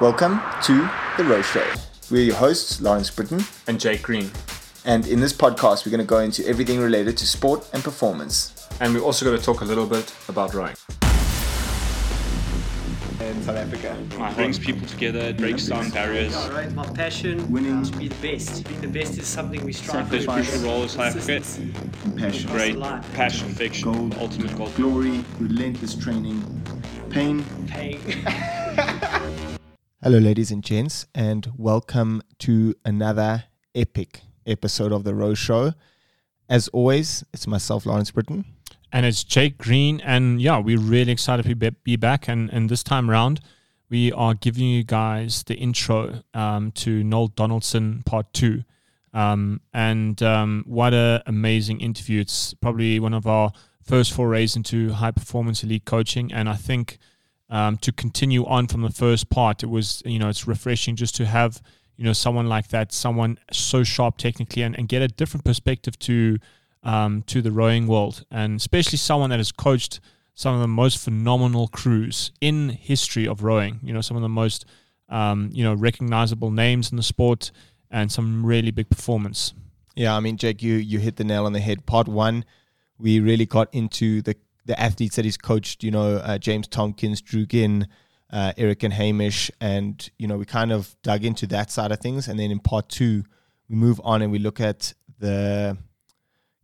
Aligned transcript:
Welcome 0.00 0.40
to 0.64 0.88
The 1.16 1.24
Row 1.24 1.40
Show. 1.42 1.64
We're 2.10 2.22
your 2.24 2.36
hosts, 2.36 2.80
Lawrence 2.82 3.10
Brittain. 3.10 3.42
and 3.66 3.80
Jake 3.80 4.02
Green. 4.02 4.30
And 4.84 5.06
in 5.06 5.20
this 5.20 5.32
podcast, 5.32 5.86
we're 5.86 5.90
going 5.90 6.04
to 6.04 6.06
go 6.06 6.18
into 6.18 6.46
everything 6.46 6.80
related 6.80 7.16
to 7.18 7.26
sport 7.26 7.68
and 7.72 7.82
performance. 7.82 8.68
And 8.80 8.92
we're 8.94 9.00
also 9.00 9.24
going 9.24 9.38
to 9.38 9.42
talk 9.44 9.60
a 9.62 9.64
little 9.64 9.86
bit 9.86 10.12
about 10.28 10.52
rowing. 10.54 10.74
In 13.20 13.42
South 13.42 13.56
Africa. 13.56 13.96
It 14.10 14.34
brings 14.36 14.58
people 14.58 14.86
together, 14.86 15.20
it 15.20 15.36
breaks 15.38 15.66
down 15.66 15.90
barriers. 15.90 16.34
Right, 16.50 16.70
my 16.72 16.86
passion 16.88 17.50
Winning. 17.50 17.80
is 17.80 17.90
to 17.90 17.96
be 17.98 18.08
the 18.08 18.32
best. 18.32 18.68
Being 18.68 18.80
the 18.82 18.88
best 18.88 19.16
is 19.18 19.26
something 19.26 19.64
we 19.64 19.72
strive 19.72 20.10
There's 20.10 20.26
for. 20.26 20.32
crucial 20.34 20.60
role 20.60 20.82
in 20.82 20.88
South 20.88 21.16
Africa. 21.16 21.42
Compassion. 22.02 22.50
Great 22.50 22.76
life. 22.76 23.04
passion, 23.14 23.48
fiction, 23.48 23.92
Gold. 23.92 24.16
ultimate 24.20 24.56
goal. 24.56 24.68
Glory, 24.76 25.24
relentless 25.38 25.94
training, 25.94 26.42
pain. 27.10 27.44
Paying. 27.66 28.00
Hello, 30.06 30.18
ladies 30.18 30.52
and 30.52 30.62
gents, 30.62 31.04
and 31.16 31.50
welcome 31.56 32.22
to 32.38 32.76
another 32.84 33.42
epic 33.74 34.20
episode 34.46 34.92
of 34.92 35.02
The 35.02 35.16
Row 35.16 35.34
Show. 35.34 35.72
As 36.48 36.68
always, 36.68 37.24
it's 37.32 37.48
myself, 37.48 37.84
Lawrence 37.86 38.12
Brittain. 38.12 38.44
And 38.92 39.04
it's 39.04 39.24
Jake 39.24 39.58
Green. 39.58 40.00
And 40.02 40.40
yeah, 40.40 40.60
we're 40.60 40.78
really 40.78 41.10
excited 41.10 41.44
to 41.44 41.56
be, 41.56 41.70
be 41.82 41.96
back. 41.96 42.28
And, 42.28 42.48
and 42.50 42.70
this 42.70 42.84
time 42.84 43.10
around, 43.10 43.40
we 43.90 44.12
are 44.12 44.34
giving 44.34 44.66
you 44.66 44.84
guys 44.84 45.42
the 45.42 45.56
intro 45.56 46.22
um, 46.34 46.70
to 46.76 47.02
Noel 47.02 47.26
Donaldson 47.26 48.04
Part 48.06 48.32
2. 48.32 48.62
Um, 49.12 49.60
and 49.74 50.22
um, 50.22 50.62
what 50.68 50.94
an 50.94 51.22
amazing 51.26 51.80
interview. 51.80 52.20
It's 52.20 52.54
probably 52.54 53.00
one 53.00 53.12
of 53.12 53.26
our 53.26 53.50
first 53.82 54.12
forays 54.12 54.54
into 54.54 54.92
high 54.92 55.10
performance 55.10 55.64
elite 55.64 55.84
coaching. 55.84 56.32
And 56.32 56.48
I 56.48 56.54
think 56.54 56.98
um, 57.48 57.76
to 57.78 57.92
continue 57.92 58.44
on 58.46 58.66
from 58.66 58.82
the 58.82 58.90
first 58.90 59.30
part, 59.30 59.62
it 59.62 59.66
was, 59.66 60.02
you 60.04 60.18
know, 60.18 60.28
it's 60.28 60.46
refreshing 60.46 60.96
just 60.96 61.14
to 61.16 61.26
have, 61.26 61.62
you 61.96 62.04
know, 62.04 62.12
someone 62.12 62.48
like 62.48 62.68
that, 62.68 62.92
someone 62.92 63.38
so 63.52 63.84
sharp 63.84 64.16
technically 64.18 64.62
and, 64.62 64.76
and 64.76 64.88
get 64.88 65.02
a 65.02 65.08
different 65.08 65.44
perspective 65.44 65.98
to 66.00 66.38
um, 66.82 67.22
to 67.22 67.42
the 67.42 67.50
rowing 67.50 67.88
world, 67.88 68.24
and 68.30 68.56
especially 68.56 68.98
someone 68.98 69.30
that 69.30 69.40
has 69.40 69.50
coached 69.50 69.98
some 70.34 70.54
of 70.54 70.60
the 70.60 70.68
most 70.68 70.98
phenomenal 70.98 71.66
crews 71.66 72.30
in 72.40 72.68
history 72.68 73.26
of 73.26 73.42
rowing. 73.42 73.80
You 73.82 73.92
know, 73.92 74.00
some 74.00 74.16
of 74.16 74.22
the 74.22 74.28
most 74.28 74.64
um, 75.08 75.50
you 75.52 75.64
know 75.64 75.74
recognizable 75.74 76.50
names 76.50 76.90
in 76.90 76.96
the 76.96 77.02
sport, 77.02 77.50
and 77.90 78.10
some 78.12 78.46
really 78.46 78.70
big 78.70 78.88
performance. 78.88 79.52
Yeah, 79.96 80.14
I 80.14 80.20
mean, 80.20 80.36
Jake, 80.36 80.62
you 80.62 80.74
you 80.74 81.00
hit 81.00 81.16
the 81.16 81.24
nail 81.24 81.46
on 81.46 81.52
the 81.52 81.60
head. 81.60 81.86
Part 81.86 82.06
one, 82.06 82.44
we 82.98 83.18
really 83.18 83.46
got 83.46 83.72
into 83.74 84.22
the 84.22 84.36
the 84.66 84.78
athletes 84.78 85.16
that 85.16 85.24
he's 85.24 85.36
coached. 85.38 85.82
You 85.82 85.90
know, 85.90 86.16
uh, 86.16 86.38
James 86.38 86.68
Tomkins, 86.68 87.22
Drew 87.22 87.46
Ginn, 87.46 87.88
uh, 88.30 88.52
Eric 88.56 88.82
and 88.82 88.92
Hamish, 88.92 89.50
and 89.60 90.08
you 90.18 90.26
know, 90.26 90.36
we 90.36 90.44
kind 90.44 90.72
of 90.72 90.94
dug 91.02 91.24
into 91.24 91.46
that 91.48 91.70
side 91.70 91.92
of 91.92 92.00
things. 92.00 92.28
And 92.28 92.38
then 92.38 92.50
in 92.50 92.60
part 92.60 92.88
two, 92.88 93.24
we 93.68 93.76
move 93.76 94.00
on 94.04 94.22
and 94.22 94.30
we 94.30 94.38
look 94.38 94.60
at 94.60 94.92
the 95.18 95.78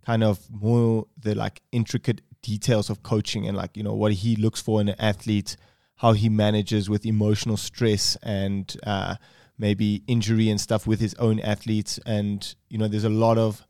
kind 0.05 0.25
of 0.25 0.41
more 0.51 1.07
the 1.19 1.35
like 1.35 1.63
intricate 1.71 2.21
details 2.43 2.91
of 2.91 3.03
coaching 3.05 3.47
and 3.47 3.57
like 3.57 3.77
you 3.77 3.85
know 3.85 3.95
what 3.95 4.13
he 4.13 4.35
looks 4.37 4.61
for 4.61 4.81
in 4.81 4.89
an 4.89 4.97
athlete, 4.99 5.57
how 5.97 6.13
he 6.13 6.29
manages 6.29 6.91
with 6.91 7.07
emotional 7.07 7.57
stress 7.57 8.17
and 8.23 8.77
uh, 8.85 9.15
maybe 9.59 10.03
injury 10.07 10.51
and 10.51 10.61
stuff 10.61 10.87
with 10.87 11.01
his 11.01 11.15
own 11.15 11.39
athletes. 11.41 11.99
And 12.05 12.55
you 12.69 12.79
know, 12.79 12.89
there's 12.89 13.05
a 13.05 13.11
lot 13.11 13.39
of 13.39 13.65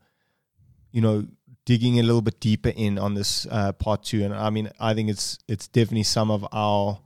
you 0.91 1.01
know 1.01 1.27
digging 1.65 1.99
a 1.99 2.03
little 2.03 2.21
bit 2.21 2.39
deeper 2.39 2.69
in 2.69 2.97
on 2.99 3.13
this 3.13 3.47
uh, 3.49 3.71
part 3.73 4.03
two. 4.03 4.23
And 4.23 4.33
I 4.33 4.49
mean, 4.49 4.69
I 4.79 4.93
think 4.93 5.09
it's 5.09 5.39
it's 5.47 5.67
definitely 5.67 6.03
some 6.03 6.31
of 6.31 6.45
our 6.51 6.99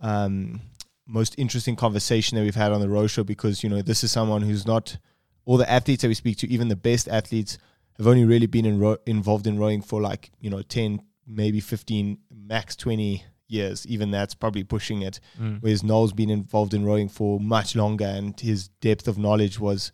um, 0.00 0.60
most 1.06 1.34
interesting 1.38 1.76
conversation 1.76 2.36
that 2.36 2.42
we've 2.42 2.54
had 2.54 2.72
on 2.72 2.80
the 2.80 2.88
row 2.88 3.06
show 3.06 3.24
because 3.24 3.62
you 3.62 3.68
know 3.68 3.82
this 3.82 4.04
is 4.04 4.12
someone 4.12 4.42
who's 4.42 4.66
not 4.66 4.96
all 5.44 5.56
the 5.56 5.70
athletes 5.70 6.02
that 6.02 6.08
we 6.08 6.14
speak 6.14 6.36
to, 6.38 6.48
even 6.48 6.68
the 6.68 6.76
best 6.76 7.08
athletes, 7.08 7.58
have 7.96 8.06
only 8.06 8.24
really 8.24 8.46
been 8.46 8.66
in 8.66 8.78
ro- 8.78 8.98
involved 9.06 9.46
in 9.46 9.58
rowing 9.58 9.82
for 9.82 10.00
like 10.00 10.30
you 10.40 10.50
know 10.50 10.62
ten, 10.62 11.02
maybe 11.26 11.60
fifteen, 11.60 12.18
max 12.30 12.76
twenty 12.76 13.24
years. 13.48 13.86
Even 13.86 14.10
that's 14.12 14.34
probably 14.34 14.62
pushing 14.62 15.02
it. 15.02 15.18
Whereas 15.60 15.82
Noel's 15.82 16.12
been 16.12 16.30
involved 16.30 16.72
in 16.74 16.84
rowing 16.84 17.08
for 17.08 17.40
much 17.40 17.74
longer, 17.74 18.06
and 18.06 18.38
his 18.38 18.68
depth 18.68 19.08
of 19.08 19.18
knowledge 19.18 19.58
was 19.58 19.90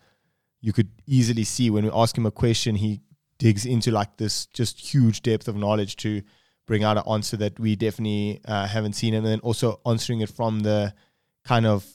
you 0.60 0.72
could 0.72 0.90
easily 1.06 1.44
see 1.44 1.70
when 1.70 1.84
we 1.84 1.90
ask 1.94 2.16
him 2.18 2.26
a 2.26 2.30
question, 2.30 2.74
he 2.76 3.00
digs 3.38 3.66
into 3.66 3.90
like 3.90 4.16
this 4.16 4.46
just 4.46 4.78
huge 4.78 5.22
depth 5.22 5.48
of 5.48 5.56
knowledge 5.56 5.96
to 5.96 6.22
bring 6.66 6.82
out 6.82 6.96
an 6.96 7.04
answer 7.08 7.36
that 7.36 7.58
we 7.60 7.76
definitely 7.76 8.40
uh, 8.44 8.66
haven't 8.66 8.94
seen, 8.94 9.14
and 9.14 9.24
then 9.24 9.40
also 9.40 9.80
answering 9.86 10.20
it 10.20 10.30
from 10.30 10.60
the 10.60 10.92
kind 11.44 11.66
of 11.66 11.86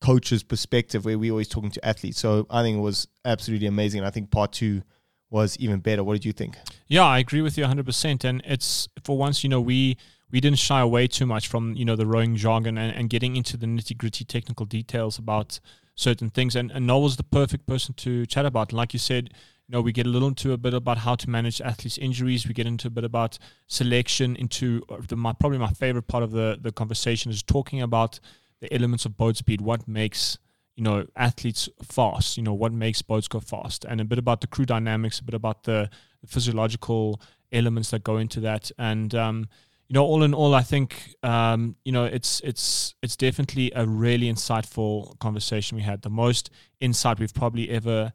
coach's 0.00 0.42
perspective 0.42 1.04
where 1.04 1.18
we're 1.18 1.30
always 1.30 1.48
talking 1.48 1.70
to 1.70 1.84
athletes. 1.86 2.18
So 2.18 2.46
I 2.50 2.62
think 2.62 2.78
it 2.78 2.80
was 2.80 3.06
absolutely 3.24 3.66
amazing. 3.66 4.00
And 4.00 4.06
I 4.06 4.10
think 4.10 4.30
part 4.30 4.52
two 4.52 4.82
was 5.30 5.56
even 5.58 5.80
better. 5.80 6.02
What 6.02 6.14
did 6.14 6.24
you 6.24 6.32
think? 6.32 6.56
Yeah, 6.88 7.04
I 7.04 7.18
agree 7.18 7.42
with 7.42 7.56
you 7.56 7.64
100%. 7.64 8.24
And 8.24 8.42
it's 8.44 8.88
for 9.04 9.16
once, 9.16 9.44
you 9.44 9.50
know, 9.50 9.60
we 9.60 9.96
we 10.32 10.40
didn't 10.40 10.58
shy 10.58 10.80
away 10.80 11.08
too 11.08 11.26
much 11.26 11.48
from, 11.48 11.74
you 11.74 11.84
know, 11.84 11.96
the 11.96 12.06
rowing 12.06 12.36
jargon 12.36 12.78
and, 12.78 12.94
and 12.96 13.10
getting 13.10 13.34
into 13.34 13.56
the 13.56 13.66
nitty 13.66 13.98
gritty 13.98 14.24
technical 14.24 14.64
details 14.64 15.18
about 15.18 15.58
certain 15.96 16.30
things. 16.30 16.54
And, 16.54 16.70
and 16.70 16.86
Noel 16.86 17.02
was 17.02 17.16
the 17.16 17.24
perfect 17.24 17.66
person 17.66 17.94
to 17.94 18.26
chat 18.26 18.46
about. 18.46 18.72
Like 18.72 18.92
you 18.92 19.00
said, 19.00 19.34
you 19.70 19.76
know, 19.76 19.82
we 19.82 19.92
get 19.92 20.04
a 20.04 20.08
little 20.08 20.26
into 20.26 20.52
a 20.52 20.58
bit 20.58 20.74
about 20.74 20.98
how 20.98 21.14
to 21.14 21.30
manage 21.30 21.60
athletes' 21.60 21.96
injuries. 21.96 22.44
We 22.44 22.54
get 22.54 22.66
into 22.66 22.88
a 22.88 22.90
bit 22.90 23.04
about 23.04 23.38
selection, 23.68 24.34
into 24.34 24.82
uh, 24.88 24.96
the, 25.06 25.14
my, 25.14 25.32
probably 25.32 25.58
my 25.58 25.70
favorite 25.70 26.08
part 26.08 26.24
of 26.24 26.32
the, 26.32 26.58
the 26.60 26.72
conversation 26.72 27.30
is 27.30 27.40
talking 27.40 27.80
about 27.80 28.18
the 28.60 28.74
elements 28.74 29.04
of 29.04 29.16
boat 29.16 29.36
speed, 29.36 29.60
what 29.60 29.86
makes 29.86 30.38
you 30.74 30.82
know 30.82 31.06
athletes 31.14 31.68
fast? 31.84 32.36
You 32.36 32.42
know 32.42 32.52
what 32.52 32.72
makes 32.72 33.00
boats 33.00 33.28
go 33.28 33.38
fast? 33.38 33.84
And 33.84 34.00
a 34.00 34.04
bit 34.04 34.18
about 34.18 34.40
the 34.40 34.48
crew 34.48 34.66
dynamics 34.66 35.20
a 35.20 35.24
bit 35.24 35.34
about 35.34 35.62
the, 35.62 35.88
physiological 36.26 37.18
elements 37.50 37.90
that 37.92 38.04
go 38.04 38.18
into 38.18 38.40
that. 38.40 38.70
And 38.76 39.14
um, 39.14 39.48
you 39.88 39.94
know 39.94 40.04
all 40.04 40.22
in 40.22 40.34
all 40.34 40.54
i 40.54 40.62
think 40.62 41.16
um, 41.24 41.74
you 41.84 41.90
know 41.90 42.04
it's 42.04 42.40
it's 42.44 42.94
it's 43.02 43.16
definitely 43.16 43.72
a 43.74 43.84
really 43.86 44.30
insightful 44.32 45.18
conversation 45.18 45.76
we 45.76 45.82
had. 45.82 46.02
The 46.02 46.10
most 46.10 46.50
insight 46.80 47.18
we've 47.18 47.32
probably 47.32 47.70
ever 47.70 48.12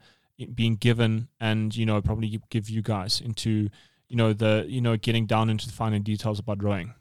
been 0.54 0.76
given 0.76 1.28
and 1.40 1.76
you 1.76 1.86
know 1.86 2.02
probably 2.02 2.40
give 2.50 2.70
you 2.70 2.82
guys 2.82 3.22
into 3.22 3.70
you 4.08 4.16
know 4.16 4.34
the 4.34 4.66
you 4.68 4.82
know 4.82 4.98
getting 4.98 5.26
down 5.26 5.50
into 5.50 5.68
the 5.68 5.74
finer 5.74 6.00
details 6.00 6.40
about 6.40 6.64
rowing 6.64 6.94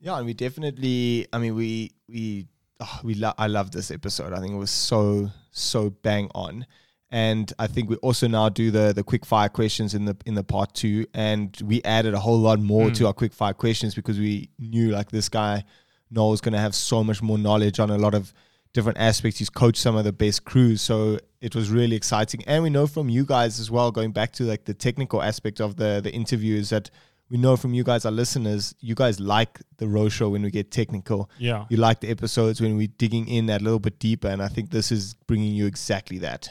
Yeah, 0.00 0.16
and 0.18 0.26
we 0.26 0.34
definitely. 0.34 1.26
I 1.32 1.38
mean, 1.38 1.54
we 1.54 1.92
we 2.08 2.46
oh, 2.80 3.00
we 3.02 3.14
lo- 3.14 3.34
I 3.38 3.46
love 3.46 3.70
this 3.70 3.90
episode. 3.90 4.32
I 4.32 4.40
think 4.40 4.52
it 4.52 4.58
was 4.58 4.70
so 4.70 5.30
so 5.50 5.90
bang 5.90 6.30
on, 6.34 6.66
and 7.10 7.52
I 7.58 7.66
think 7.66 7.88
we 7.88 7.96
also 7.96 8.28
now 8.28 8.48
do 8.48 8.70
the 8.70 8.92
the 8.92 9.02
quick 9.02 9.24
fire 9.24 9.48
questions 9.48 9.94
in 9.94 10.04
the 10.04 10.16
in 10.26 10.34
the 10.34 10.44
part 10.44 10.74
two, 10.74 11.06
and 11.14 11.56
we 11.64 11.82
added 11.84 12.14
a 12.14 12.20
whole 12.20 12.38
lot 12.38 12.60
more 12.60 12.90
to 12.90 13.04
mm. 13.04 13.06
our 13.06 13.12
quick 13.12 13.32
fire 13.32 13.54
questions 13.54 13.94
because 13.94 14.18
we 14.18 14.50
knew 14.58 14.90
like 14.90 15.10
this 15.10 15.28
guy 15.28 15.64
Noel 16.10 16.30
was 16.30 16.40
going 16.40 16.52
to 16.52 16.60
have 16.60 16.74
so 16.74 17.02
much 17.02 17.22
more 17.22 17.38
knowledge 17.38 17.80
on 17.80 17.90
a 17.90 17.98
lot 17.98 18.14
of 18.14 18.32
different 18.76 18.98
aspects. 18.98 19.38
He's 19.38 19.50
coached 19.50 19.78
some 19.78 19.96
of 19.96 20.04
the 20.04 20.12
best 20.12 20.44
crews, 20.44 20.82
so 20.82 21.18
it 21.40 21.54
was 21.56 21.70
really 21.70 21.96
exciting. 21.96 22.44
And 22.46 22.62
we 22.62 22.70
know 22.70 22.86
from 22.86 23.08
you 23.08 23.24
guys 23.24 23.58
as 23.58 23.70
well, 23.70 23.90
going 23.90 24.12
back 24.12 24.32
to 24.34 24.44
like 24.44 24.66
the 24.66 24.74
technical 24.74 25.22
aspect 25.22 25.60
of 25.60 25.76
the 25.76 26.00
the 26.04 26.12
interview, 26.12 26.56
is 26.56 26.68
that 26.70 26.90
we 27.30 27.38
know 27.38 27.56
from 27.56 27.74
you 27.74 27.82
guys, 27.82 28.04
our 28.04 28.12
listeners, 28.12 28.74
you 28.78 28.94
guys 28.94 29.18
like 29.18 29.60
the 29.78 29.88
row 29.88 30.08
show 30.08 30.28
when 30.28 30.42
we 30.42 30.50
get 30.50 30.70
technical. 30.70 31.28
yeah 31.38 31.64
You 31.70 31.78
like 31.78 32.00
the 32.00 32.10
episodes 32.10 32.60
when 32.60 32.76
we're 32.76 32.94
digging 32.98 33.26
in 33.26 33.46
that 33.46 33.62
little 33.62 33.80
bit 33.80 33.98
deeper, 33.98 34.28
and 34.28 34.42
I 34.42 34.48
think 34.48 34.70
this 34.70 34.92
is 34.92 35.14
bringing 35.26 35.52
you 35.54 35.66
exactly 35.66 36.18
that. 36.18 36.48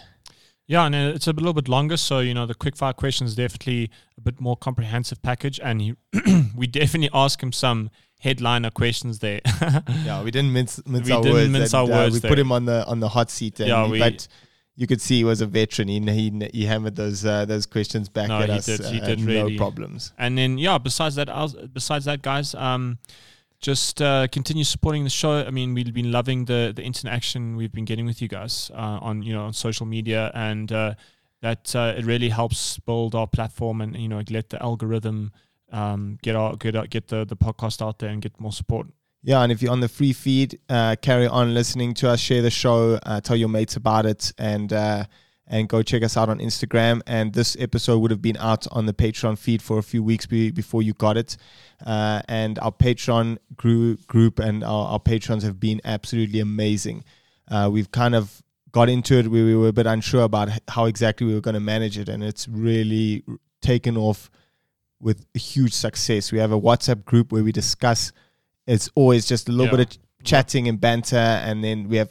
Yeah, 0.68 0.86
and 0.88 0.96
uh, 0.96 1.14
it's 1.14 1.28
a 1.28 1.34
little 1.34 1.54
bit 1.54 1.68
longer, 1.68 1.96
so 1.96 2.20
you 2.20 2.34
know 2.34 2.48
the 2.48 2.56
quickfire 2.56 2.96
questions 2.96 3.36
definitely 3.36 3.92
a 4.18 4.22
bit 4.22 4.42
more 4.42 4.58
comprehensive 4.58 5.22
package, 5.22 5.60
and 5.64 5.80
he, 5.82 5.94
we 6.56 6.66
definitely 6.66 7.12
ask 7.14 7.42
him 7.44 7.52
some 7.52 7.92
headliner 8.20 8.72
questions 8.72 9.20
there. 9.20 9.42
Yeah, 10.06 10.24
we 10.24 10.32
didn't 10.32 10.54
mince, 10.54 10.82
mince 10.86 11.06
We 11.08 11.14
our 11.14 11.22
didn't 11.22 11.34
words. 11.36 11.50
mince 11.52 11.74
and, 11.74 11.90
our 11.92 11.96
uh, 11.96 12.00
words 12.04 12.14
we 12.14 12.20
there. 12.20 12.30
put 12.32 12.40
him 12.40 12.52
on 12.52 12.66
the 12.66 12.86
on 12.88 13.00
the 13.00 13.10
hot 13.10 13.30
seat, 13.30 13.60
and 13.60 13.70
Yeah, 13.70 13.88
we- 13.88 14.00
but 14.00 14.28
you 14.78 14.88
could 14.88 15.00
see 15.02 15.18
he 15.18 15.24
was 15.24 15.40
a 15.42 15.46
veteran. 15.48 15.88
He 15.88 16.00
he, 16.02 16.50
he 16.54 16.66
hammered 16.66 16.96
those 16.96 17.26
uh, 17.26 17.46
those 17.46 17.66
questions 17.66 18.10
back 18.10 18.28
No, 18.28 18.40
at 18.42 18.50
he 18.50 18.56
us. 18.58 18.66
did- 18.66 18.86
he 18.86 19.00
uh, 19.02 19.06
did 19.06 19.20
no 19.20 19.50
problems. 19.58 20.12
and 20.18 20.38
then 20.38 20.58
yeah, 20.58 20.78
besides 20.78 21.16
that, 21.16 21.28
besides 21.74 22.06
that, 22.06 22.22
guys, 22.22 22.54
um, 22.56 22.98
just 23.62 24.02
uh, 24.02 24.28
continue 24.28 24.64
supporting 24.66 25.04
the 25.06 25.10
show. 25.10 25.46
I 25.46 25.50
mean, 25.50 25.74
we've 25.74 25.94
been 25.94 26.12
loving 26.12 26.46
the 26.46 26.74
the 26.76 26.84
interaction 26.84 27.56
we've 27.56 27.72
been 27.72 27.86
getting 27.86 28.06
with 28.06 28.22
you 28.22 28.28
guys 28.28 28.70
uh, 28.74 29.00
on 29.02 29.22
you 29.24 29.34
know 29.34 29.46
on 29.46 29.54
social 29.54 29.86
media, 29.86 30.30
and 30.34 30.72
uh, 30.72 30.94
that 31.42 31.74
uh, 31.76 31.94
it 31.98 32.06
really 32.06 32.30
helps 32.30 32.78
build 32.80 33.16
our 33.16 33.28
platform 33.28 33.80
and 33.82 33.96
you 33.96 34.10
know 34.10 34.22
let 34.30 34.50
the 34.50 34.62
algorithm 34.62 35.32
um, 35.72 36.18
get 36.22 36.36
our 36.36 36.56
get 36.56 36.76
out, 36.76 36.90
get 36.90 37.08
the 37.08 37.26
the 37.26 37.36
podcast 37.38 37.82
out 37.82 38.00
there 38.00 38.10
and 38.10 38.22
get 38.22 38.40
more 38.40 38.52
support. 38.52 38.88
Yeah, 39.24 39.42
and 39.42 39.52
if 39.52 39.62
you're 39.62 39.72
on 39.72 39.80
the 39.80 39.88
free 39.90 40.14
feed, 40.14 40.60
uh, 40.70 40.96
carry 41.02 41.26
on 41.26 41.54
listening 41.56 41.96
to 41.96 42.10
us, 42.10 42.20
share 42.20 42.44
the 42.44 42.52
show, 42.52 43.00
uh, 43.04 43.22
tell 43.22 43.36
your 43.36 43.50
mates 43.50 43.76
about 43.76 44.06
it, 44.06 44.32
and 44.38 44.72
uh, 44.72 45.06
and 45.48 45.68
go 45.68 45.82
check 45.82 46.04
us 46.04 46.16
out 46.16 46.30
on 46.30 46.40
Instagram. 46.40 47.02
And 47.08 47.34
this 47.34 47.58
episode 47.60 48.00
would 48.00 48.12
have 48.12 48.22
been 48.22 48.38
out 48.38 48.68
on 48.72 48.86
the 48.86 48.94
Patreon 48.94 49.38
feed 49.38 49.62
for 49.62 49.80
a 49.80 49.84
few 49.84 50.04
weeks 50.04 50.26
be- 50.28 50.52
before 50.52 50.84
you 50.84 50.94
got 50.94 51.18
it. 51.18 51.38
Uh, 51.86 52.22
and 52.28 52.60
our 52.60 52.72
Patreon 52.72 53.38
grew, 53.56 53.96
group 54.08 54.40
and 54.40 54.64
our, 54.64 54.88
our 54.88 55.00
patrons 55.00 55.44
have 55.44 55.60
been 55.60 55.82
absolutely 55.84 56.40
amazing. 56.40 57.04
uh, 57.50 57.70
we've 57.72 57.92
kind 57.92 58.16
of 58.16 58.42
got 58.72 58.90
into 58.90 59.18
it 59.18 59.28
we 59.28 59.56
were 59.56 59.70
a 59.70 59.74
bit 59.74 59.86
unsure 59.86 60.24
about 60.24 60.50
how 60.68 60.86
exactly 60.86 61.26
we 61.26 61.34
were 61.34 61.42
going 61.42 61.54
to 61.54 61.60
manage 61.60 61.98
it, 61.98 62.10
and 62.10 62.24
it's 62.24 62.48
really 62.48 63.24
taken 63.62 63.98
off 63.98 64.30
with 65.00 65.26
huge 65.34 65.74
success. 65.74 66.32
We 66.32 66.40
have 66.40 66.52
a 66.52 66.60
WhatsApp 66.60 67.06
group 67.06 67.32
where 67.32 67.44
we 67.44 67.52
discuss. 67.52 68.12
It's 68.68 68.90
always 68.96 69.26
just 69.26 69.50
a 69.50 69.52
little 69.52 69.78
Yeah. 69.78 69.86
bit 69.86 69.96
of 69.98 70.24
chatting 70.24 70.68
and 70.68 70.80
banter, 70.80 71.18
and 71.18 71.64
then 71.64 71.88
we 71.88 71.98
have 71.98 72.10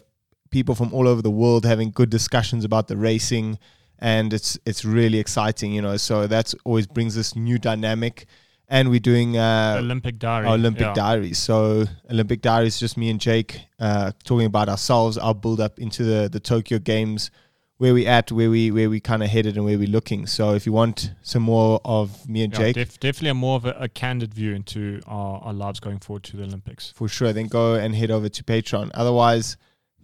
people 0.50 0.74
from 0.74 0.92
all 0.94 1.08
over 1.08 1.20
the 1.20 1.30
world 1.30 1.64
having 1.64 1.90
good 1.90 2.10
discussions 2.10 2.64
about 2.64 2.86
the 2.88 2.96
racing, 2.96 3.58
and 3.98 4.32
it's 4.32 4.58
it's 4.64 4.84
really 4.84 5.18
exciting, 5.18 5.72
you 5.72 5.82
know. 5.82 5.96
So 5.96 6.26
that's 6.26 6.54
always 6.64 6.86
brings 6.86 7.14
this 7.16 7.34
new 7.34 7.58
dynamic, 7.58 8.26
and 8.68 8.90
we're 8.90 9.00
doing 9.00 9.36
uh, 9.36 9.76
Olympic 9.80 10.18
diary. 10.18 10.46
Olympic 10.46 10.82
yeah. 10.82 10.94
diaries. 10.94 11.38
So 11.38 11.86
Olympic 12.10 12.40
diaries, 12.42 12.78
just 12.78 12.96
me 12.96 13.10
and 13.10 13.20
Jake 13.20 13.62
uh, 13.80 14.12
talking 14.22 14.46
about 14.46 14.68
ourselves, 14.68 15.18
our 15.18 15.34
build 15.34 15.60
up 15.60 15.78
into 15.80 16.04
the 16.04 16.28
the 16.30 16.40
Tokyo 16.40 16.78
Games, 16.78 17.30
where 17.78 17.92
we 17.92 18.06
at, 18.06 18.30
where 18.30 18.50
we 18.50 18.70
where 18.70 18.88
we 18.88 19.00
kind 19.00 19.22
of 19.22 19.30
headed, 19.30 19.56
and 19.56 19.64
where 19.64 19.78
we're 19.78 19.88
looking. 19.88 20.26
So 20.26 20.54
if 20.54 20.64
you 20.66 20.72
want 20.72 21.12
some 21.22 21.42
more 21.42 21.80
of 21.84 22.28
me 22.28 22.42
and 22.44 22.52
Yeah, 22.52 22.58
Jake, 22.58 22.74
def- 22.74 23.00
definitely 23.00 23.30
a 23.30 23.34
more 23.34 23.56
of 23.56 23.64
a, 23.64 23.72
a 23.78 23.88
candid 23.88 24.32
view 24.32 24.54
into 24.54 25.00
our, 25.06 25.40
our 25.40 25.52
lives 25.52 25.80
going 25.80 25.98
forward 25.98 26.22
to 26.24 26.36
the 26.36 26.44
Olympics. 26.44 26.92
for 26.94 27.08
sure, 27.08 27.32
then 27.32 27.48
go 27.48 27.74
and 27.74 27.94
head 27.94 28.10
over 28.10 28.28
to 28.28 28.44
Patreon. 28.44 28.90
Otherwise, 28.94 29.56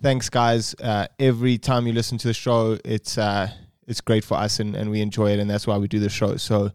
thanks 0.02 0.28
guys. 0.28 0.75
Uh, 0.75 1.06
every 1.19 1.58
time 1.58 1.87
you 1.87 1.93
listen 1.93 2.19
to 2.19 2.28
the 2.28 2.34
show, 2.34 2.78
it's 2.84 3.17
uh, 3.19 3.50
it's 3.87 4.00
great 4.00 4.25
for 4.25 4.37
us, 4.37 4.61
and, 4.61 4.75
and 4.76 4.90
we 4.90 5.00
enjoy 5.00 5.31
it, 5.32 5.38
and 5.38 5.49
that's 5.50 5.67
why 5.67 5.76
we 5.78 5.88
do 5.88 5.99
the 6.00 6.08
show. 6.08 6.37
So 6.37 6.70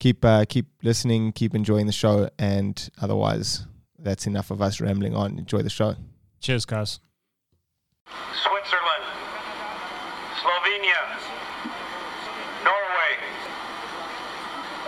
keep 0.00 0.24
uh, 0.24 0.44
keep 0.48 0.66
listening, 0.82 1.32
keep 1.32 1.54
enjoying 1.54 1.86
the 1.86 1.92
show, 1.92 2.28
and 2.38 2.88
otherwise, 3.00 3.66
that's 3.98 4.26
enough 4.26 4.50
of 4.50 4.60
us 4.62 4.80
rambling 4.80 5.14
on. 5.16 5.38
Enjoy 5.38 5.62
the 5.62 5.70
show. 5.70 5.96
Cheers, 6.40 6.64
guys. 6.64 7.00
Switzerland, 8.06 9.04
Slovenia, 10.38 11.00
Norway. 12.62 13.12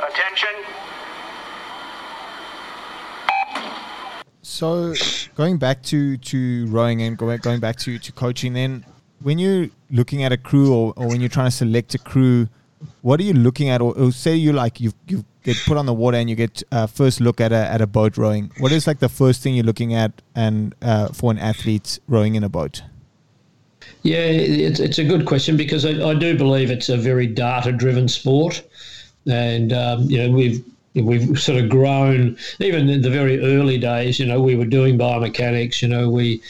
Attention. 0.09 0.55
So 4.43 4.95
going 5.35 5.59
back 5.59 5.83
to 5.85 6.17
to 6.19 6.67
rowing 6.67 7.03
and 7.03 7.19
going 7.19 7.59
back 7.59 7.77
to 7.79 7.99
to 7.99 8.13
coaching, 8.13 8.53
then 8.53 8.85
when 9.23 9.39
you're 9.41 9.69
looking 9.91 10.23
at 10.23 10.31
a 10.31 10.37
crew 10.37 10.73
or, 10.73 10.95
or 10.97 11.09
when 11.09 11.21
you're 11.21 11.29
trying 11.29 11.51
to 11.51 11.57
select 11.57 11.95
a 11.95 11.99
crew, 11.99 12.49
what 13.03 13.19
are 13.19 13.25
you 13.25 13.33
looking 13.33 13.71
at? 13.71 13.81
Or, 13.81 13.93
or 13.99 14.13
say 14.13 14.37
you 14.37 14.53
like 14.53 14.81
you 14.81 14.93
you 15.09 15.25
get 15.43 15.57
put 15.67 15.77
on 15.77 15.87
the 15.87 15.95
water 15.95 16.17
and 16.17 16.31
you 16.31 16.37
get 16.37 16.63
uh, 16.71 16.87
first 16.87 17.21
look 17.21 17.41
at 17.41 17.51
a 17.51 17.67
at 17.75 17.81
a 17.81 17.89
boat 17.89 18.17
rowing. 18.17 18.53
What 18.59 18.71
is 18.71 18.87
like 18.87 19.01
the 19.01 19.09
first 19.09 19.43
thing 19.43 19.57
you're 19.57 19.65
looking 19.65 19.95
at 19.95 20.23
and 20.37 20.77
uh, 20.81 21.09
for 21.09 21.33
an 21.33 21.39
athlete 21.39 21.99
rowing 22.07 22.37
in 22.37 22.45
a 22.45 22.49
boat? 22.49 22.83
Yeah, 24.03 24.25
it's, 24.25 24.81
it's 24.81 24.99
a 24.99 25.05
good 25.05 25.27
question 25.27 25.57
because 25.57 25.85
I, 25.85 25.91
I 26.09 26.15
do 26.15 26.37
believe 26.37 26.71
it's 26.71 26.89
a 26.89 26.97
very 26.97 27.27
data-driven 27.27 28.09
sport, 28.09 28.63
and 29.27 29.73
um, 29.73 30.05
you 30.05 30.19
know 30.19 30.31
we've 30.35 30.65
we've 30.95 31.39
sort 31.39 31.63
of 31.63 31.69
grown. 31.69 32.39
Even 32.61 32.89
in 32.89 33.03
the 33.03 33.11
very 33.11 33.39
early 33.41 33.77
days, 33.79 34.19
you 34.19 34.25
know, 34.25 34.41
we 34.41 34.57
were 34.57 34.65
doing 34.65 34.97
biomechanics. 34.97 35.83
You 35.83 35.89
know, 35.89 36.09
we 36.09 36.41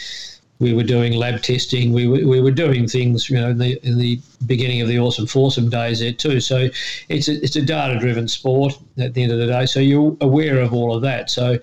we 0.61 0.73
were 0.75 0.85
doing 0.85 1.15
lab 1.15 1.43
testing. 1.43 1.93
We 1.93 2.07
were, 2.07 2.25
we 2.25 2.41
were 2.41 2.53
doing 2.53 2.87
things. 2.87 3.29
You 3.29 3.41
know, 3.41 3.51
in 3.51 3.59
the 3.59 3.81
in 3.83 3.99
the 3.99 4.21
beginning 4.47 4.81
of 4.81 4.87
the 4.87 5.01
oarsome 5.01 5.27
foursome 5.27 5.71
days 5.71 5.99
there 5.99 6.13
too. 6.13 6.39
So 6.39 6.69
it's 7.09 7.27
a, 7.27 7.43
it's 7.43 7.57
a 7.57 7.63
data-driven 7.63 8.29
sport 8.29 8.79
at 8.99 9.15
the 9.15 9.25
end 9.25 9.33
of 9.33 9.39
the 9.39 9.47
day. 9.47 9.67
So 9.67 9.81
you're 9.81 10.17
aware 10.21 10.61
of 10.61 10.73
all 10.73 10.95
of 10.95 11.03
that. 11.03 11.31
So 11.31 11.59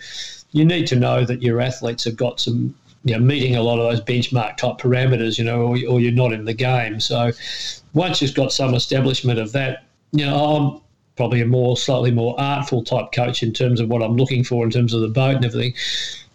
you 0.51 0.65
need 0.65 0.87
to 0.87 0.97
know 0.97 1.23
that 1.23 1.41
your 1.41 1.61
athletes 1.61 2.03
have 2.03 2.17
got 2.17 2.41
some 2.41 2.75
you 3.03 3.13
know, 3.13 3.19
meeting 3.19 3.55
a 3.55 3.61
lot 3.61 3.79
of 3.79 3.89
those 3.89 4.01
benchmark 4.01 4.57
type 4.57 4.77
parameters, 4.77 5.37
you 5.37 5.43
know, 5.43 5.61
or, 5.61 5.77
or 5.87 5.99
you're 5.99 6.11
not 6.11 6.33
in 6.33 6.45
the 6.45 6.53
game. 6.53 6.99
So 6.99 7.31
once 7.93 8.21
you've 8.21 8.33
got 8.33 8.51
some 8.51 8.73
establishment 8.73 9.39
of 9.39 9.51
that, 9.53 9.85
you 10.11 10.25
know, 10.25 10.35
I'm 10.35 10.81
probably 11.15 11.41
a 11.41 11.45
more 11.45 11.77
slightly 11.77 12.11
more 12.11 12.39
artful 12.39 12.83
type 12.83 13.11
coach 13.11 13.43
in 13.43 13.53
terms 13.53 13.79
of 13.79 13.89
what 13.89 14.01
I'm 14.03 14.15
looking 14.15 14.43
for 14.43 14.63
in 14.63 14.71
terms 14.71 14.93
of 14.93 15.01
the 15.01 15.07
boat 15.07 15.37
and 15.37 15.45
everything. 15.45 15.73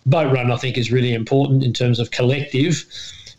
Boat 0.07 0.33
run, 0.33 0.51
I 0.51 0.57
think, 0.57 0.77
is 0.77 0.91
really 0.91 1.15
important 1.15 1.63
in 1.63 1.73
terms 1.73 2.01
of 2.01 2.11
collective, 2.11 2.85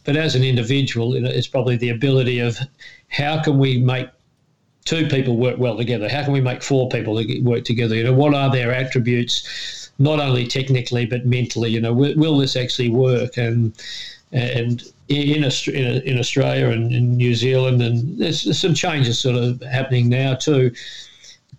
but 0.06 0.16
as 0.16 0.36
an 0.36 0.44
individual, 0.44 1.14
it's 1.14 1.48
probably 1.48 1.76
the 1.76 1.90
ability 1.90 2.40
of 2.40 2.58
how 3.10 3.42
can 3.42 3.58
we 3.58 3.78
make 3.78 4.08
two 4.86 5.08
people 5.08 5.38
work 5.38 5.58
well 5.58 5.78
together? 5.78 6.10
How 6.10 6.24
can 6.24 6.34
we 6.34 6.42
make 6.42 6.62
four 6.62 6.90
people 6.90 7.22
work 7.42 7.64
together? 7.64 7.96
You 7.96 8.04
know, 8.04 8.14
what 8.14 8.34
are 8.34 8.52
their 8.52 8.74
attributes? 8.74 9.83
Not 10.00 10.20
only 10.20 10.48
technically 10.48 11.06
but 11.06 11.26
mentally. 11.26 11.70
You 11.70 11.82
know, 11.82 11.94
will, 11.94 12.16
will 12.16 12.38
this 12.38 12.56
actually 12.56 12.90
work? 12.90 13.38
And 13.38 13.74
and 14.32 14.84
in 15.10 15.44
in 15.44 16.20
Australia 16.20 16.70
and 16.70 16.92
in 16.92 17.18
New 17.18 17.36
Zealand, 17.36 17.82
and 17.82 18.18
there's, 18.18 18.44
there's 18.44 18.60
some 18.60 18.74
changes 18.74 19.20
sort 19.20 19.36
of 19.36 19.62
happening 19.62 20.10
now 20.10 20.34
too. 20.34 20.72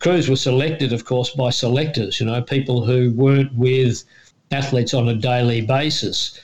Crews 0.01 0.29
were 0.29 0.37
selected, 0.37 0.93
of 0.93 1.05
course, 1.05 1.31
by 1.31 1.51
selectors. 1.51 2.19
You 2.21 2.27
know, 2.27 2.43
people 2.43 2.85
who 2.85 3.13
weren't 3.13 3.55
with 3.55 4.03
athletes 4.51 4.93
on 4.93 5.09
a 5.09 5.15
daily 5.15 5.61
basis, 5.61 6.39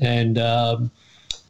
and 0.00 0.38
um, 0.38 0.90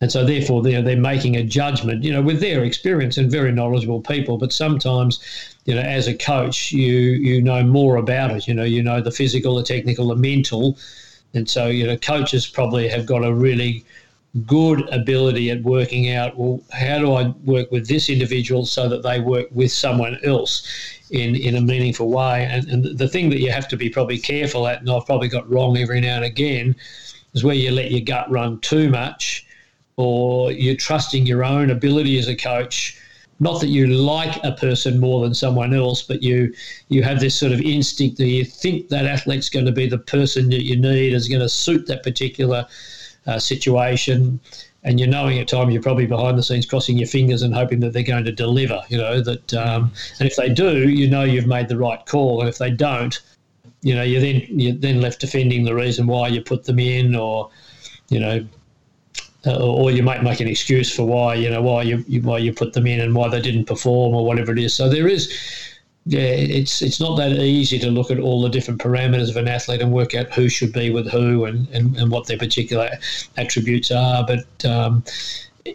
and 0.00 0.12
so 0.12 0.24
therefore 0.24 0.62
they're 0.62 0.82
they're 0.82 0.96
making 0.96 1.36
a 1.36 1.42
judgment. 1.42 2.04
You 2.04 2.12
know, 2.12 2.22
with 2.22 2.40
their 2.40 2.62
experience 2.64 3.16
and 3.16 3.30
very 3.30 3.52
knowledgeable 3.52 4.02
people, 4.02 4.36
but 4.36 4.52
sometimes 4.52 5.55
you 5.66 5.74
know, 5.74 5.82
as 5.82 6.06
a 6.06 6.14
coach, 6.14 6.72
you 6.72 6.94
you 6.94 7.42
know 7.42 7.62
more 7.62 7.96
about 7.96 8.30
it. 8.30 8.46
You 8.46 8.54
know, 8.54 8.64
you 8.64 8.82
know 8.82 9.00
the 9.00 9.10
physical, 9.10 9.56
the 9.56 9.64
technical, 9.64 10.08
the 10.08 10.16
mental, 10.16 10.78
and 11.34 11.48
so 11.48 11.66
you 11.66 11.86
know, 11.86 11.96
coaches 11.96 12.46
probably 12.46 12.88
have 12.88 13.04
got 13.04 13.24
a 13.24 13.34
really 13.34 13.84
good 14.46 14.88
ability 14.92 15.50
at 15.50 15.62
working 15.62 16.10
out. 16.10 16.38
Well, 16.38 16.60
how 16.72 16.98
do 16.98 17.14
I 17.14 17.28
work 17.44 17.72
with 17.72 17.88
this 17.88 18.08
individual 18.08 18.64
so 18.64 18.88
that 18.88 19.02
they 19.02 19.18
work 19.18 19.48
with 19.50 19.72
someone 19.72 20.18
else 20.22 20.66
in 21.10 21.34
in 21.34 21.56
a 21.56 21.60
meaningful 21.60 22.10
way? 22.10 22.46
And, 22.48 22.68
and 22.68 22.98
the 22.98 23.08
thing 23.08 23.28
that 23.30 23.40
you 23.40 23.50
have 23.50 23.66
to 23.68 23.76
be 23.76 23.88
probably 23.88 24.18
careful 24.18 24.68
at, 24.68 24.80
and 24.80 24.88
I've 24.88 25.04
probably 25.04 25.28
got 25.28 25.50
wrong 25.50 25.76
every 25.78 26.00
now 26.00 26.16
and 26.16 26.24
again, 26.24 26.76
is 27.34 27.42
where 27.42 27.56
you 27.56 27.72
let 27.72 27.90
your 27.90 28.02
gut 28.02 28.30
run 28.30 28.60
too 28.60 28.88
much, 28.88 29.44
or 29.96 30.52
you're 30.52 30.76
trusting 30.76 31.26
your 31.26 31.44
own 31.44 31.70
ability 31.70 32.18
as 32.20 32.28
a 32.28 32.36
coach 32.36 33.00
not 33.38 33.60
that 33.60 33.68
you 33.68 33.86
like 33.86 34.42
a 34.44 34.52
person 34.52 34.98
more 34.98 35.20
than 35.22 35.34
someone 35.34 35.74
else, 35.74 36.02
but 36.02 36.22
you 36.22 36.52
you 36.88 37.02
have 37.02 37.20
this 37.20 37.34
sort 37.34 37.52
of 37.52 37.60
instinct 37.60 38.16
that 38.18 38.28
you 38.28 38.44
think 38.44 38.88
that 38.88 39.04
athlete's 39.04 39.48
going 39.48 39.66
to 39.66 39.72
be 39.72 39.86
the 39.86 39.98
person 39.98 40.48
that 40.50 40.64
you 40.64 40.76
need 40.76 41.12
is 41.12 41.28
going 41.28 41.40
to 41.40 41.48
suit 41.48 41.86
that 41.86 42.02
particular 42.02 42.66
uh, 43.26 43.38
situation, 43.38 44.40
and 44.84 44.98
you're 44.98 45.08
knowing 45.08 45.38
at 45.38 45.48
times 45.48 45.72
you're 45.72 45.82
probably 45.82 46.06
behind 46.06 46.38
the 46.38 46.42
scenes 46.42 46.64
crossing 46.64 46.96
your 46.96 47.08
fingers 47.08 47.42
and 47.42 47.54
hoping 47.54 47.80
that 47.80 47.92
they're 47.92 48.02
going 48.02 48.24
to 48.24 48.32
deliver. 48.32 48.80
You 48.88 48.98
know 48.98 49.20
that, 49.20 49.52
um, 49.54 49.92
and 50.18 50.28
if 50.28 50.36
they 50.36 50.48
do, 50.48 50.88
you 50.88 51.08
know 51.08 51.24
you've 51.24 51.46
made 51.46 51.68
the 51.68 51.76
right 51.76 52.04
call, 52.06 52.40
and 52.40 52.48
if 52.48 52.58
they 52.58 52.70
don't, 52.70 53.18
you 53.82 53.94
know 53.94 54.02
you're 54.02 54.22
then 54.22 54.46
you're 54.48 54.74
then 54.74 55.00
left 55.02 55.20
defending 55.20 55.64
the 55.64 55.74
reason 55.74 56.06
why 56.06 56.28
you 56.28 56.40
put 56.40 56.64
them 56.64 56.78
in, 56.78 57.14
or 57.14 57.50
you 58.08 58.18
know 58.18 58.46
uh, 59.46 59.56
or 59.56 59.90
you 59.90 60.02
might 60.02 60.22
make 60.22 60.40
an 60.40 60.48
excuse 60.48 60.94
for 60.94 61.04
why 61.04 61.34
you 61.34 61.48
know 61.48 61.62
why 61.62 61.82
you, 61.82 62.04
you, 62.08 62.20
why 62.22 62.38
you 62.38 62.52
put 62.52 62.72
them 62.72 62.86
in 62.86 63.00
and 63.00 63.14
why 63.14 63.28
they 63.28 63.40
didn't 63.40 63.66
perform 63.66 64.14
or 64.14 64.24
whatever 64.24 64.52
it 64.52 64.58
is. 64.58 64.74
So 64.74 64.88
there 64.88 65.08
is, 65.08 65.32
yeah, 66.04 66.20
it's 66.20 66.82
it's 66.82 67.00
not 67.00 67.16
that 67.16 67.32
easy 67.32 67.78
to 67.78 67.90
look 67.90 68.10
at 68.10 68.18
all 68.18 68.42
the 68.42 68.48
different 68.48 68.80
parameters 68.80 69.30
of 69.30 69.36
an 69.36 69.48
athlete 69.48 69.80
and 69.80 69.92
work 69.92 70.14
out 70.14 70.32
who 70.32 70.48
should 70.48 70.72
be 70.72 70.90
with 70.90 71.10
who 71.10 71.44
and, 71.44 71.68
and, 71.68 71.96
and 71.96 72.10
what 72.10 72.26
their 72.26 72.38
particular 72.38 72.90
attributes 73.36 73.90
are. 73.90 74.26
But 74.26 74.64
um, 74.64 75.04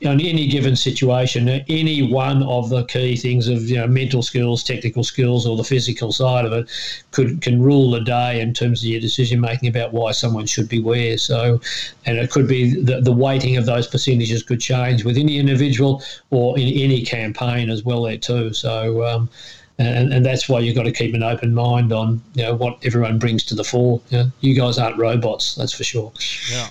on 0.06 0.20
any 0.20 0.48
given 0.48 0.76
situation, 0.76 1.48
any 1.50 2.02
one 2.12 2.44
of 2.44 2.70
the 2.70 2.84
key 2.86 3.16
things 3.16 3.48
of 3.48 3.64
you 3.64 3.78
know 3.78 3.88
mental 3.88 4.22
skills, 4.22 4.64
technical 4.64 5.04
skills, 5.04 5.46
or 5.46 5.58
the 5.58 5.64
physical 5.64 6.12
side 6.12 6.46
of 6.46 6.54
it 6.54 6.70
could 7.12 7.42
can 7.42 7.62
rule 7.62 7.92
the 7.92 8.02
day 8.02 8.40
in 8.42 8.54
terms 8.54 8.84
of 8.84 8.90
your 8.90 9.02
decision 9.02 9.40
making 9.40 9.70
about 9.70 9.94
why 9.94 10.12
someone 10.12 10.46
should 10.46 10.70
be 10.70 10.80
where. 10.80 11.18
So, 11.18 11.60
and 12.06 12.18
it 12.18 12.32
could 12.32 12.48
be 12.48 12.82
the, 12.82 13.02
the 13.02 13.12
weighting 13.12 13.58
of 13.58 13.66
those 13.66 13.88
percentages 13.88 14.44
could 14.44 14.62
change 14.62 15.04
within 15.04 15.28
the 15.28 15.38
individual 15.38 16.04
or 16.30 16.58
in 16.58 16.68
any 16.68 17.04
campaign 17.04 17.70
as 17.70 17.84
well 17.84 18.04
there 18.04 18.18
too. 18.18 18.54
So. 18.54 19.06
Um, 19.06 19.30
and, 19.78 20.14
and 20.14 20.26
that's 20.26 20.48
why 20.48 20.60
you've 20.60 20.76
got 20.76 20.84
to 20.84 20.92
keep 20.92 21.16
an 21.16 21.24
open 21.24 21.56
mind 21.56 21.92
on 21.92 22.22
you 22.36 22.44
know 22.44 22.54
what 22.54 22.78
everyone 22.86 23.18
brings 23.18 23.44
to 23.46 23.56
the 23.56 23.64
fore. 23.64 24.00
You, 24.10 24.18
know, 24.18 24.32
you 24.42 24.56
guys 24.56 24.78
aren't 24.78 24.98
robots, 24.98 25.56
that's 25.56 25.74
for 25.74 25.84
sure. 25.84 26.12
Yeah. 26.52 26.68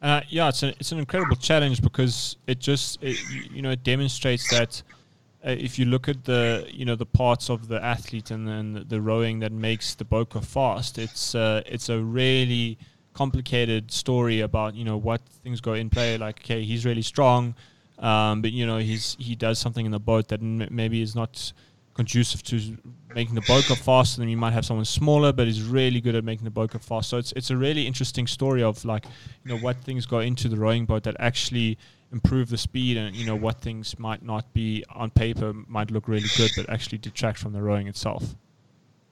Uh, 0.00 0.20
yeah, 0.28 0.48
it's, 0.48 0.62
a, 0.62 0.68
it's 0.68 0.92
an 0.92 0.98
incredible 0.98 1.36
challenge 1.36 1.82
because 1.82 2.36
it 2.46 2.60
just 2.60 3.02
it, 3.02 3.18
you 3.50 3.62
know 3.62 3.70
it 3.70 3.82
demonstrates 3.82 4.48
that 4.50 4.82
uh, 5.44 5.50
if 5.50 5.78
you 5.78 5.84
look 5.84 6.08
at 6.08 6.24
the 6.24 6.66
you 6.70 6.84
know 6.84 6.94
the 6.94 7.06
parts 7.06 7.50
of 7.50 7.68
the 7.68 7.82
athlete 7.82 8.30
and 8.30 8.46
then 8.46 8.84
the, 8.88 9.00
rowing 9.00 9.40
that 9.40 9.52
makes 9.52 9.94
the 9.94 10.04
go 10.04 10.24
fast, 10.40 10.98
it's 10.98 11.34
uh, 11.34 11.62
it's 11.66 11.88
a 11.88 11.98
really 11.98 12.78
complicated 13.12 13.90
story 13.90 14.40
about 14.40 14.74
you 14.74 14.84
know 14.84 14.96
what 14.96 15.20
things 15.42 15.60
go 15.60 15.74
in 15.74 15.90
play. 15.90 16.16
Like 16.16 16.40
okay, 16.40 16.62
he's 16.62 16.84
really 16.84 17.02
strong, 17.02 17.54
um, 17.98 18.42
but 18.42 18.52
you 18.52 18.66
know 18.66 18.78
he's 18.78 19.16
he 19.18 19.34
does 19.34 19.58
something 19.58 19.84
in 19.84 19.92
the 19.92 20.00
boat 20.00 20.28
that 20.28 20.40
m- 20.40 20.68
maybe 20.70 21.02
is 21.02 21.16
not 21.16 21.52
conducive 21.98 22.44
to 22.44 22.78
making 23.12 23.34
the 23.34 23.40
boat 23.42 23.66
go 23.68 23.74
faster. 23.74 24.20
Then 24.20 24.28
you 24.28 24.36
might 24.36 24.52
have 24.52 24.64
someone 24.64 24.84
smaller, 24.84 25.32
but 25.32 25.48
is 25.48 25.62
really 25.62 26.00
good 26.00 26.14
at 26.14 26.24
making 26.24 26.44
the 26.44 26.50
go 26.50 26.66
fast. 26.78 27.10
So 27.10 27.18
it's 27.18 27.32
it's 27.32 27.50
a 27.50 27.56
really 27.56 27.86
interesting 27.86 28.26
story 28.26 28.62
of 28.62 28.84
like 28.84 29.04
you 29.44 29.52
know 29.52 29.60
what 29.60 29.76
things 29.82 30.06
go 30.06 30.20
into 30.20 30.48
the 30.48 30.56
rowing 30.56 30.86
boat 30.86 31.02
that 31.02 31.16
actually 31.18 31.76
improve 32.12 32.48
the 32.50 32.56
speed, 32.56 32.96
and 32.96 33.14
you 33.16 33.26
know 33.26 33.36
what 33.36 33.60
things 33.60 33.98
might 33.98 34.22
not 34.22 34.52
be 34.54 34.84
on 34.94 35.10
paper 35.10 35.52
might 35.66 35.90
look 35.90 36.06
really 36.08 36.30
good, 36.36 36.52
but 36.56 36.70
actually 36.70 36.98
detract 36.98 37.38
from 37.38 37.52
the 37.52 37.60
rowing 37.60 37.88
itself. 37.88 38.36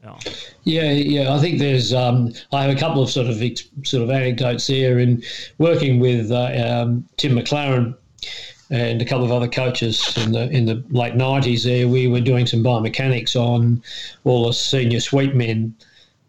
Yeah. 0.04 0.18
yeah, 0.62 0.92
yeah. 0.92 1.34
I 1.34 1.40
think 1.40 1.58
there's. 1.58 1.92
Um, 1.92 2.32
I 2.52 2.62
have 2.62 2.76
a 2.76 2.78
couple 2.78 3.02
of 3.02 3.10
sort 3.10 3.26
of 3.26 3.36
sort 3.82 4.02
of 4.04 4.10
anecdotes 4.10 4.66
here 4.68 5.00
in 5.00 5.22
working 5.58 5.98
with 5.98 6.30
uh, 6.30 6.52
um, 6.64 7.08
Tim 7.16 7.32
McLaren 7.32 7.96
and 8.70 9.00
a 9.00 9.04
couple 9.04 9.24
of 9.24 9.32
other 9.32 9.48
coaches 9.48 10.16
in 10.16 10.32
the 10.32 10.50
in 10.50 10.66
the 10.66 10.82
late 10.90 11.14
nineties. 11.14 11.64
There, 11.64 11.88
we 11.88 12.08
were 12.08 12.20
doing 12.20 12.46
some 12.46 12.62
biomechanics 12.62 13.36
on 13.36 13.82
all 14.24 14.46
the 14.46 14.52
senior 14.52 15.00
sweep 15.00 15.34
men, 15.34 15.74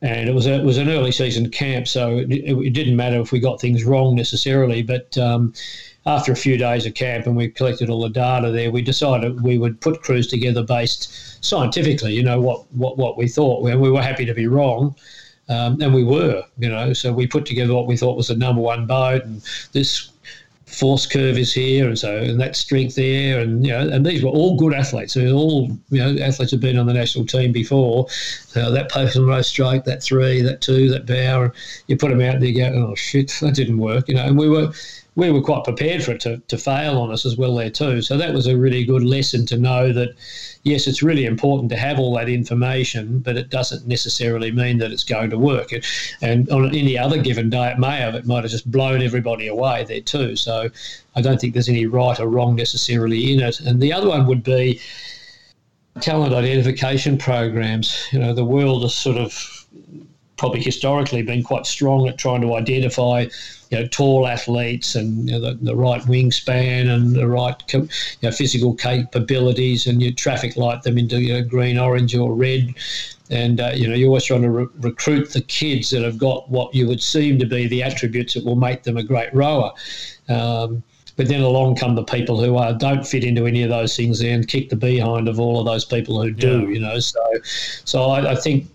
and 0.01 0.29
it 0.29 0.35
was 0.35 0.45
a, 0.45 0.53
it 0.53 0.65
was 0.65 0.77
an 0.77 0.89
early 0.89 1.11
season 1.11 1.49
camp, 1.49 1.87
so 1.87 2.17
it, 2.17 2.31
it 2.31 2.73
didn't 2.73 2.95
matter 2.95 3.19
if 3.19 3.31
we 3.31 3.39
got 3.39 3.59
things 3.59 3.83
wrong 3.83 4.15
necessarily. 4.15 4.83
But 4.83 5.17
um, 5.17 5.53
after 6.05 6.31
a 6.31 6.35
few 6.35 6.57
days 6.57 6.85
of 6.85 6.93
camp 6.93 7.25
and 7.25 7.35
we 7.35 7.49
collected 7.49 7.89
all 7.89 8.01
the 8.01 8.09
data 8.09 8.51
there, 8.51 8.71
we 8.71 8.81
decided 8.81 9.41
we 9.41 9.57
would 9.57 9.81
put 9.81 10.03
crews 10.03 10.27
together 10.27 10.63
based 10.63 11.43
scientifically. 11.43 12.13
You 12.13 12.23
know 12.23 12.39
what 12.39 12.71
what 12.73 12.97
what 12.97 13.17
we 13.17 13.27
thought. 13.27 13.67
and 13.67 13.81
we 13.81 13.89
were 13.89 14.01
happy 14.01 14.25
to 14.25 14.33
be 14.33 14.47
wrong. 14.47 14.95
Um, 15.49 15.79
and 15.81 15.93
we 15.93 16.03
were, 16.03 16.43
you 16.57 16.67
know, 16.67 16.91
so 16.91 17.13
we 17.13 17.25
put 17.25 17.45
together 17.45 17.73
what 17.73 17.87
we 17.87 17.95
thought 17.95 18.17
was 18.17 18.27
the 18.27 18.35
number 18.35 18.61
one 18.61 18.85
boat, 18.85 19.23
and 19.23 19.41
this 19.71 20.11
force 20.67 21.05
curve 21.05 21.37
is 21.37 21.53
here, 21.53 21.87
and 21.87 21.97
so 21.97 22.17
and 22.17 22.39
that 22.39 22.55
strength 22.55 22.95
there, 22.95 23.39
and 23.39 23.65
you 23.65 23.71
know, 23.71 23.87
and 23.89 24.05
these 24.05 24.23
were 24.23 24.29
all 24.29 24.55
good 24.57 24.73
athletes. 24.73 25.13
So 25.13 25.25
all 25.31 25.69
you 25.89 25.99
know, 25.99 26.21
athletes 26.21 26.51
have 26.51 26.59
been 26.59 26.77
on 26.77 26.85
the 26.85 26.93
national 26.93 27.25
team 27.25 27.51
before. 27.51 28.09
So 28.09 28.71
that 28.71 28.91
post 28.91 29.15
and 29.15 29.25
row 29.27 29.41
stroke, 29.41 29.85
that 29.85 30.03
three, 30.03 30.41
that 30.41 30.61
two, 30.61 30.89
that 30.89 31.05
bow, 31.05 31.51
you 31.87 31.97
put 31.97 32.09
them 32.09 32.21
out 32.21 32.39
there, 32.39 32.49
you 32.49 32.57
go, 32.57 32.89
oh 32.91 32.95
shit, 32.95 33.35
that 33.41 33.55
didn't 33.55 33.77
work, 33.77 34.07
you 34.07 34.15
know. 34.15 34.25
And 34.25 34.37
we 34.37 34.49
were 34.49 34.71
we 35.17 35.31
were 35.31 35.41
quite 35.41 35.63
prepared 35.63 36.03
for 36.03 36.11
it 36.11 36.21
to, 36.21 36.37
to 36.47 36.57
fail 36.59 36.99
on 36.99 37.11
us 37.11 37.25
as 37.25 37.35
well 37.35 37.55
there 37.55 37.71
too. 37.71 38.03
So 38.03 38.17
that 38.17 38.35
was 38.35 38.45
a 38.45 38.55
really 38.55 38.85
good 38.85 39.03
lesson 39.03 39.47
to 39.47 39.57
know 39.57 39.91
that 39.91 40.09
yes, 40.61 40.85
it's 40.85 41.01
really 41.01 41.25
important 41.25 41.71
to 41.71 41.75
have 41.75 41.97
all 41.97 42.15
that 42.15 42.29
information, 42.29 43.19
but 43.19 43.35
it 43.35 43.49
doesn't 43.49 43.87
necessarily 43.87 44.51
mean 44.51 44.77
that 44.77 44.91
it's 44.91 45.03
going 45.03 45.31
to 45.31 45.37
work. 45.37 45.71
And 46.21 46.47
on 46.51 46.73
any 46.75 46.99
other 46.99 47.19
given 47.19 47.49
day, 47.49 47.71
it 47.71 47.79
may 47.79 47.97
have. 47.97 48.13
It 48.13 48.27
might 48.27 48.43
have 48.43 48.51
just 48.51 48.71
blown 48.71 49.01
everybody 49.01 49.47
away 49.47 49.85
there 49.85 50.01
too. 50.01 50.35
So 50.35 50.69
I 51.15 51.21
don't 51.21 51.41
think 51.41 51.53
there's 51.53 51.67
any 51.67 51.87
right 51.87 52.19
or 52.19 52.27
wrong 52.27 52.55
necessarily 52.55 53.33
in 53.33 53.39
it. 53.39 53.59
And 53.59 53.81
the 53.81 53.91
other 53.91 54.07
one 54.07 54.27
would 54.27 54.43
be 54.43 54.79
talent 55.99 56.35
identification 56.35 57.17
programs. 57.17 58.07
You 58.11 58.19
know, 58.19 58.35
the 58.35 58.45
world 58.45 58.83
is 58.83 58.93
sort 58.93 59.17
of 59.17 59.56
probably 60.37 60.61
historically 60.61 61.21
been 61.21 61.43
quite 61.43 61.65
strong 61.65 62.07
at 62.07 62.17
trying 62.17 62.41
to 62.41 62.55
identify 62.55 63.25
you 63.69 63.79
know, 63.79 63.87
tall 63.87 64.27
athletes 64.27 64.95
and 64.95 65.29
you 65.29 65.37
know, 65.37 65.41
the, 65.41 65.57
the, 65.61 65.75
right 65.75 66.01
wingspan 66.03 66.89
and 66.89 67.15
the 67.15 67.27
right 67.27 67.61
you 67.73 67.87
know, 68.23 68.31
physical 68.31 68.73
capabilities, 68.73 69.87
and 69.87 70.01
you 70.01 70.13
traffic 70.13 70.55
light 70.55 70.83
them 70.83 70.97
into 70.97 71.21
you 71.21 71.33
know, 71.33 71.43
green, 71.43 71.77
orange, 71.77 72.15
or 72.15 72.33
red. 72.33 72.73
And 73.29 73.59
uh, 73.59 73.71
you 73.75 73.87
know, 73.87 73.95
you're 73.95 74.07
always 74.07 74.23
trying 74.23 74.43
to 74.43 74.49
re- 74.49 74.67
recruit 74.79 75.33
the 75.33 75.41
kids 75.41 75.89
that 75.89 76.03
have 76.03 76.17
got 76.17 76.49
what 76.49 76.73
you 76.73 76.87
would 76.87 77.01
seem 77.01 77.39
to 77.39 77.45
be 77.45 77.67
the 77.67 77.83
attributes 77.83 78.35
that 78.35 78.45
will 78.45 78.55
make 78.55 78.83
them 78.83 78.95
a 78.95 79.03
great 79.03 79.33
rower. 79.33 79.71
Um, 80.29 80.83
but 81.17 81.27
then 81.27 81.41
along 81.41 81.75
come 81.75 81.95
the 81.95 82.03
people 82.03 82.41
who 82.41 82.55
uh, 82.57 82.73
don't 82.73 83.05
fit 83.05 83.23
into 83.23 83.47
any 83.47 83.63
of 83.63 83.69
those 83.69 83.97
things 83.97 84.21
and 84.21 84.47
kick 84.47 84.69
the 84.69 84.75
behind 84.75 85.27
of 85.27 85.39
all 85.39 85.59
of 85.59 85.65
those 85.65 85.83
people 85.83 86.21
who 86.21 86.31
do. 86.31 86.61
Yeah. 86.61 86.67
You 86.69 86.79
know, 86.79 86.99
so 86.99 87.19
so 87.83 88.03
I, 88.03 88.31
I 88.31 88.35
think 88.35 88.67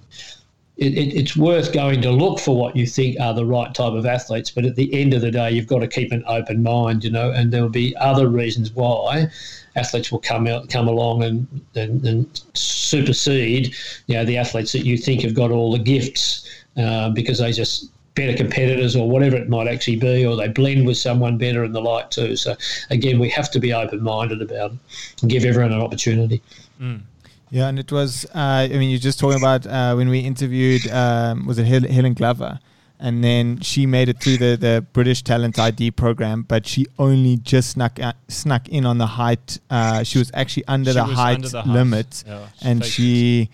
it, 0.83 0.99
it, 0.99 1.15
it's 1.15 1.37
worth 1.37 1.73
going 1.73 2.03
to 2.03 2.11
look 2.11 2.41
for 2.41 2.57
what 2.57 2.75
you 2.75 2.87
think 2.87 3.19
are 3.21 3.33
the 3.33 3.47
right 3.47 3.73
type 3.73 3.93
of 3.93 4.05
athletes. 4.05 4.51
But 4.51 4.65
at 4.65 4.77
the 4.77 4.93
end 4.93 5.15
of 5.15 5.21
the 5.21 5.31
day, 5.31 5.53
you've 5.53 5.69
got 5.69 5.79
to 5.79 5.89
keep 5.89 6.11
an 6.11 6.25
open 6.27 6.63
mind, 6.63 7.05
you 7.05 7.11
know, 7.11 7.31
and 7.31 7.53
there 7.53 7.63
will 7.63 7.69
be 7.69 7.95
other 7.97 8.29
reasons 8.29 8.73
why 8.73 9.29
athletes 9.77 10.11
will 10.11 10.21
come 10.21 10.47
out, 10.47 10.69
come 10.69 10.89
along 10.89 11.23
and, 11.23 11.47
and, 11.75 12.05
and 12.05 12.43
supersede, 12.55 13.75
you 14.07 14.15
know, 14.17 14.25
the 14.25 14.37
athletes 14.37 14.73
that 14.73 14.85
you 14.85 14.99
think 14.99 15.23
have 15.23 15.35
got 15.35 15.51
all 15.51 15.73
the 15.73 15.79
gifts 15.79 16.49
uh, 16.77 17.11
because 17.11 17.39
they 17.39 17.53
just 17.53 17.91
better 18.15 18.37
competitors 18.37 18.95
or 18.95 19.09
whatever 19.09 19.37
it 19.37 19.49
might 19.49 19.69
actually 19.69 19.97
be, 19.97 20.27
or 20.27 20.37
they 20.37 20.49
blend 20.49 20.87
with 20.87 20.99
someone 20.99 21.39
better 21.39 21.65
and 21.65 21.75
the 21.75 21.81
like 21.81 22.11
too. 22.11 22.37
So 22.37 22.57
again, 22.91 23.19
we 23.19 23.31
have 23.31 23.51
to 23.53 23.61
be 23.61 23.73
open 23.73 24.03
minded 24.03 24.43
about 24.43 24.73
it 24.73 24.79
and 25.23 25.31
give 25.31 25.45
everyone 25.45 25.73
an 25.73 25.81
opportunity. 25.81 26.43
Mm. 26.81 27.03
Yeah, 27.53 27.69
and 27.69 27.79
it 27.79 27.93
was. 27.93 28.25
Uh, 28.35 28.65
I 28.65 28.69
mean, 28.69 28.89
you're 28.89 28.99
just 28.99 29.21
talking 29.21 29.39
about 29.39 29.67
uh, 29.67 29.93
when 29.95 30.09
we 30.09 30.21
interviewed. 30.21 30.91
Um, 30.91 31.47
was 31.47 31.59
it 31.59 31.67
Helen 31.67 32.15
Glover? 32.15 32.59
And 32.99 33.23
then 33.23 33.61
she 33.61 33.85
made 33.85 34.09
it 34.09 34.21
through 34.21 34.39
the, 34.39 34.57
the 34.57 34.87
British 34.93 35.23
Talent 35.23 35.59
ID 35.59 35.91
program, 35.91 36.45
but 36.45 36.67
she 36.67 36.87
only 36.99 37.37
just 37.37 37.71
snuck 37.71 38.01
uh, 38.01 38.15
snuck 38.29 38.69
in 38.71 38.87
on 38.87 38.97
the 38.97 39.07
height. 39.07 39.59
Uh, 39.69 40.03
she 40.03 40.19
was 40.19 40.31
actually 40.33 40.65
under, 40.67 40.93
she 40.93 40.99
the, 40.99 41.05
was 41.05 41.15
height 41.15 41.35
under 41.35 41.49
the 41.49 41.63
limit, 41.65 42.25
Yeah, 42.27 42.47
and 42.63 42.83
she, 42.83 43.51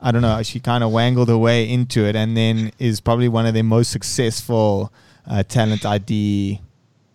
I 0.00 0.12
don't 0.12 0.22
know, 0.22 0.40
she 0.44 0.60
kind 0.60 0.84
of 0.84 0.92
wangled 0.92 1.28
her 1.28 1.38
way 1.38 1.68
into 1.68 2.04
it, 2.04 2.14
and 2.14 2.36
then 2.36 2.72
is 2.78 3.00
probably 3.00 3.28
one 3.28 3.46
of 3.46 3.54
the 3.54 3.62
most 3.62 3.90
successful 3.90 4.92
uh, 5.26 5.42
Talent 5.42 5.84
ID 5.84 6.60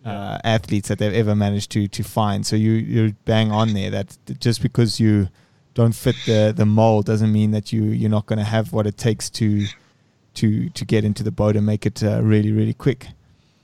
uh, 0.04 0.38
athletes 0.44 0.88
that 0.88 0.98
they've 0.98 1.14
ever 1.14 1.34
managed 1.34 1.70
to 1.70 1.88
to 1.88 2.02
find. 2.02 2.44
So 2.44 2.56
you 2.56 2.72
you're 2.72 3.12
bang 3.24 3.52
on 3.52 3.72
there. 3.74 3.90
That 3.90 4.18
just 4.40 4.60
because 4.60 5.00
you 5.00 5.28
don't 5.76 5.94
fit 5.94 6.16
the 6.24 6.54
the 6.56 6.64
mold 6.64 7.04
doesn't 7.04 7.30
mean 7.30 7.50
that 7.50 7.70
you 7.70 7.84
you're 7.84 8.10
not 8.10 8.24
going 8.24 8.38
to 8.38 8.44
have 8.44 8.72
what 8.72 8.86
it 8.86 8.96
takes 8.96 9.28
to 9.28 9.66
to 10.32 10.70
to 10.70 10.84
get 10.86 11.04
into 11.04 11.22
the 11.22 11.30
boat 11.30 11.54
and 11.54 11.66
make 11.66 11.84
it 11.84 12.02
uh, 12.02 12.20
really 12.22 12.50
really 12.50 12.72
quick. 12.72 13.08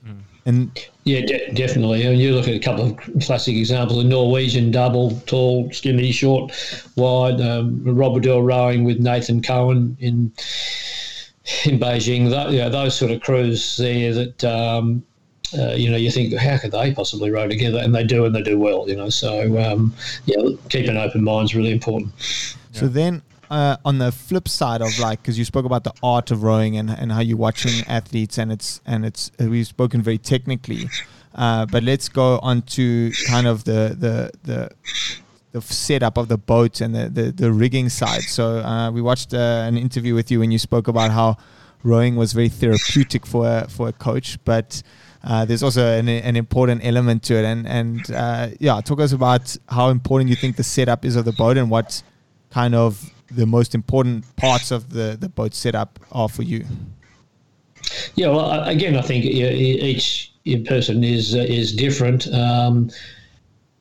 Mm. 0.07 0.19
And 0.45 0.87
yeah, 1.05 1.21
de- 1.21 1.51
definitely. 1.53 2.05
And 2.05 2.19
you 2.19 2.35
look 2.35 2.47
at 2.47 2.53
a 2.53 2.59
couple 2.59 2.85
of 2.85 2.97
classic 3.25 3.55
examples: 3.55 4.03
the 4.03 4.07
Norwegian 4.07 4.69
double, 4.69 5.19
tall, 5.25 5.71
skinny, 5.73 6.11
short, 6.11 6.53
wide. 6.95 7.41
Um, 7.41 7.83
Rob 7.83 8.13
Waddell 8.13 8.43
rowing 8.43 8.83
with 8.83 8.99
Nathan 8.99 9.41
Cohen 9.41 9.97
in 9.99 10.31
in 11.65 11.79
Beijing. 11.79 12.29
That, 12.29 12.51
you 12.51 12.59
know, 12.59 12.69
those 12.69 12.95
sort 12.95 13.11
of 13.11 13.21
crews 13.21 13.75
there 13.77 14.13
that 14.13 14.43
um, 14.43 15.03
uh, 15.57 15.73
you 15.73 15.89
know, 15.89 15.97
you 15.97 16.11
think, 16.11 16.33
how 16.35 16.57
could 16.57 16.71
they 16.71 16.93
possibly 16.93 17.29
row 17.31 17.47
together? 17.47 17.79
And 17.79 17.93
they 17.93 18.03
do, 18.03 18.25
and 18.25 18.35
they 18.35 18.41
do 18.41 18.57
well, 18.57 18.89
you 18.89 18.95
know. 18.95 19.09
So, 19.09 19.57
um, 19.61 19.93
yeah, 20.25 20.41
keep 20.69 20.87
an 20.87 20.97
open 20.97 21.23
mind 21.23 21.45
is 21.45 21.55
really 21.55 21.71
important. 21.71 22.11
So 22.71 22.87
then, 22.87 23.21
uh, 23.49 23.77
on 23.85 23.99
the 23.99 24.11
flip 24.11 24.47
side 24.47 24.81
of 24.81 24.97
like, 24.99 25.21
because 25.21 25.37
you 25.37 25.45
spoke 25.45 25.65
about 25.65 25.83
the 25.83 25.93
art 26.01 26.31
of 26.31 26.43
rowing 26.43 26.77
and, 26.77 26.89
and 26.89 27.11
how 27.11 27.19
you're 27.19 27.37
watching 27.37 27.85
athletes, 27.87 28.37
and 28.37 28.51
it's 28.51 28.81
and 28.85 29.05
it's 29.05 29.31
uh, 29.39 29.45
we've 29.45 29.67
spoken 29.67 30.01
very 30.01 30.17
technically, 30.17 30.89
uh, 31.35 31.65
but 31.67 31.83
let's 31.83 32.09
go 32.09 32.39
on 32.39 32.63
to 32.63 33.11
kind 33.27 33.45
of 33.45 33.63
the 33.65 33.95
the 33.99 34.31
the 34.43 34.71
the 35.51 35.61
setup 35.61 36.17
of 36.17 36.29
the 36.29 36.37
boat 36.37 36.81
and 36.81 36.95
the, 36.95 37.09
the, 37.09 37.31
the 37.31 37.53
rigging 37.53 37.87
side. 37.87 38.23
So 38.23 38.57
uh, 38.57 38.89
we 38.89 39.03
watched 39.03 39.35
uh, 39.35 39.37
an 39.67 39.77
interview 39.77 40.15
with 40.15 40.31
you 40.31 40.39
when 40.39 40.49
you 40.49 40.57
spoke 40.57 40.87
about 40.87 41.11
how 41.11 41.37
rowing 41.83 42.15
was 42.15 42.33
very 42.33 42.49
therapeutic 42.49 43.23
for 43.25 43.47
a, 43.47 43.67
for 43.69 43.87
a 43.87 43.93
coach, 43.93 44.39
but 44.45 44.81
uh, 45.23 45.45
there's 45.45 45.63
also 45.63 45.85
an, 45.85 46.09
an, 46.09 46.35
important 46.35 46.83
element 46.83 47.23
to 47.23 47.35
it. 47.35 47.45
And 47.45 47.67
and 47.67 48.11
uh, 48.11 48.49
yeah, 48.59 48.81
talk 48.81 48.99
us 48.99 49.13
about 49.13 49.55
how 49.69 49.89
important 49.89 50.29
you 50.29 50.35
think 50.35 50.57
the 50.57 50.63
setup 50.63 51.05
is 51.05 51.15
of 51.15 51.25
the 51.25 51.31
boat 51.31 51.57
and 51.57 51.69
what 51.69 52.03
kind 52.49 52.75
of 52.75 53.09
the 53.31 53.45
most 53.45 53.73
important 53.73 54.35
parts 54.35 54.71
of 54.71 54.89
the 54.89 55.17
the 55.19 55.29
boat 55.29 55.53
setup 55.53 55.99
are 56.11 56.27
for 56.27 56.43
you. 56.43 56.65
Yeah, 58.15 58.29
well, 58.29 58.63
again, 58.63 58.95
I 58.95 59.01
think 59.01 59.25
each 59.25 60.31
person 60.65 61.03
is 61.03 61.35
uh, 61.35 61.39
is 61.39 61.73
different. 61.73 62.27
Um, 62.33 62.89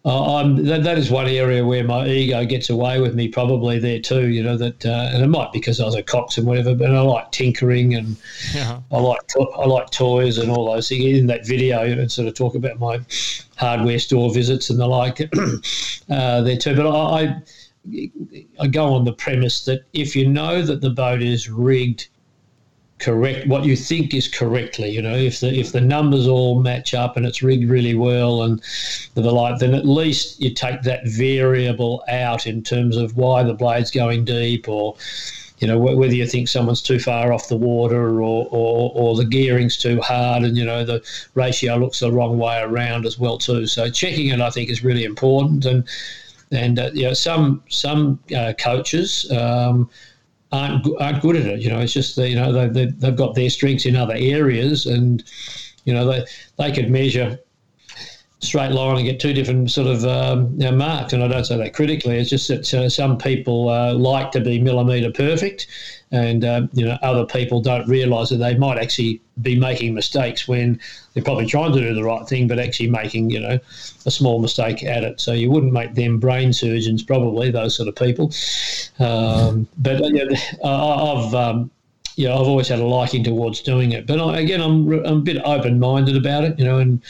uh, 0.04 0.42
that, 0.62 0.82
that 0.82 0.98
is 0.98 1.10
one 1.10 1.28
area 1.28 1.64
where 1.64 1.84
my 1.84 2.06
ego 2.08 2.44
gets 2.44 2.70
away 2.70 3.00
with 3.00 3.14
me 3.14 3.28
probably 3.28 3.78
there 3.78 4.00
too. 4.00 4.28
You 4.28 4.42
know 4.42 4.56
that, 4.56 4.84
uh, 4.84 5.10
and 5.12 5.22
it 5.22 5.28
might 5.28 5.52
be 5.52 5.60
because 5.60 5.78
I 5.78 5.84
was 5.84 5.94
a 5.94 6.02
cox 6.02 6.36
and 6.38 6.46
whatever. 6.46 6.74
But 6.74 6.92
I 6.92 7.00
like 7.00 7.30
tinkering 7.30 7.94
and 7.94 8.16
yeah. 8.52 8.80
I 8.90 8.98
like 8.98 9.24
to- 9.28 9.50
I 9.54 9.66
like 9.66 9.90
toys 9.90 10.38
and 10.38 10.50
all 10.50 10.72
those 10.72 10.88
things. 10.88 11.18
In 11.18 11.28
that 11.28 11.46
video, 11.46 11.82
and 11.82 12.10
sort 12.10 12.26
of 12.26 12.34
talk 12.34 12.56
about 12.56 12.80
my 12.80 13.00
hardware 13.56 14.00
store 14.00 14.34
visits 14.34 14.70
and 14.70 14.80
the 14.80 14.86
like 14.88 15.20
uh, 16.10 16.40
there 16.40 16.56
too. 16.56 16.74
But 16.74 16.90
I, 16.90 17.36
I 18.58 18.66
go 18.66 18.94
on 18.94 19.04
the 19.04 19.12
premise 19.12 19.64
that 19.66 19.84
if 19.92 20.16
you 20.16 20.28
know 20.28 20.62
that 20.62 20.80
the 20.80 20.90
boat 20.90 21.22
is 21.22 21.48
rigged 21.48 22.08
correct 23.02 23.46
what 23.48 23.64
you 23.64 23.76
think 23.76 24.14
is 24.14 24.28
correctly. 24.28 24.90
You 24.90 25.02
know, 25.02 25.14
if 25.14 25.40
the 25.40 25.52
if 25.52 25.72
the 25.72 25.80
numbers 25.80 26.26
all 26.26 26.60
match 26.60 26.94
up 26.94 27.16
and 27.16 27.26
it's 27.26 27.42
rigged 27.42 27.68
really 27.68 27.94
well 27.94 28.42
and 28.42 28.62
the 29.14 29.30
like, 29.30 29.58
then 29.58 29.74
at 29.74 29.86
least 29.86 30.40
you 30.40 30.54
take 30.54 30.82
that 30.82 31.06
variable 31.06 32.04
out 32.08 32.46
in 32.46 32.62
terms 32.62 32.96
of 32.96 33.16
why 33.16 33.42
the 33.42 33.54
blade's 33.54 33.90
going 33.90 34.24
deep 34.24 34.68
or. 34.68 34.96
You 35.58 35.68
know 35.68 35.78
whether 35.78 36.12
you 36.12 36.26
think 36.26 36.48
someone's 36.48 36.82
too 36.82 36.98
far 36.98 37.32
off 37.32 37.46
the 37.46 37.54
water 37.54 38.20
or, 38.20 38.48
or, 38.50 38.90
or 38.96 39.14
the 39.14 39.24
gearing's 39.24 39.76
too 39.76 40.00
hard, 40.00 40.42
and 40.42 40.56
you 40.56 40.64
know 40.64 40.84
the 40.84 41.00
ratio 41.34 41.76
looks 41.76 42.00
the 42.00 42.10
wrong 42.10 42.36
way 42.36 42.60
around 42.60 43.06
as 43.06 43.16
well 43.16 43.38
too. 43.38 43.68
So 43.68 43.88
checking 43.88 44.26
it, 44.26 44.40
I 44.40 44.50
think, 44.50 44.70
is 44.70 44.82
really 44.82 45.04
important. 45.04 45.64
And 45.64 45.86
and 46.50 46.80
uh, 46.80 46.90
you 46.92 47.04
know 47.04 47.14
some 47.14 47.62
some 47.68 48.18
uh, 48.36 48.54
coaches. 48.58 49.30
Um, 49.30 49.88
aren't, 50.52 50.86
aren't 51.00 51.22
good 51.22 51.36
at 51.36 51.46
it. 51.46 51.60
You 51.60 51.70
know, 51.70 51.80
it's 51.80 51.92
just 51.92 52.16
that, 52.16 52.28
you 52.28 52.36
know 52.36 52.52
they, 52.52 52.86
they, 52.86 53.06
have 53.06 53.16
got 53.16 53.34
their 53.34 53.50
strengths 53.50 53.86
in 53.86 53.96
other 53.96 54.14
areas, 54.16 54.86
and 54.86 55.22
you 55.84 55.92
know 55.92 56.06
they 56.06 56.24
they 56.58 56.72
could 56.72 56.90
measure 56.90 57.38
straight 58.40 58.72
line 58.72 58.96
and 58.96 59.06
get 59.06 59.20
two 59.20 59.32
different 59.32 59.70
sort 59.70 59.86
of 59.86 60.04
um, 60.04 60.52
you 60.58 60.64
know, 60.64 60.72
marks. 60.72 61.12
And 61.12 61.22
I 61.22 61.28
don't 61.28 61.44
say 61.44 61.56
that 61.56 61.74
critically. 61.74 62.18
It's 62.18 62.30
just 62.30 62.48
that 62.48 62.74
uh, 62.74 62.88
some 62.88 63.16
people 63.16 63.68
uh, 63.68 63.94
like 63.94 64.32
to 64.32 64.40
be 64.40 64.60
millimetre 64.60 65.12
perfect, 65.12 65.68
and 66.12 66.44
uh, 66.44 66.66
you 66.72 66.84
know 66.84 66.98
other 67.02 67.26
people 67.26 67.60
don't 67.60 67.88
realise 67.88 68.28
that 68.28 68.36
they 68.36 68.56
might 68.56 68.78
actually 68.78 69.20
be 69.40 69.58
making 69.58 69.94
mistakes 69.94 70.46
when 70.46 70.78
they're 71.14 71.24
probably 71.24 71.46
trying 71.46 71.72
to 71.72 71.80
do 71.80 71.94
the 71.94 72.04
right 72.04 72.28
thing, 72.28 72.46
but 72.46 72.58
actually 72.58 72.90
making 72.90 73.30
you 73.30 73.40
know 73.40 73.58
a 74.06 74.10
small 74.10 74.40
mistake 74.40 74.84
at 74.84 75.02
it. 75.02 75.20
So 75.20 75.32
you 75.32 75.50
wouldn't 75.50 75.72
make 75.72 75.94
them 75.94 76.18
brain 76.18 76.52
surgeons, 76.52 77.02
probably 77.02 77.50
those 77.50 77.74
sort 77.74 77.88
of 77.88 77.96
people. 77.96 78.32
Um, 78.98 79.66
but 79.78 80.02
uh, 80.02 80.06
you 80.06 80.36
I've 80.64 81.34
um, 81.34 81.70
you 82.16 82.28
know, 82.28 82.34
I've 82.34 82.48
always 82.48 82.68
had 82.68 82.78
a 82.78 82.84
liking 82.84 83.24
towards 83.24 83.62
doing 83.62 83.92
it. 83.92 84.06
But 84.06 84.20
I, 84.20 84.40
again, 84.40 84.60
I'm, 84.60 84.92
I'm 85.04 85.18
a 85.18 85.20
bit 85.20 85.40
open 85.44 85.78
minded 85.78 86.16
about 86.16 86.44
it, 86.44 86.58
you 86.58 86.64
know, 86.64 86.78
and 86.78 87.00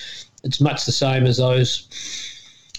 it's 0.45 0.61
much 0.61 0.87
the 0.87 0.93
same 0.93 1.25
as 1.25 1.39
those 1.39 1.89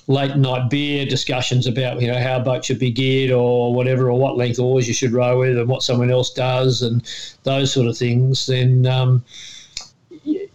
late 0.08 0.36
night 0.36 0.70
beer 0.70 1.06
discussions 1.06 1.66
about 1.66 2.02
you 2.02 2.08
know 2.08 2.20
how 2.20 2.38
a 2.38 2.40
boat 2.40 2.66
should 2.66 2.80
be 2.80 2.92
geared 2.92 3.32
or 3.32 3.74
whatever 3.74 4.10
or 4.10 4.20
what 4.20 4.38
length 4.38 4.60
oars 4.60 4.88
you 4.88 4.94
should 4.94 5.14
row 5.14 5.40
with 5.40 5.58
and 5.58 5.70
what 5.70 5.82
someone 5.82 6.12
else 6.12 6.32
does 6.32 6.82
and 6.82 7.04
those 7.44 7.72
sort 7.72 7.88
of 7.88 7.98
things 7.98 8.46
then 8.46 8.86
um, 8.86 9.24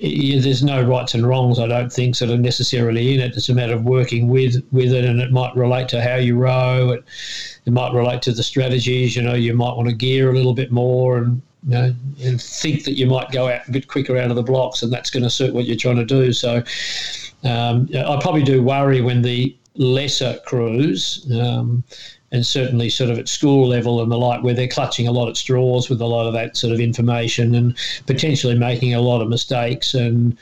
there's 0.01 0.63
no 0.63 0.83
rights 0.83 1.15
and 1.15 1.27
wrongs 1.27 1.59
I 1.59 1.67
don't 1.67 1.93
think 1.93 2.19
that 2.19 2.31
are 2.31 2.37
necessarily 2.37 3.15
in 3.15 3.21
it 3.21 3.37
it's 3.37 3.49
a 3.49 3.55
matter 3.55 3.75
of 3.75 3.85
working 3.85 4.29
with 4.29 4.63
with 4.71 4.93
it 4.93 5.05
and 5.05 5.21
it 5.21 5.33
might 5.33 5.57
relate 5.57 5.89
to 5.91 6.03
how 6.03 6.17
you 6.17 6.37
row 6.37 6.91
it, 6.91 7.05
it 7.65 7.73
might 7.73 7.95
relate 7.95 8.21
to 8.23 8.33
the 8.33 8.43
strategies 8.43 9.17
you 9.17 9.23
know 9.23 9.35
you 9.35 9.55
might 9.55 9.75
want 9.75 9.89
to 9.89 9.95
gear 9.95 10.31
a 10.31 10.35
little 10.35 10.55
bit 10.55 10.71
more 10.71 11.19
and 11.19 11.41
you 11.65 11.71
know, 11.71 11.95
and 12.23 12.41
think 12.41 12.85
that 12.85 12.93
you 12.93 13.07
might 13.07 13.31
go 13.31 13.49
out 13.49 13.67
a 13.67 13.73
bit 13.73 13.89
quicker 13.89 14.17
out 14.17 14.31
of 14.31 14.37
the 14.37 14.43
blocks, 14.43 14.83
and 14.83 14.93
that's 14.93 15.11
going 15.11 15.25
to 15.25 15.31
suit 15.31 15.53
what 15.53 15.65
you're 15.65 15.77
trying 15.77 15.97
to 15.97 16.05
do. 16.05 16.33
So, 16.33 16.63
um, 17.49 17.89
I 17.95 18.19
probably 18.21 18.43
do 18.43 18.63
worry 18.63 19.01
when 19.01 19.23
the 19.23 19.57
lesser 19.75 20.39
crews, 20.45 21.27
um, 21.33 21.85
and 22.31 22.45
certainly 22.45 22.91
sort 22.91 23.11
of 23.11 23.19
at 23.19 23.29
school 23.29 23.67
level 23.69 24.03
and 24.03 24.13
the 24.13 24.19
like, 24.19 24.43
where 24.43 24.55
they're 24.55 24.69
clutching 24.69 25.09
a 25.09 25.13
lot 25.13 25.29
at 25.29 25.37
straws 25.37 25.89
with 25.89 26.01
a 26.01 26.07
lot 26.07 26.27
of 26.27 26.35
that 26.35 26.57
sort 26.57 26.73
of 26.73 26.81
information 26.81 27.55
and 27.55 27.77
potentially 28.07 28.55
making 28.55 28.95
a 28.95 29.01
lot 29.01 29.23
of 29.23 29.29
mistakes 29.29 29.95
and 29.95 30.37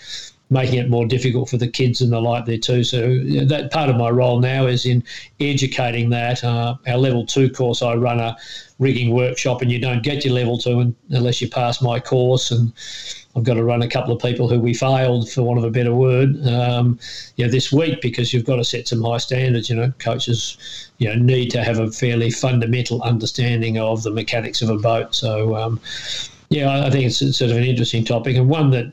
making 0.50 0.78
it 0.78 0.88
more 0.88 1.06
difficult 1.06 1.48
for 1.48 1.56
the 1.56 1.66
kids 1.66 2.00
and 2.00 2.12
the 2.12 2.20
like 2.20 2.44
there 2.44 2.58
too. 2.58 2.84
So 2.84 3.18
that 3.46 3.70
part 3.72 3.90
of 3.90 3.96
my 3.96 4.10
role 4.10 4.40
now 4.40 4.66
is 4.66 4.86
in 4.86 5.02
educating 5.40 6.10
that. 6.10 6.42
Uh, 6.42 6.76
our 6.86 6.98
level 6.98 7.26
two 7.26 7.50
course, 7.50 7.82
I 7.82 7.94
run 7.94 8.20
a 8.20 8.36
rigging 8.78 9.14
workshop, 9.14 9.62
and 9.62 9.72
you 9.72 9.80
don't 9.80 10.02
get 10.02 10.24
your 10.24 10.34
level 10.34 10.58
two 10.58 10.94
unless 11.10 11.40
you 11.40 11.48
pass 11.48 11.82
my 11.82 11.98
course. 11.98 12.50
And 12.50 12.72
I've 13.36 13.44
got 13.44 13.54
to 13.54 13.64
run 13.64 13.82
a 13.82 13.88
couple 13.88 14.14
of 14.14 14.22
people 14.22 14.48
who 14.48 14.58
we 14.58 14.72
failed, 14.72 15.30
for 15.30 15.42
want 15.42 15.58
of 15.58 15.64
a 15.64 15.70
better 15.70 15.94
word, 15.94 16.36
um, 16.46 16.98
you 17.36 17.44
know, 17.44 17.50
this 17.50 17.70
week 17.70 18.00
because 18.00 18.32
you've 18.32 18.46
got 18.46 18.56
to 18.56 18.64
set 18.64 18.88
some 18.88 19.02
high 19.02 19.18
standards. 19.18 19.68
You 19.68 19.76
know, 19.76 19.92
coaches, 19.98 20.56
you 20.98 21.08
know, 21.08 21.14
need 21.14 21.50
to 21.50 21.62
have 21.62 21.78
a 21.78 21.90
fairly 21.90 22.30
fundamental 22.30 23.02
understanding 23.02 23.78
of 23.78 24.02
the 24.02 24.10
mechanics 24.10 24.62
of 24.62 24.70
a 24.70 24.78
boat. 24.78 25.14
So. 25.14 25.54
Um, 25.54 25.80
yeah, 26.48 26.86
I 26.86 26.90
think 26.90 27.04
it's 27.04 27.18
sort 27.18 27.50
of 27.50 27.56
an 27.56 27.64
interesting 27.64 28.04
topic 28.04 28.36
and 28.36 28.48
one 28.48 28.70
that 28.70 28.92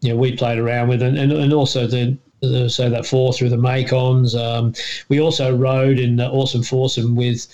you 0.00 0.10
know, 0.10 0.16
we 0.16 0.34
played 0.36 0.58
around 0.58 0.88
with, 0.88 1.02
and, 1.02 1.18
and, 1.18 1.32
and 1.32 1.52
also 1.52 1.86
the, 1.86 2.16
the 2.40 2.70
so 2.70 2.88
that 2.88 3.04
four 3.04 3.32
through 3.32 3.50
the 3.50 3.56
Macons. 3.56 4.34
Um, 4.34 4.72
we 5.08 5.20
also 5.20 5.54
rode 5.54 5.98
in 5.98 6.20
uh, 6.20 6.30
Oarsome 6.30 6.62
Foursome 6.62 7.14
with 7.14 7.46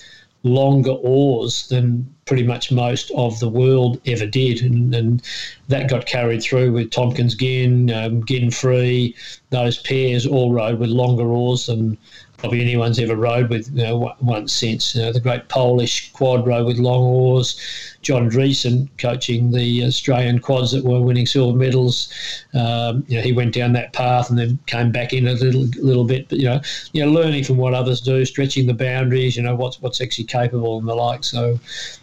longer 0.46 0.92
oars 0.92 1.68
than 1.68 2.12
pretty 2.24 2.42
much 2.42 2.72
most 2.72 3.10
of 3.12 3.38
the 3.40 3.48
world 3.48 4.00
ever 4.06 4.26
did, 4.26 4.62
and, 4.62 4.94
and 4.94 5.22
that 5.68 5.88
got 5.88 6.06
carried 6.06 6.42
through 6.42 6.72
with 6.72 6.90
Tomkins 6.90 7.34
Ginn, 7.34 7.90
um, 7.90 8.24
Ginn 8.24 8.50
Free. 8.50 9.14
Those 9.50 9.78
pairs 9.78 10.26
all 10.26 10.52
rode 10.52 10.78
with 10.78 10.90
longer 10.90 11.26
oars 11.26 11.66
than 11.66 11.96
probably 12.38 12.60
anyone's 12.60 12.98
ever 12.98 13.16
rowed 13.16 13.48
with 13.48 13.70
you 13.74 13.84
know, 13.84 14.14
once 14.20 14.52
since. 14.52 14.94
You 14.94 15.02
know, 15.02 15.12
the 15.12 15.20
great 15.20 15.48
Polish 15.48 16.12
quad 16.12 16.46
row 16.46 16.64
with 16.64 16.78
long 16.78 17.02
oars, 17.02 17.58
John 18.02 18.30
Dreesen 18.30 18.88
coaching 18.98 19.50
the 19.50 19.84
Australian 19.84 20.38
quads 20.38 20.72
that 20.72 20.84
were 20.84 21.00
winning 21.00 21.26
silver 21.26 21.56
medals. 21.56 22.12
Um, 22.54 23.04
you 23.08 23.16
know, 23.16 23.22
he 23.22 23.32
went 23.32 23.54
down 23.54 23.72
that 23.72 23.92
path 23.92 24.30
and 24.30 24.38
then 24.38 24.58
came 24.66 24.92
back 24.92 25.12
in 25.12 25.26
a 25.26 25.32
little 25.32 25.66
little 25.82 26.04
bit. 26.04 26.28
But 26.28 26.38
you 26.38 26.44
know, 26.44 26.60
you 26.92 27.04
know, 27.04 27.10
learning 27.10 27.44
from 27.44 27.56
what 27.56 27.74
others 27.74 28.00
do, 28.00 28.24
stretching 28.24 28.66
the 28.66 28.74
boundaries. 28.74 29.36
You 29.36 29.42
know, 29.42 29.54
what's 29.54 29.80
what's 29.80 30.00
actually 30.00 30.24
capable 30.24 30.78
and 30.78 30.88
the 30.88 30.94
like. 30.94 31.24
So, 31.24 31.58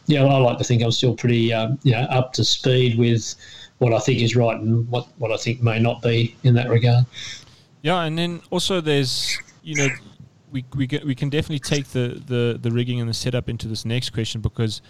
yeah, 0.08 0.24
I 0.24 0.38
like 0.38 0.58
to 0.58 0.64
think 0.64 0.82
I'm 0.84 0.92
still 0.92 1.16
pretty 1.16 1.54
um, 1.54 1.80
you 1.84 1.92
know 1.92 2.02
up 2.04 2.34
to 2.34 2.44
speed 2.44 2.98
with 2.98 3.36
what 3.78 3.94
I 3.94 4.00
think 4.00 4.22
is 4.22 4.36
right 4.36 4.60
and 4.60 4.88
what 4.90 5.08
what 5.18 5.32
I 5.32 5.38
think 5.38 5.62
may 5.62 5.80
not 5.80 6.02
be 6.02 6.36
in 6.44 6.56
that 6.56 6.70
regard. 6.70 7.06
Yeah, 7.82 8.04
and 8.04 8.18
then 8.18 8.42
also 8.50 8.82
there's 8.82 9.38
you 9.62 9.76
know 9.76 9.88
we 10.54 10.64
we 10.76 10.88
can, 10.88 11.06
we 11.06 11.16
can 11.16 11.30
definitely 11.30 11.60
take 11.60 11.88
the, 11.88 12.22
the 12.26 12.58
the 12.62 12.72
rigging 12.72 13.02
and 13.02 13.10
the 13.10 13.14
setup 13.14 13.50
into 13.50 13.68
this 13.68 13.84
next 13.84 14.12
question 14.12 14.40
because 14.40 14.82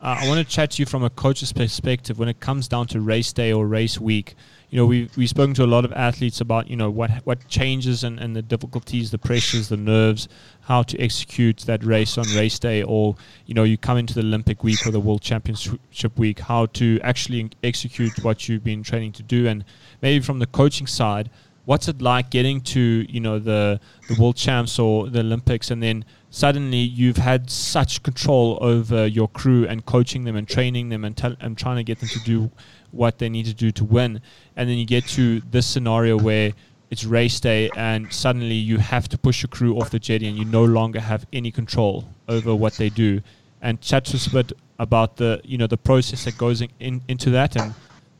uh, 0.00 0.16
I 0.20 0.28
want 0.28 0.38
to 0.38 0.50
chat 0.50 0.70
to 0.72 0.82
you 0.82 0.86
from 0.86 1.02
a 1.02 1.10
coach's 1.10 1.52
perspective 1.52 2.20
when 2.20 2.28
it 2.28 2.38
comes 2.38 2.68
down 2.68 2.86
to 2.88 3.00
race 3.00 3.32
day 3.32 3.52
or 3.52 3.66
race 3.66 3.98
week. 3.98 4.36
You 4.70 4.76
know, 4.76 4.86
we've, 4.86 5.16
we've 5.16 5.28
spoken 5.28 5.54
to 5.54 5.64
a 5.64 5.66
lot 5.66 5.84
of 5.84 5.92
athletes 5.92 6.40
about, 6.40 6.68
you 6.68 6.76
know, 6.76 6.88
what 6.88 7.10
what 7.24 7.48
changes 7.48 8.04
and, 8.04 8.20
and 8.20 8.36
the 8.36 8.42
difficulties, 8.42 9.10
the 9.10 9.18
pressures, 9.18 9.68
the 9.70 9.76
nerves, 9.76 10.28
how 10.60 10.84
to 10.84 11.00
execute 11.00 11.58
that 11.66 11.82
race 11.82 12.16
on 12.16 12.26
race 12.36 12.60
day, 12.60 12.82
or, 12.84 13.16
you 13.46 13.54
know, 13.54 13.64
you 13.64 13.76
come 13.76 13.96
into 13.96 14.14
the 14.14 14.20
Olympic 14.20 14.62
week 14.62 14.86
or 14.86 14.92
the 14.92 15.00
World 15.00 15.22
Championship 15.22 16.16
week, 16.16 16.38
how 16.38 16.66
to 16.66 17.00
actually 17.02 17.50
execute 17.64 18.12
what 18.22 18.48
you've 18.48 18.62
been 18.62 18.84
training 18.84 19.12
to 19.12 19.22
do. 19.24 19.48
And 19.48 19.64
maybe 20.00 20.22
from 20.22 20.38
the 20.38 20.46
coaching 20.46 20.86
side, 20.86 21.28
what's 21.68 21.86
it 21.86 22.00
like 22.00 22.30
getting 22.30 22.62
to 22.62 23.04
you 23.10 23.20
know 23.20 23.38
the 23.38 23.78
the 24.08 24.14
world 24.18 24.36
champs 24.36 24.78
or 24.78 25.10
the 25.10 25.20
Olympics, 25.20 25.70
and 25.70 25.82
then 25.82 26.02
suddenly 26.30 26.78
you've 26.78 27.18
had 27.18 27.50
such 27.50 28.02
control 28.02 28.56
over 28.62 29.06
your 29.06 29.28
crew 29.28 29.66
and 29.66 29.84
coaching 29.84 30.24
them 30.24 30.34
and 30.34 30.48
training 30.48 30.88
them 30.88 31.04
and, 31.04 31.36
and 31.40 31.58
trying 31.58 31.76
to 31.76 31.84
get 31.84 32.00
them 32.00 32.08
to 32.08 32.20
do 32.20 32.50
what 32.90 33.18
they 33.18 33.28
need 33.28 33.44
to 33.44 33.52
do 33.52 33.70
to 33.70 33.84
win, 33.84 34.22
and 34.56 34.70
then 34.70 34.78
you 34.78 34.86
get 34.86 35.06
to 35.06 35.40
this 35.50 35.66
scenario 35.66 36.16
where 36.16 36.54
it's 36.90 37.04
race 37.04 37.38
day 37.38 37.68
and 37.76 38.10
suddenly 38.10 38.54
you 38.54 38.78
have 38.78 39.06
to 39.06 39.18
push 39.18 39.42
your 39.42 39.48
crew 39.48 39.78
off 39.78 39.90
the 39.90 39.98
jetty 39.98 40.26
and 40.26 40.38
you 40.38 40.46
no 40.46 40.64
longer 40.64 41.00
have 41.00 41.26
any 41.34 41.50
control 41.50 42.08
over 42.28 42.54
what 42.54 42.72
they 42.78 42.88
do. 42.88 43.20
And 43.60 43.78
chat 43.82 44.06
to 44.06 44.16
us 44.16 44.26
a 44.26 44.30
bit 44.30 44.52
about 44.78 45.16
the 45.16 45.38
you 45.44 45.58
know 45.58 45.66
the 45.66 45.76
process 45.76 46.24
that 46.24 46.38
goes 46.38 46.62
in, 46.62 46.70
in, 46.80 47.02
into 47.08 47.28
that 47.30 47.56
and 47.56 47.74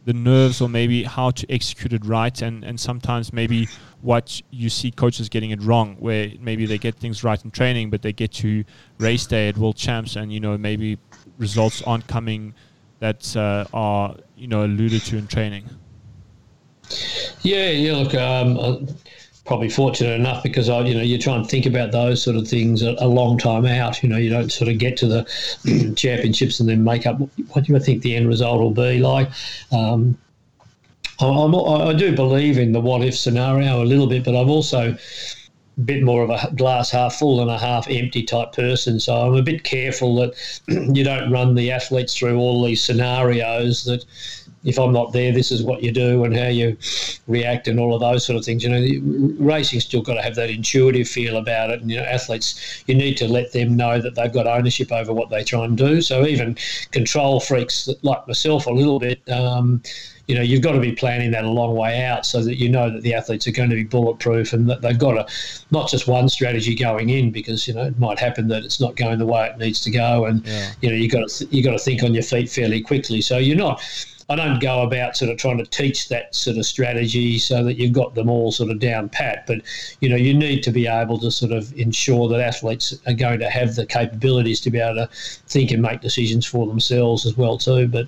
the 0.09 0.15
nerves 0.15 0.63
or 0.63 0.71
maybe 0.71 1.05
how 1.05 1.31
to 1.31 1.45
execute 1.53 1.93
it 1.93 2.03
right 2.07 2.41
and, 2.41 2.65
and 2.65 2.81
sometimes 2.81 3.31
maybe 3.31 3.69
what 4.01 4.41
you 4.51 4.71
see 4.71 4.91
coaches 4.91 5.29
getting 5.29 5.51
it 5.51 5.61
wrong 5.63 5.97
where 5.99 6.33
maybe 6.41 6.65
they 6.65 6.79
get 6.79 6.95
things 6.95 7.23
right 7.23 7.45
in 7.45 7.51
training 7.51 7.91
but 7.91 8.01
they 8.01 8.11
get 8.11 8.33
to 8.33 8.65
race 8.97 9.27
day 9.27 9.51
at 9.51 9.59
world 9.59 9.77
champs 9.77 10.17
and 10.17 10.33
you 10.33 10.41
know 10.41 10.57
maybe 10.57 10.97
results 11.37 11.83
aren't 11.83 12.07
coming 12.07 12.55
that 13.01 13.37
uh, 13.37 13.67
are 13.75 14.17
you 14.35 14.49
know 14.49 14.65
alluded 14.65 15.03
to 15.03 15.19
in 15.19 15.27
training. 15.27 15.65
Yeah 17.43 17.69
yeah 17.69 17.93
look 17.93 18.15
um, 18.15 18.89
probably 19.49 19.71
fortunate 19.71 20.13
enough 20.13 20.43
because 20.43 20.69
I, 20.69 20.81
you 20.83 20.95
know, 20.95 21.01
you 21.01 21.17
try 21.17 21.35
and 21.35 21.49
think 21.49 21.65
about 21.65 21.91
those 21.91 22.23
sort 22.23 22.37
of 22.37 22.47
things 22.47 22.83
a, 22.83 22.95
a, 22.99 23.09
long 23.09 23.39
time 23.39 23.65
out. 23.65 24.03
You 24.03 24.11
know, 24.11 24.19
you 24.19 24.29
don't 24.29 24.53
sort 24.53 24.71
of 24.71 24.77
get 24.77 24.99
to 24.99 25.07
the 25.07 25.93
championships 25.97 26.61
and 26.61 26.69
then 26.69 26.85
make 26.85 27.07
up 27.07 27.19
what 27.19 27.65
do 27.65 27.73
you 27.73 27.81
think 27.81 28.03
the 28.03 28.15
end 28.15 28.29
result 28.29 28.61
will 28.61 28.71
be 28.71 28.99
like. 28.99 29.31
Um, 29.73 30.19
I'm, 31.19 31.55
I 31.55 31.95
do 31.95 32.15
believe 32.15 32.59
in 32.59 32.73
the 32.73 32.81
what 32.81 33.03
if 33.03 33.17
scenario 33.17 33.83
a 33.83 33.87
little 33.87 34.07
bit, 34.07 34.23
but 34.23 34.37
I'm 34.37 34.51
also 34.51 34.95
a 35.79 35.81
bit 35.81 36.03
more 36.03 36.23
of 36.23 36.29
a 36.29 36.55
glass 36.55 36.91
half 36.91 37.15
full 37.15 37.39
than 37.39 37.49
a 37.49 37.59
half 37.59 37.89
empty 37.89 38.25
type 38.25 38.53
person. 38.53 39.01
So 39.01 39.17
I'm 39.17 39.35
a 39.35 39.43
bit 39.43 39.65
careful 39.65 40.15
that 40.17 40.35
you 40.95 41.03
don't 41.03 41.33
run 41.33 41.55
the 41.55 41.73
athletes 41.73 42.15
through 42.15 42.37
all 42.37 42.63
these 42.63 42.85
scenarios 42.85 43.85
that 43.85 44.05
if 44.65 44.79
I'm 44.79 44.93
not 44.93 45.13
there, 45.13 45.33
this 45.33 45.53
is 45.53 45.63
what 45.63 45.83
you 45.83 45.93
do 45.93 46.25
and 46.25 46.37
how 46.37 46.49
you 46.49 46.77
react 47.27 47.69
and 47.69 47.79
all 47.79 47.95
of 47.95 48.01
those 48.01 48.27
sort 48.27 48.37
of 48.37 48.45
things. 48.45 48.65
You 48.65 48.71
know, 48.71 49.35
racing's 49.39 49.85
still 49.85 50.03
got 50.03 50.15
to 50.15 50.23
have 50.23 50.35
that 50.35 50.51
intuitive 50.51 51.09
feel 51.09 51.37
about 51.37 51.71
it. 51.71 51.81
And, 51.81 51.91
you 51.91 51.97
know, 51.97 52.05
athletes, 52.05 52.83
you 52.87 52.95
need 52.95 53.17
to 53.19 53.29
let 53.29 53.53
them 53.53 53.77
know 53.77 54.01
that 54.01 54.15
they've 54.15 54.33
got 54.33 54.47
ownership 54.47 54.91
over 54.93 55.13
what 55.13 55.31
they 55.31 55.45
try 55.45 55.65
and 55.65 55.77
do. 55.77 56.03
So 56.03 56.27
even 56.27 56.57
control 56.91 57.41
freaks 57.41 57.89
like 58.03 58.27
myself 58.27 58.67
a 58.67 58.73
little 58.73 58.99
bit, 58.99 59.21
um, 59.31 59.83
you 60.29 60.35
know, 60.35 60.43
you've 60.43 60.61
got 60.61 60.73
to 60.73 60.81
be 60.81 60.93
planning 60.93 61.31
that 61.31 61.45
a 61.45 61.51
long 61.51 61.75
way 61.75 62.05
out 62.05 62.27
so 62.27 62.45
that 62.45 62.57
you 62.57 62.69
know 62.69 62.91
that 62.91 63.03
the 63.03 63.15
athletes 63.15 63.49
are 63.49 63.53
going 63.53 63.71
to 63.71 63.77
be 63.77 63.85
bulletproof 63.85 64.53
and 64.53 64.69
that 64.69 64.83
they've 64.83 64.99
got 64.99 65.17
a 65.17 65.27
not 65.71 65.89
just 65.89 66.07
one 66.07 66.29
strategy 66.29 66.75
going 66.75 67.09
in 67.09 67.33
because 67.33 67.67
you 67.67 67.73
know 67.73 67.85
it 67.85 67.99
might 67.99 68.19
happen 68.19 68.47
that 68.49 68.63
it's 68.63 68.79
not 68.79 68.95
going 68.95 69.19
the 69.19 69.25
way 69.25 69.47
it 69.47 69.57
needs 69.57 69.81
to 69.81 69.91
go 69.91 70.27
and 70.27 70.47
yeah. 70.47 70.71
you 70.83 70.91
know 70.91 70.95
you've 70.95 71.11
got 71.11 71.27
to 71.27 71.35
th- 71.35 71.51
you 71.51 71.63
got 71.63 71.73
to 71.73 71.79
think 71.79 72.03
on 72.03 72.13
your 72.13 72.23
feet 72.23 72.51
fairly 72.51 72.83
quickly. 72.83 73.23
So 73.23 73.39
you're 73.39 73.57
not 73.57 73.81
I 74.31 74.37
don't 74.37 74.61
go 74.61 74.83
about 74.83 75.17
sort 75.17 75.31
of 75.31 75.39
trying 75.39 75.57
to 75.59 75.65
teach 75.65 76.09
that 76.11 76.35
sort 76.35 76.59
of 76.59 76.67
strategy 76.67 77.39
so 77.39 77.65
that 77.65 77.79
you've 77.79 77.95
got 77.95 78.15
them 78.15 78.29
all 78.29 78.53
sort 78.53 78.71
of 78.71 78.79
down 78.79 79.09
pat. 79.09 79.47
But 79.47 79.63
you 80.01 80.09
know, 80.09 80.17
you 80.17 80.35
need 80.35 80.63
to 80.65 80.71
be 80.71 80.87
able 80.87 81.19
to 81.21 81.31
sort 81.31 81.53
of 81.53 81.73
ensure 81.79 82.29
that 82.29 82.41
athletes 82.41 82.95
are 83.07 83.15
going 83.15 83.39
to 83.41 83.49
have 83.49 83.75
the 83.75 83.87
capabilities 83.87 84.61
to 84.61 84.71
be 84.71 84.79
able 84.79 85.07
to 85.07 85.09
think 85.47 85.71
and 85.71 85.81
make 85.81 86.03
decisions 86.03 86.45
for 86.45 86.67
themselves 86.67 87.25
as 87.25 87.37
well 87.39 87.57
too. 87.57 87.89
But 87.89 88.07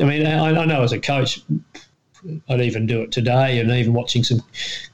I 0.00 0.04
mean, 0.04 0.26
I, 0.26 0.48
I 0.48 0.64
know 0.64 0.82
as 0.82 0.92
a 0.92 0.98
coach, 0.98 1.40
I'd 2.48 2.60
even 2.60 2.86
do 2.86 3.02
it 3.02 3.10
today, 3.10 3.58
and 3.58 3.70
even 3.70 3.94
watching 3.94 4.22
some 4.22 4.42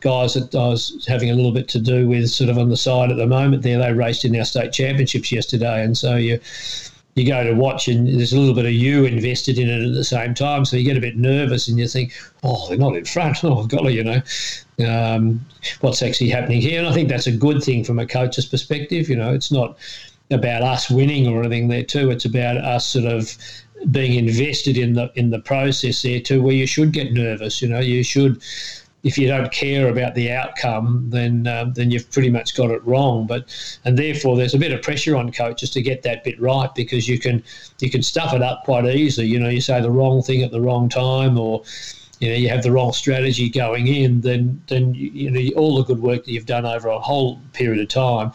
guys 0.01 0.35
that 0.35 0.55
I 0.55 0.69
was 0.69 1.05
having 1.07 1.31
a 1.31 1.35
little 1.35 1.53
bit 1.53 1.69
to 1.69 1.79
do 1.79 2.09
with, 2.09 2.31
sort 2.31 2.49
of 2.49 2.59
on 2.59 2.71
the 2.71 2.77
side 2.77 3.11
at 3.11 3.19
the 3.19 3.27
moment. 3.27 3.63
There, 3.63 3.79
they 3.79 3.93
raced 3.93 4.25
in 4.25 4.35
our 4.37 4.45
state 4.45 4.73
championships 4.73 5.31
yesterday, 5.31 5.83
and 5.85 5.97
so 5.97 6.17
you 6.17 6.41
you 7.19 7.27
go 7.27 7.43
to 7.43 7.53
watch 7.53 7.89
and 7.89 8.07
there's 8.07 8.33
a 8.33 8.39
little 8.39 8.55
bit 8.55 8.65
of 8.65 8.73
you 8.73 9.05
invested 9.05 9.59
in 9.59 9.69
it 9.69 9.87
at 9.87 9.95
the 9.95 10.05
same 10.05 10.35
time. 10.35 10.65
So 10.65 10.77
you 10.77 10.85
get 10.85 10.97
a 10.97 11.01
bit 11.01 11.17
nervous 11.17 11.69
and 11.69 11.79
you 11.79 11.89
think, 11.89 12.13
oh, 12.43 12.69
they're 12.69 12.79
not 12.79 12.97
in 12.97 13.05
front. 13.05 13.39
Oh, 13.49 13.67
golly, 13.67 13.95
you 13.95 14.05
know, 14.05 14.21
um, 14.87 15.45
what's 15.81 16.03
actually 16.03 16.29
happening 16.29 16.61
here? 16.61 16.79
And 16.79 16.89
I 16.89 16.93
think 16.93 17.09
that's 17.09 17.27
a 17.27 17.33
good 17.33 17.63
thing 17.63 17.83
from 17.83 17.99
a 17.99 18.07
coach's 18.07 18.47
perspective. 18.47 19.09
You 19.09 19.17
know, 19.17 19.33
it's 19.33 19.51
not 19.51 19.79
about 20.31 20.63
us 20.63 20.91
winning 20.91 21.27
or 21.29 21.41
anything 21.41 21.69
there 21.69 21.83
too. 21.83 22.11
It's 22.11 22.27
about 22.27 22.59
us 22.59 22.87
sort 22.87 23.07
of 23.07 23.37
being 23.91 24.15
invested 24.15 24.77
in 24.77 24.95
the 24.95 25.11
in 25.15 25.31
the 25.31 25.39
process 25.39 26.03
there 26.03 26.21
too, 26.21 26.43
where 26.43 26.55
you 26.55 26.67
should 26.67 26.93
get 26.93 27.13
nervous. 27.13 27.63
You 27.63 27.69
know, 27.69 27.81
you 27.81 28.03
should 28.03 28.43
if 29.05 29.17
you 29.17 29.29
don't 29.29 29.51
care 29.53 29.89
about 29.89 30.15
the 30.15 30.33
outcome, 30.33 31.09
then 31.11 31.47
um, 31.47 31.73
then 31.75 31.91
you've 31.91 32.11
pretty 32.11 32.31
much 32.31 32.57
got 32.57 32.71
it 32.71 32.85
wrong. 32.85 33.27
But 33.27 33.45
and 33.85 33.97
therefore, 33.97 34.37
there's 34.37 34.55
a 34.55 34.59
bit 34.59 34.73
of 34.73 34.83
pressure 34.83 35.17
on 35.17 35.31
coaches 35.31 35.71
to 35.71 35.83
get 35.83 36.03
that 36.03 36.25
bit 36.25 36.41
right 36.41 36.75
because 36.75 37.09
you 37.09 37.19
can 37.19 37.43
you 37.79 37.91
can 37.91 38.03
stuff 38.03 38.35
it 38.35 38.43
up 38.43 38.65
quite 38.65 38.87
easily. 38.87 39.29
You 39.29 39.39
know, 39.39 39.49
you 39.49 39.61
say 39.61 39.81
the 39.81 39.91
wrong 39.91 40.23
thing 40.23 40.43
at 40.43 40.51
the 40.51 40.61
wrong 40.61 40.89
time, 40.89 41.39
or 41.39 41.63
you 42.19 42.29
know 42.29 42.35
you 42.35 42.49
have 42.49 42.65
the 42.65 42.73
wrong 42.73 42.93
strategy 42.93 43.49
going 43.49 43.87
in. 43.87 44.21
Then 44.23 44.61
then 44.67 44.95
you 44.95 45.31
know 45.31 45.57
all 45.57 45.77
the 45.77 45.85
good 45.85 46.01
work 46.01 46.25
that 46.25 46.33
you've 46.33 46.47
done 46.47 46.67
over 46.67 46.89
a 46.89 46.99
whole 46.99 47.41
period 47.53 47.81
of 47.81 47.89
time. 47.89 48.33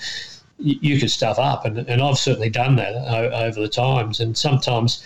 You, 0.60 0.78
you 0.82 1.00
could 1.00 1.12
stuff 1.12 1.40
up, 1.40 1.66
and, 1.66 1.80
and 1.90 2.02
I've 2.02 2.18
certainly 2.18 2.50
done 2.50 2.78
that 2.78 2.96
over 3.34 3.60
the 3.60 3.68
times. 3.68 4.22
And 4.22 4.38
sometimes 4.38 5.04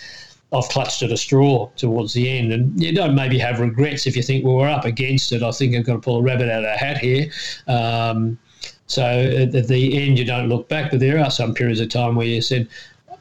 I've 0.52 0.68
clutched 0.68 1.02
at 1.02 1.12
a 1.12 1.16
straw 1.16 1.68
towards 1.76 2.14
the 2.14 2.30
end. 2.30 2.52
And 2.52 2.82
you 2.82 2.92
don't 2.92 3.14
maybe 3.14 3.38
have 3.38 3.60
regrets 3.60 4.06
if 4.06 4.16
you 4.16 4.22
think, 4.22 4.44
well, 4.44 4.56
we're 4.56 4.68
up 4.68 4.84
against 4.84 5.32
it. 5.32 5.42
I 5.42 5.50
think 5.50 5.74
I've 5.74 5.84
got 5.84 5.94
to 5.94 5.98
pull 5.98 6.18
a 6.18 6.22
rabbit 6.22 6.48
out 6.48 6.64
of 6.64 6.70
a 6.70 6.76
hat 6.76 6.98
here. 6.98 7.30
Um, 7.66 8.38
so 8.86 9.04
at 9.04 9.52
the 9.52 10.02
end, 10.02 10.18
you 10.18 10.24
don't 10.24 10.48
look 10.48 10.68
back, 10.68 10.90
but 10.90 11.00
there 11.00 11.22
are 11.22 11.30
some 11.30 11.52
periods 11.52 11.80
of 11.80 11.90
time 11.90 12.14
where 12.14 12.26
you 12.26 12.40
said, 12.40 12.68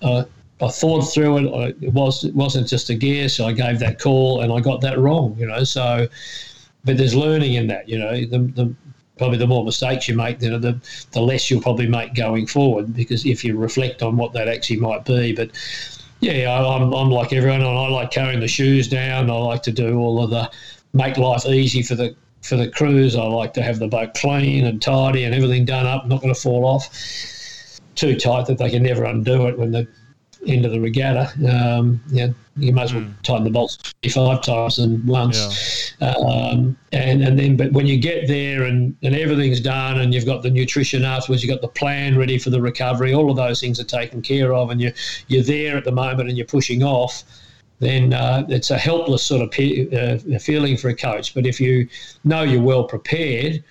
uh, 0.02 0.24
I 0.62 0.70
thought 0.70 1.02
through 1.02 1.38
it. 1.38 1.76
It 1.82 1.94
was 1.94 2.24
it 2.24 2.34
wasn't 2.34 2.68
just 2.68 2.90
a 2.90 3.30
so 3.30 3.46
I 3.46 3.52
gave 3.52 3.80
that 3.80 4.00
call 4.00 4.42
and 4.42 4.52
I 4.52 4.60
got 4.60 4.82
that 4.82 4.98
wrong. 4.98 5.36
You 5.38 5.48
know, 5.48 5.64
so 5.64 6.08
but 6.84 6.98
there's 6.98 7.14
learning 7.14 7.54
in 7.54 7.68
that. 7.68 7.88
You 7.88 8.00
know, 8.00 8.26
the, 8.26 8.40
the 8.40 8.76
probably 9.18 9.38
the 9.38 9.48
more 9.48 9.64
mistakes 9.64 10.08
you 10.08 10.16
make, 10.16 10.42
you 10.42 10.50
know, 10.50 10.58
the 10.58 10.80
the 11.12 11.22
less 11.22 11.52
you'll 11.52 11.62
probably 11.62 11.88
make 11.88 12.16
going 12.16 12.48
forward 12.48 12.96
because 12.96 13.26
if 13.26 13.44
you 13.44 13.56
reflect 13.56 14.02
on 14.02 14.18
what 14.18 14.34
that 14.34 14.48
actually 14.48 14.80
might 14.80 15.06
be. 15.06 15.34
But 15.34 15.52
yeah, 16.20 16.52
I'm, 16.52 16.94
I'm 16.94 17.10
like 17.10 17.34
everyone, 17.34 17.62
and 17.62 17.70
I 17.70 17.90
like 17.90 18.12
carrying 18.12 18.40
the 18.40 18.48
shoes 18.48 18.88
down. 18.88 19.30
I 19.30 19.36
like 19.36 19.64
to 19.64 19.72
do 19.72 20.00
all 20.00 20.24
of 20.24 20.30
the 20.30 20.50
make 20.94 21.18
life 21.18 21.46
easy 21.46 21.82
for 21.84 21.96
the 21.96 22.16
for 22.42 22.56
the 22.56 22.70
crews. 22.70 23.16
I 23.16 23.24
like 23.24 23.54
to 23.54 23.62
have 23.62 23.80
the 23.80 23.88
boat 23.88 24.14
clean 24.16 24.66
and 24.66 24.82
tidy 24.82 25.24
and 25.24 25.36
everything 25.36 25.66
done 25.66 25.86
up, 25.86 26.08
not 26.08 26.22
going 26.22 26.34
to 26.34 26.40
fall 26.40 26.66
off 26.66 26.90
too 27.96 28.16
tight 28.16 28.46
that 28.46 28.58
they 28.58 28.70
can 28.70 28.84
never 28.84 29.04
undo 29.04 29.48
it 29.48 29.58
when 29.58 29.72
the 29.72 29.88
end 30.46 30.66
of 30.66 30.72
the 30.72 30.80
regatta. 30.80 31.32
Um, 31.50 32.02
yeah, 32.10 32.28
you 32.58 32.74
might 32.74 32.84
as 32.84 32.94
well 32.94 33.04
mm. 33.04 33.22
tighten 33.24 33.44
the 33.44 33.50
bolts 33.50 33.78
five 34.12 34.42
times 34.44 34.78
than 34.78 35.06
once. 35.06 35.96
Yeah. 36.00 36.10
Um, 36.10 36.78
and 36.92 37.22
and 37.24 37.38
then, 37.38 37.58
but 37.58 37.72
when 37.72 37.88
you 37.88 37.98
get 37.98 38.28
there 38.28 38.64
and, 38.64 38.96
and 39.04 39.16
everything's 39.16 39.62
done, 39.62 40.00
and 40.00 40.14
you've 40.14 40.26
got 40.26 40.44
the 40.44 40.50
nutrition 40.50 41.04
afterwards, 41.04 41.44
you've 41.44 41.52
got 41.52 41.62
the 41.62 41.80
plan 41.80 42.18
ready 42.18 42.38
for 42.38 42.50
the 42.50 42.62
recovery. 42.62 43.14
All 43.14 43.30
of 43.30 43.38
those 43.38 43.60
things 43.60 43.80
are 43.80 43.86
taken 43.86 44.22
care 44.22 44.54
of, 44.54 44.70
and 44.70 44.82
you 44.82 44.92
you're 45.28 45.44
there 45.44 45.78
at 45.78 45.84
the 45.84 45.92
moment, 45.92 46.30
and 46.30 46.38
you're 46.38 46.48
pushing 46.48 46.84
off. 46.84 47.24
Then 47.80 48.14
uh, 48.14 48.46
it's 48.50 48.72
a 48.72 48.78
helpless 48.78 49.24
sort 49.24 49.44
of 49.44 49.52
pe- 49.52 49.88
uh, 49.92 50.40
feeling 50.40 50.78
for 50.78 50.90
a 50.90 50.96
coach. 50.96 51.36
But 51.36 51.46
if 51.46 51.60
you 51.60 51.88
know 52.24 52.42
you're 52.42 52.62
well 52.62 52.86
prepared, 52.86 53.64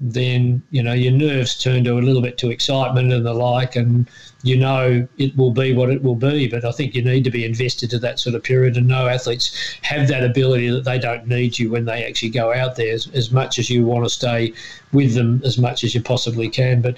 then 0.00 0.62
you 0.70 0.82
know 0.82 0.94
your 0.94 1.12
nerves 1.12 1.58
turn 1.58 1.84
to 1.84 1.98
a 1.98 2.00
little 2.00 2.22
bit 2.22 2.38
to 2.38 2.50
excitement 2.50 3.12
and 3.12 3.26
the 3.26 3.34
like, 3.34 3.76
and 3.76 4.08
you 4.42 4.56
know 4.56 5.06
it 5.18 5.36
will 5.36 5.50
be 5.50 5.74
what 5.74 5.90
it 5.90 6.02
will 6.02 6.14
be. 6.14 6.48
But 6.48 6.64
I 6.64 6.72
think 6.72 6.94
you 6.94 7.02
need 7.02 7.24
to 7.24 7.30
be 7.30 7.44
invested 7.44 7.90
to 7.90 7.98
that 7.98 8.18
sort 8.18 8.34
of 8.34 8.42
period 8.42 8.76
and 8.76 8.88
no 8.88 9.08
athletes 9.08 9.78
have 9.82 10.08
that 10.08 10.24
ability 10.24 10.70
that 10.70 10.84
they 10.84 10.98
don't 10.98 11.26
need 11.26 11.58
you 11.58 11.70
when 11.70 11.84
they 11.84 12.04
actually 12.04 12.30
go 12.30 12.52
out 12.52 12.76
there 12.76 12.94
as, 12.94 13.08
as 13.08 13.30
much 13.30 13.58
as 13.58 13.68
you 13.68 13.84
want 13.84 14.04
to 14.04 14.10
stay 14.10 14.54
with 14.92 15.14
them 15.14 15.42
as 15.44 15.58
much 15.58 15.84
as 15.84 15.94
you 15.94 16.02
possibly 16.02 16.48
can. 16.48 16.80
But 16.80 16.96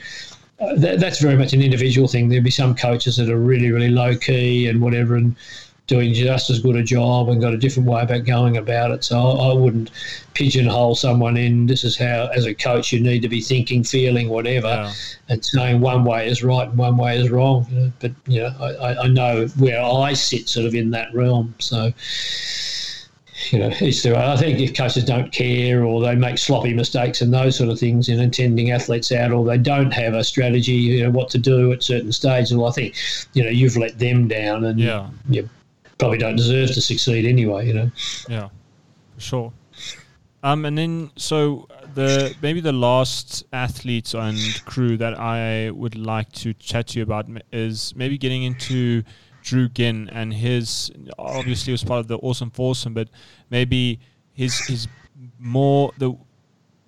uh, 0.61 0.77
that, 0.77 1.01
that's 1.01 1.21
very 1.21 1.37
much 1.37 1.53
an 1.53 1.61
individual 1.61 2.07
thing. 2.07 2.29
There'll 2.29 2.45
be 2.45 2.51
some 2.51 2.75
coaches 2.75 3.17
that 3.17 3.29
are 3.29 3.39
really, 3.39 3.73
really 3.73 3.89
low 3.89 4.17
key 4.17 4.69
and 4.69 4.81
whatever, 4.81 5.17
and 5.17 5.35
doing 5.93 6.15
just 6.15 6.49
as 6.49 6.59
good 6.59 6.75
a 6.75 6.83
job 6.83 7.29
and 7.29 7.39
got 7.39 7.53
a 7.53 7.57
different 7.59 7.87
way 7.87 8.01
about 8.01 8.25
going 8.25 8.57
about 8.57 8.91
it. 8.93 9.05
So 9.05 9.19
I, 9.19 9.51
I, 9.51 9.53
wouldn't 9.53 9.91
pigeonhole 10.33 10.95
someone 10.95 11.37
in. 11.37 11.67
This 11.67 11.85
is 11.85 11.99
how, 11.99 12.31
as 12.35 12.47
a 12.47 12.55
coach, 12.55 12.93
you 12.93 13.01
need 13.01 13.21
to 13.21 13.29
be 13.29 13.43
thinking, 13.43 13.85
feeling, 13.85 14.31
whatever, 14.31 14.69
yeah. 14.69 14.93
and 15.29 15.45
saying 15.45 15.83
one 15.83 16.05
way 16.05 16.29
is 16.29 16.43
right 16.43 16.67
and 16.67 16.79
one 16.79 16.97
way 16.97 17.19
is 17.19 17.29
wrong. 17.29 17.67
You 17.71 17.79
know, 17.79 17.93
but 18.01 18.13
you 18.27 18.41
know, 18.41 18.55
I, 18.59 19.03
I 19.03 19.07
know 19.09 19.47
where 19.59 19.83
I 19.83 20.15
sit, 20.15 20.49
sort 20.49 20.65
of 20.65 20.75
in 20.75 20.91
that 20.93 21.13
realm. 21.15 21.55
So. 21.59 21.93
You 23.51 23.59
know, 23.59 23.67
I 23.67 24.37
think 24.37 24.61
if 24.61 24.73
coaches 24.73 25.05
don't 25.05 25.33
care 25.33 25.85
or 25.85 26.01
they 26.01 26.15
make 26.15 26.39
sloppy 26.39 26.73
mistakes 26.73 27.21
and 27.23 27.35
those 27.35 27.57
sort 27.57 27.71
of 27.71 27.79
things 27.79 28.09
in 28.09 28.21
attending 28.21 28.71
athletes 28.71 29.11
out 29.11 29.33
or 29.33 29.45
they 29.45 29.59
don't 29.59 29.91
have 29.91 30.15
a 30.15 30.23
strategy, 30.23 30.75
you 30.75 31.03
know, 31.03 31.11
what 31.11 31.29
to 31.31 31.39
do 31.39 31.73
at 31.73 31.83
certain 31.83 32.13
stages, 32.13 32.55
well, 32.55 32.69
I 32.69 32.73
think, 32.73 32.95
you 33.33 33.43
know, 33.43 33.51
you've 33.51 33.77
let 33.77 33.99
them 33.99 34.29
down 34.29 34.65
and 34.65 34.79
yeah. 34.79 35.09
you 35.29 35.49
probably 36.03 36.19
don't 36.19 36.37
deserve 36.37 36.73
to 36.73 36.81
succeed 36.81 37.25
anyway. 37.25 37.67
You 37.67 37.75
know. 37.75 37.91
Yeah, 38.29 38.49
for 39.15 39.21
sure. 39.21 39.53
Um, 40.45 40.65
and 40.65 40.77
then 40.77 41.11
so 41.17 41.69
the 41.95 42.35
maybe 42.43 42.61
the 42.61 42.73
last 42.73 43.45
athletes 43.53 44.15
and 44.15 44.39
crew 44.65 44.97
that 44.97 45.19
I 45.19 45.71
would 45.71 45.95
like 45.95 46.33
to 46.33 46.53
chat 46.55 46.89
to 46.89 46.99
you 46.99 47.05
about 47.05 47.27
is 47.53 47.95
maybe 47.95 48.19
getting 48.19 48.43
into 48.43 49.05
Drew 49.43 49.69
Ginn 49.69 50.09
and 50.11 50.33
his 50.35 50.91
obviously 51.19 51.73
was 51.73 51.85
part 51.85 52.01
of 52.01 52.09
the 52.09 52.17
oarsome 52.17 52.51
foursome, 52.51 52.95
but 52.95 53.09
maybe 53.51 54.01
his 54.35 54.59
his 54.67 54.89
more 55.39 55.93
the 55.99 56.17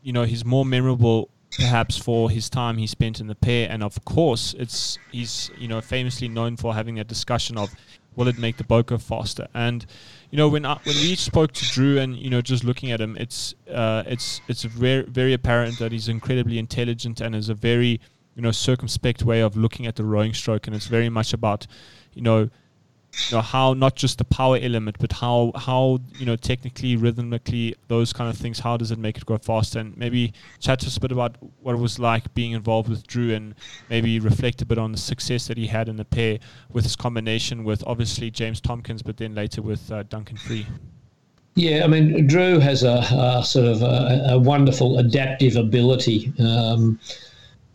you 0.03 0.13
know 0.13 0.25
he's 0.25 0.45
more 0.45 0.65
memorable 0.65 1.29
perhaps 1.57 1.97
for 1.97 2.31
his 2.31 2.51
time 2.51 2.77
he 2.77 2.87
spent 2.87 3.21
in 3.21 3.29
the 3.29 3.35
pair 3.35 3.69
and 3.71 3.85
of 3.85 4.05
course 4.05 4.57
it's 4.59 4.99
he's 5.13 5.53
you 5.57 5.69
know 5.69 5.81
famously 5.81 6.27
known 6.27 6.57
for 6.57 6.75
having 6.75 6.99
a 6.99 7.05
discussion 7.05 7.57
of 7.57 7.73
will 8.17 8.29
it 8.29 8.39
make 8.39 8.57
the 8.57 8.65
go 8.65 8.99
faster? 8.99 9.49
And 9.55 9.85
you 10.31 10.39
know, 10.39 10.49
when 10.49 10.67
I, 10.67 10.75
when 10.85 10.97
we 10.97 11.15
spoke 11.15 11.53
to 11.53 11.65
Drew, 11.71 11.99
and 11.99 12.17
you 12.17 12.31
know, 12.31 12.41
just 12.41 12.65
looking 12.65 12.91
at 12.91 13.01
him, 13.01 13.17
it's 13.19 13.55
uh, 13.73 14.03
it's 14.07 14.41
it's 14.49 14.65
very 14.65 15.03
very 15.05 15.33
apparent 15.33 15.79
that 15.79 15.93
he's 15.93 16.09
incredibly 16.09 16.59
intelligent 16.59 17.21
and 17.21 17.35
is 17.35 17.49
a 17.49 17.55
very 17.55 18.01
you 18.35 18.43
know 18.43 18.51
circumspect 18.51 19.23
way 19.23 19.41
of 19.41 19.57
looking 19.57 19.87
at 19.87 19.97
the 19.97 20.05
rowing 20.05 20.35
stroke, 20.35 20.67
and 20.67 20.75
it's 20.75 20.87
very 20.87 21.09
much 21.09 21.33
about 21.33 21.67
you 22.15 22.23
know 22.23 22.51
you 23.29 23.37
know 23.37 23.43
how 23.43 23.75
not 23.75 23.95
just 23.95 24.19
the 24.19 24.25
power 24.25 24.59
element 24.61 24.97
but 24.99 25.13
how 25.13 25.53
how 25.57 25.99
you 26.19 26.27
know 26.27 26.37
technically 26.37 26.97
rhythmically 26.97 27.75
those 27.89 28.13
kind 28.13 28.29
of 28.29 28.37
things 28.37 28.59
how 28.59 28.77
does 28.77 28.91
it 28.91 28.99
make 28.99 29.17
it 29.17 29.27
go 29.27 29.37
faster 29.39 29.79
and 29.79 29.97
maybe 29.97 30.33
chat 30.61 30.81
to 30.81 30.87
us 30.87 30.97
a 30.97 31.01
bit 31.01 31.13
about 31.13 31.37
what 31.61 31.75
it 31.75 31.79
was 31.79 31.99
like 31.99 32.33
being 32.35 32.53
involved 32.53 32.89
with 32.89 33.07
drew 33.07 33.33
and 33.33 33.55
maybe 33.91 34.19
reflect 34.21 34.63
a 34.63 34.67
bit 34.67 34.79
on 34.79 34.93
the 34.93 34.99
success 34.99 35.47
that 35.47 35.57
he 35.57 35.67
had 35.67 35.89
in 35.89 35.97
the 35.97 36.05
pair 36.05 36.39
with 36.71 36.85
his 36.85 36.97
combination 36.97 37.65
with 37.65 37.83
obviously 37.87 38.31
james 38.31 38.61
tomkins 38.61 39.03
but 39.03 39.17
then 39.17 39.35
later 39.35 39.63
with 39.63 39.91
uh, 39.93 40.03
duncan 40.05 40.37
free 40.37 40.67
yeah, 41.57 41.85
I 41.85 41.87
mean, 41.87 42.27
Drew 42.27 42.59
has 42.59 42.83
a, 42.83 42.97
a 43.13 43.45
sort 43.45 43.67
of 43.67 43.83
a, 43.83 44.27
a, 44.31 44.39
wonderful 44.41 44.99
adaptive 44.99 45.55
ability. 45.55 46.33
Um, 46.41 46.99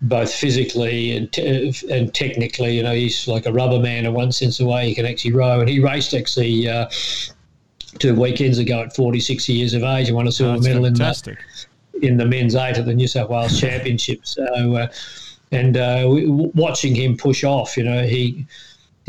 both 0.01 0.33
physically 0.33 1.15
and, 1.15 1.31
te- 1.31 1.73
and 1.89 2.13
technically. 2.13 2.77
You 2.77 2.83
know, 2.83 2.93
he's 2.93 3.27
like 3.27 3.45
a 3.45 3.51
rubber 3.51 3.79
man 3.79 4.05
in 4.05 4.13
one 4.13 4.31
sense 4.31 4.59
of 4.59 4.65
the 4.65 4.71
way. 4.71 4.87
He 4.87 4.95
can 4.95 5.05
actually 5.05 5.33
row, 5.33 5.59
and 5.59 5.69
he 5.69 5.79
raced 5.79 6.13
actually 6.13 6.67
uh, 6.67 6.89
two 7.97 8.15
weekends 8.15 8.57
ago 8.57 8.81
at 8.81 8.95
46 8.95 9.49
years 9.49 9.73
of 9.73 9.83
age 9.83 10.07
and 10.07 10.15
won 10.15 10.27
a 10.27 10.31
silver 10.31 10.57
oh, 10.57 10.61
medal 10.61 10.83
fantastic. 10.83 11.37
in 11.93 12.01
the, 12.01 12.07
in 12.07 12.17
the 12.17 12.25
men's 12.25 12.55
eight 12.55 12.77
at 12.77 12.85
the 12.85 12.93
New 12.93 13.07
South 13.07 13.29
Wales 13.29 13.59
Championship. 13.59 14.25
So, 14.25 14.75
uh, 14.75 14.87
and 15.51 15.77
uh, 15.77 16.05
watching 16.07 16.95
him 16.95 17.17
push 17.17 17.43
off, 17.43 17.75
you 17.75 17.83
know, 17.83 18.03
he 18.03 18.45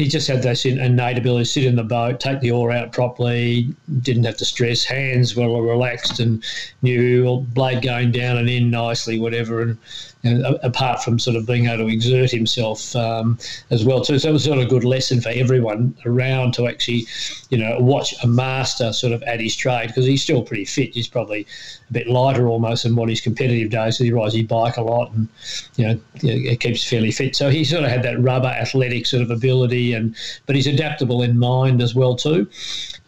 he 0.01 0.09
just 0.09 0.29
had 0.29 0.43
this 0.43 0.65
innate 0.65 1.19
ability 1.19 1.45
to 1.45 1.51
sit 1.51 1.65
in 1.65 1.77
the 1.77 1.85
boat, 1.85 2.21
take 2.21 2.41
the 2.41 2.51
oar 2.51 2.73
out 2.73 2.91
properly, 2.91 3.69
didn't 4.01 4.25
have 4.25 4.39
to 4.39 4.47
stress, 4.47 4.83
hands 4.83 5.37
were 5.37 5.63
relaxed, 5.63 6.21
and 6.21 6.43
knew 6.81 7.41
blade 7.53 7.83
going 7.83 8.11
down 8.11 8.39
and 8.39 8.49
in 8.49 8.71
nicely, 8.71 9.21
whatever. 9.21 9.61
And, 9.61 9.79
and 10.23 10.45
apart 10.63 11.03
from 11.03 11.19
sort 11.19 11.37
of 11.37 11.47
being 11.47 11.67
able 11.67 11.87
to 11.87 11.93
exert 11.93 12.31
himself 12.31 12.95
um, 12.95 13.39
as 13.71 13.85
well 13.85 14.03
too, 14.03 14.19
so 14.19 14.29
it 14.29 14.33
was 14.33 14.45
sort 14.45 14.59
of 14.59 14.65
a 14.65 14.69
good 14.69 14.85
lesson 14.85 15.21
for 15.21 15.31
everyone 15.31 15.97
around 16.05 16.53
to 16.55 16.67
actually, 16.67 17.07
you 17.49 17.57
know, 17.57 17.79
watch 17.81 18.15
a 18.23 18.27
master 18.27 18.93
sort 18.93 19.13
of 19.13 19.23
at 19.23 19.41
his 19.41 19.57
trade 19.57 19.89
because 19.89 20.05
he's 20.05 20.23
still 20.23 20.43
pretty 20.43 20.67
fit. 20.67 20.95
He's 20.95 21.09
probably 21.09 21.47
a 21.89 21.93
bit 21.93 22.07
lighter 22.07 22.49
almost 22.49 22.83
than 22.83 22.97
what 22.97 23.09
his 23.09 23.21
competitive 23.21 23.71
days. 23.71 23.97
So 23.97 24.05
he 24.05 24.13
rides 24.13 24.35
his 24.35 24.47
bike 24.47 24.77
a 24.77 24.83
lot 24.83 25.11
and 25.13 25.29
you 25.77 25.87
know 25.87 26.01
it 26.23 26.61
keeps 26.61 26.87
fairly 26.89 27.13
fit. 27.13 27.35
So 27.35 27.49
he 27.49 27.65
sort 27.65 27.85
of 27.85 27.91
had 27.91 28.03
that 28.03 28.21
rubber 28.21 28.49
athletic 28.49 29.07
sort 29.07 29.23
of 29.23 29.31
ability, 29.31 29.95
and 29.95 30.15
but 30.47 30.55
he's 30.55 30.67
adaptable 30.67 31.23
in 31.23 31.39
mind 31.39 31.81
as 31.81 31.95
well 31.95 32.15
too. 32.15 32.47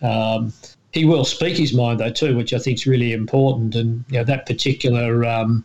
Um, 0.01 0.53
he 0.93 1.05
will 1.05 1.25
speak 1.25 1.57
his 1.57 1.75
mind 1.75 2.01
though 2.01 2.11
too, 2.11 2.37
which 2.37 2.55
I 2.55 2.59
think 2.59 2.79
is 2.79 2.87
really 2.87 3.13
important. 3.13 3.75
And 3.75 4.05
you 4.09 4.19
know 4.19 4.25
that 4.25 4.47
particular. 4.47 5.27
Um, 5.27 5.65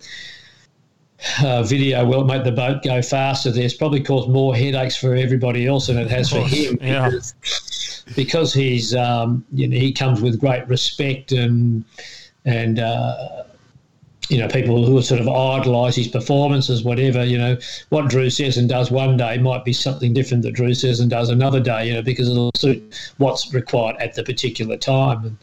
uh, 1.43 1.63
video 1.63 2.05
will 2.05 2.23
make 2.23 2.43
the 2.43 2.51
boat 2.51 2.83
go 2.83 3.01
faster. 3.01 3.51
There's 3.51 3.73
probably 3.73 4.01
caused 4.01 4.29
more 4.29 4.55
headaches 4.55 4.95
for 4.95 5.15
everybody 5.15 5.65
else 5.65 5.87
than 5.87 5.97
it 5.97 6.09
has 6.09 6.29
for 6.29 6.41
him. 6.41 6.77
Yeah. 6.81 7.09
Because, 7.09 8.03
because 8.15 8.53
he's 8.53 8.95
um, 8.95 9.45
you 9.51 9.67
know 9.67 9.77
he 9.77 9.91
comes 9.91 10.21
with 10.21 10.39
great 10.39 10.67
respect 10.67 11.31
and 11.31 11.83
and 12.45 12.79
uh, 12.79 13.43
you 14.29 14.37
know 14.37 14.47
people 14.47 14.85
who 14.85 15.01
sort 15.01 15.19
of 15.19 15.27
idolise 15.27 15.95
his 15.95 16.07
performances, 16.07 16.83
whatever. 16.83 17.25
You 17.25 17.37
know 17.37 17.57
what 17.89 18.09
Drew 18.09 18.29
says 18.29 18.57
and 18.57 18.69
does 18.69 18.91
one 18.91 19.17
day 19.17 19.37
might 19.37 19.65
be 19.65 19.73
something 19.73 20.13
different 20.13 20.43
that 20.43 20.53
Drew 20.53 20.73
says 20.73 20.99
and 20.99 21.09
does 21.09 21.29
another 21.29 21.59
day. 21.59 21.87
You 21.87 21.93
know 21.93 22.01
because 22.01 22.29
it'll 22.29 22.51
suit 22.55 23.13
what's 23.17 23.53
required 23.53 23.97
at 23.97 24.13
the 24.13 24.23
particular 24.23 24.77
time. 24.77 25.25
And 25.25 25.37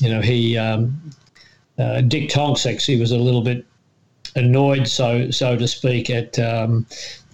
you 0.00 0.10
know 0.10 0.20
he 0.20 0.58
um, 0.58 1.00
uh, 1.78 2.00
Dick 2.02 2.28
Tonks 2.28 2.66
actually 2.66 3.00
was 3.00 3.12
a 3.12 3.18
little 3.18 3.42
bit 3.42 3.64
annoyed, 4.36 4.88
so 4.88 5.30
so 5.30 5.56
to 5.56 5.68
speak, 5.68 6.10
at 6.10 6.38
um, 6.38 6.86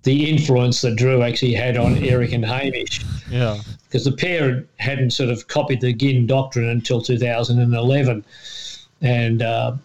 the 0.03 0.31
influence 0.31 0.81
that 0.83 0.97
Drew 0.97 1.23
actually 1.23 1.55
had 1.55 1.77
on 1.77 1.99
Eric 1.99 2.33
and 2.33 2.45
Hamish. 2.45 3.05
Yeah, 3.31 3.61
because 3.89 4.05
the 4.05 4.13
pair 4.13 4.65
hadn't 4.79 5.11
sort 5.11 5.31
of 5.31 5.49
copied 5.49 5.81
the 5.81 5.93
Ginn 5.93 6.27
doctrine 6.27 6.69
until 6.69 7.01
2011 7.01 8.25
and 9.03 9.43
uh, 9.43 9.77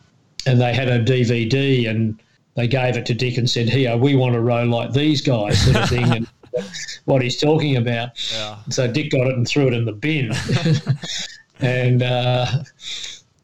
and 0.45 0.59
they 0.59 0.73
had 0.73 0.89
a 0.89 1.03
DVD 1.03 1.89
and 1.89 2.19
they 2.55 2.67
gave 2.67 2.97
it 2.97 3.05
to 3.07 3.13
Dick 3.13 3.37
and 3.37 3.49
said, 3.49 3.69
"Here, 3.69 3.95
we 3.95 4.15
want 4.15 4.33
to 4.33 4.41
row 4.41 4.63
like 4.63 4.93
these 4.93 5.21
guys," 5.21 5.61
sort 5.61 5.77
of 5.77 5.89
thing, 5.89 6.11
and 6.11 6.27
what 7.05 7.21
he's 7.21 7.39
talking 7.39 7.77
about. 7.77 8.09
Yeah. 8.33 8.57
So 8.69 8.91
Dick 8.91 9.11
got 9.11 9.27
it 9.27 9.35
and 9.35 9.47
threw 9.47 9.67
it 9.67 9.73
in 9.73 9.85
the 9.85 9.93
bin, 9.93 10.33
and. 11.59 12.03
Uh, 12.03 12.63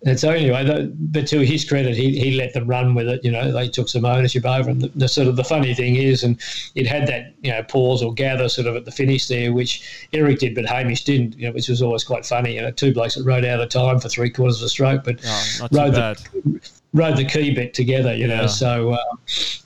and 0.08 0.20
so 0.20 0.30
anyway, 0.30 0.64
the, 0.64 0.92
but 0.96 1.28
to 1.28 1.46
his 1.46 1.66
credit, 1.66 1.96
he, 1.96 2.18
he 2.18 2.36
let 2.36 2.54
them 2.54 2.66
run 2.66 2.96
with 2.96 3.10
it. 3.10 3.26
You 3.26 3.32
know, 3.32 3.52
they 3.52 3.68
took 3.68 3.90
some 3.90 4.06
ownership 4.06 4.46
over. 4.46 4.70
And 4.70 4.82
the, 4.82 4.88
the, 4.96 5.08
sort 5.08 5.28
of 5.28 5.36
the 5.36 5.44
funny 5.44 5.74
thing 5.74 5.98
is, 5.98 6.24
and 6.24 6.40
it 6.76 6.88
had 6.88 7.08
that 7.08 7.34
you 7.42 7.52
know 7.52 7.62
pause 7.64 8.02
or 8.02 8.14
gather 8.14 8.48
sort 8.48 8.68
of 8.68 8.76
at 8.76 8.86
the 8.86 8.92
finish 8.92 9.28
there, 9.28 9.52
which 9.52 10.08
Eric 10.14 10.40
did, 10.40 10.56
but 10.56 10.66
Hamish 10.66 11.04
didn't. 11.04 11.38
You 11.38 11.48
know, 11.48 11.54
which 11.54 11.68
was 11.68 11.82
always 11.82 12.04
quite 12.04 12.26
funny. 12.26 12.56
You 12.56 12.62
know, 12.62 12.72
two 12.72 12.94
blokes 12.94 13.16
that 13.16 13.26
rode 13.26 13.44
out 13.44 13.60
of 13.60 13.70
time 13.70 14.00
for 14.00 14.08
three 14.08 14.30
quarters 14.30 14.62
of 14.62 14.68
a 14.68 14.70
stroke, 14.70 15.04
but 15.04 15.20
oh, 15.26 15.68
rode 15.72 15.94
the 15.94 16.62
rode 16.94 17.18
the 17.18 17.26
key 17.26 17.54
bit 17.54 17.74
together. 17.74 18.16
You 18.16 18.28
know, 18.28 18.42
Yeah. 18.42 18.48
so. 18.48 18.92
Uh, 18.92 19.16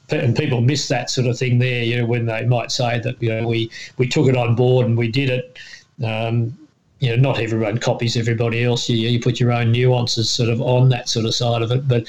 and 0.10 0.36
people 0.36 0.60
miss 0.60 0.90
that 0.90 1.10
sort 1.10 1.26
of 1.26 1.38
thing 1.38 1.58
there, 1.58 1.84
you 1.84 1.98
know, 1.98 2.06
when 2.06 2.26
they 2.26 2.46
might 2.46 2.70
say 2.70 3.00
that 3.00 3.22
you 3.22 3.30
know 3.30 3.48
we 3.48 3.72
we 3.98 4.06
took 4.06 4.28
it 4.28 4.36
on 4.36 4.56
board 4.56 4.86
and 4.86 4.98
we 4.98 5.10
did 5.10 5.30
it. 5.30 5.58
Um, 6.04 6.58
you 7.02 7.10
know, 7.10 7.16
not 7.16 7.40
everyone 7.40 7.80
copies 7.80 8.16
everybody 8.16 8.64
else. 8.64 8.88
You, 8.88 9.10
you 9.10 9.20
put 9.20 9.40
your 9.40 9.52
own 9.52 9.72
nuances 9.72 10.30
sort 10.30 10.50
of 10.50 10.62
on 10.62 10.90
that 10.90 11.10
sort 11.10 11.26
of 11.26 11.34
side 11.34 11.64
of 11.64 11.72
it. 11.72 11.88
But 11.88 12.06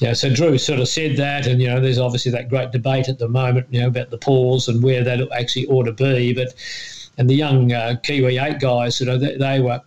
yeah, 0.00 0.12
so 0.12 0.32
Drew 0.32 0.58
sort 0.58 0.80
of 0.80 0.88
said 0.88 1.16
that, 1.16 1.46
and 1.46 1.60
you 1.60 1.66
know, 1.66 1.80
there's 1.80 1.98
obviously 1.98 2.30
that 2.32 2.50
great 2.50 2.70
debate 2.70 3.08
at 3.08 3.18
the 3.18 3.26
moment, 3.26 3.66
you 3.70 3.80
know, 3.80 3.88
about 3.88 4.10
the 4.10 4.18
pause 4.18 4.68
and 4.68 4.82
where 4.82 5.02
that 5.02 5.26
actually 5.32 5.66
ought 5.68 5.84
to 5.84 5.92
be. 5.92 6.34
But 6.34 6.54
and 7.16 7.28
the 7.28 7.34
young 7.34 7.72
uh, 7.72 7.96
Kiwi 8.02 8.36
eight 8.36 8.60
guys, 8.60 9.00
you 9.00 9.06
know, 9.06 9.18
they, 9.18 9.36
they 9.36 9.60
were. 9.60 9.80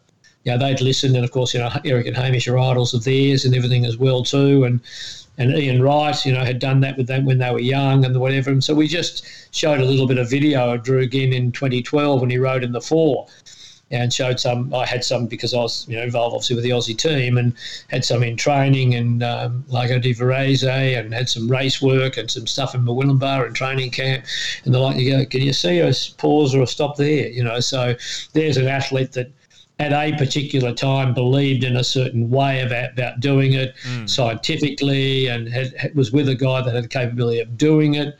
You 0.43 0.53
know, 0.53 0.57
they'd 0.57 0.81
listened, 0.81 1.15
and 1.15 1.23
of 1.23 1.29
course, 1.29 1.53
you 1.53 1.59
know, 1.59 1.69
Eric 1.85 2.07
and 2.07 2.17
Hamish 2.17 2.47
are 2.47 2.57
idols 2.57 2.95
of 2.95 3.03
theirs 3.03 3.45
and 3.45 3.55
everything 3.55 3.85
as 3.85 3.97
well 3.97 4.23
too, 4.23 4.63
and 4.63 4.79
and 5.37 5.55
Ian 5.55 5.83
Wright, 5.83 6.25
you 6.25 6.33
know, 6.33 6.43
had 6.43 6.57
done 6.57 6.79
that 6.79 6.97
with 6.97 7.05
them 7.05 7.25
when 7.25 7.37
they 7.37 7.51
were 7.51 7.59
young 7.59 8.03
and 8.05 8.19
whatever. 8.19 8.49
And 8.49 8.63
so 8.63 8.73
we 8.73 8.87
just 8.87 9.23
showed 9.51 9.79
a 9.79 9.85
little 9.85 10.07
bit 10.07 10.17
of 10.17 10.31
video 10.31 10.73
of 10.73 10.81
Drew 10.81 11.07
Ginn 11.07 11.31
in 11.31 11.51
2012 11.51 12.21
when 12.21 12.31
he 12.31 12.39
rode 12.39 12.63
in 12.63 12.71
the 12.71 12.81
four 12.81 13.27
and 13.91 14.13
showed 14.13 14.39
some. 14.39 14.73
I 14.73 14.85
had 14.85 15.03
some 15.03 15.27
because 15.27 15.53
I 15.53 15.57
was, 15.57 15.85
you 15.87 15.97
know, 15.97 16.03
involved 16.03 16.33
obviously 16.33 16.55
with 16.55 16.63
the 16.63 16.71
Aussie 16.71 16.97
team 16.97 17.37
and 17.37 17.53
had 17.89 18.05
some 18.05 18.23
in 18.23 18.37
training 18.37 18.95
and 18.95 19.21
um, 19.21 19.65
Lago 19.67 19.99
di 19.99 20.13
Varese 20.13 20.97
and 20.97 21.13
had 21.13 21.29
some 21.29 21.49
race 21.49 21.81
work 21.81 22.17
and 22.17 22.31
some 22.31 22.47
stuff 22.47 22.73
in 22.73 22.83
Murwillumbah 22.83 23.45
and 23.45 23.55
training 23.55 23.91
camp. 23.91 24.25
And 24.63 24.73
they're 24.73 24.81
like, 24.81 24.97
you 24.97 25.11
go, 25.11 25.25
can 25.25 25.41
you 25.41 25.53
see 25.53 25.79
a 25.79 25.93
pause 26.17 26.55
or 26.55 26.61
a 26.61 26.67
stop 26.67 26.95
there? 26.97 27.27
You 27.27 27.43
know, 27.43 27.59
so 27.59 27.95
there's 28.33 28.57
an 28.57 28.67
athlete 28.67 29.11
that 29.13 29.29
at 29.81 29.91
a 29.91 30.15
particular 30.15 30.71
time 30.73 31.11
believed 31.13 31.63
in 31.63 31.75
a 31.75 31.83
certain 31.83 32.29
way 32.29 32.61
about, 32.61 32.91
about 32.93 33.19
doing 33.19 33.53
it 33.53 33.73
scientifically 34.05 35.27
and 35.27 35.47
had, 35.49 35.75
had- 35.75 35.95
was 35.95 36.11
with 36.11 36.29
a 36.29 36.35
guy 36.35 36.61
that 36.61 36.73
had 36.75 36.83
the 36.83 36.87
capability 36.87 37.39
of 37.39 37.57
doing 37.57 37.95
it. 37.95 38.15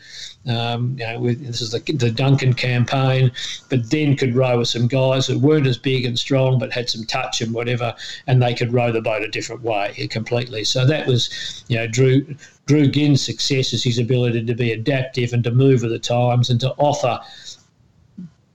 Um, 0.48 0.96
you 0.98 1.06
know, 1.06 1.20
with, 1.20 1.46
this 1.46 1.62
is 1.62 1.70
the, 1.70 1.80
the 1.94 2.10
Duncan 2.10 2.54
campaign, 2.56 3.32
but 3.70 3.92
then 3.92 4.18
could 4.18 4.34
row 4.34 4.58
with 4.58 4.70
some 4.70 4.88
guys 4.88 5.28
that 5.28 5.38
weren't 5.38 5.68
as 5.68 5.78
big 5.78 6.04
and 6.04 6.18
strong, 6.18 6.58
but 6.58 6.72
had 6.74 6.90
some 6.90 7.04
touch 7.06 7.42
and 7.42 7.54
whatever, 7.54 7.94
and 8.26 8.42
they 8.42 8.56
could 8.56 8.74
row 8.74 8.92
the 8.92 9.02
boat 9.02 9.22
a 9.22 9.28
different 9.28 9.62
way 9.62 10.08
completely. 10.10 10.64
So 10.64 10.84
that 10.88 11.06
was, 11.06 11.64
you 11.68 11.78
know, 11.78 11.86
Drew 11.86 12.36
Drew 12.66 12.88
Ginn's 12.88 13.22
success 13.22 13.72
is 13.72 13.84
his 13.84 14.00
ability 14.00 14.44
to 14.46 14.56
be 14.56 14.72
adaptive 14.72 15.32
and 15.32 15.44
to 15.44 15.52
move 15.52 15.84
with 15.84 15.92
the 15.92 16.00
times 16.00 16.50
and 16.50 16.60
to 16.62 16.72
offer 16.78 17.20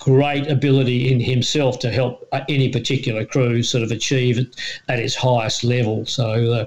great 0.07 0.47
ability 0.49 1.13
in 1.13 1.19
himself 1.19 1.81
to 1.81 1.91
help 1.91 2.29
uh, 2.31 2.41
any 2.49 2.69
particular 2.69 3.25
crew 3.25 3.61
sort 3.61 3.83
of 3.83 3.91
achieve 3.91 4.39
it 4.39 4.55
at 4.89 5.01
its 5.01 5.17
highest 5.17 5.65
level. 5.65 6.07
So 6.07 6.53
uh, 6.53 6.67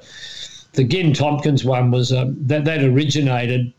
the 0.74 0.84
Ginn 0.84 1.14
Tomkins 1.14 1.64
one 1.64 1.90
was 1.90 2.12
um, 2.12 2.36
that 2.48 2.66
that 2.66 2.84
originated 2.84 3.72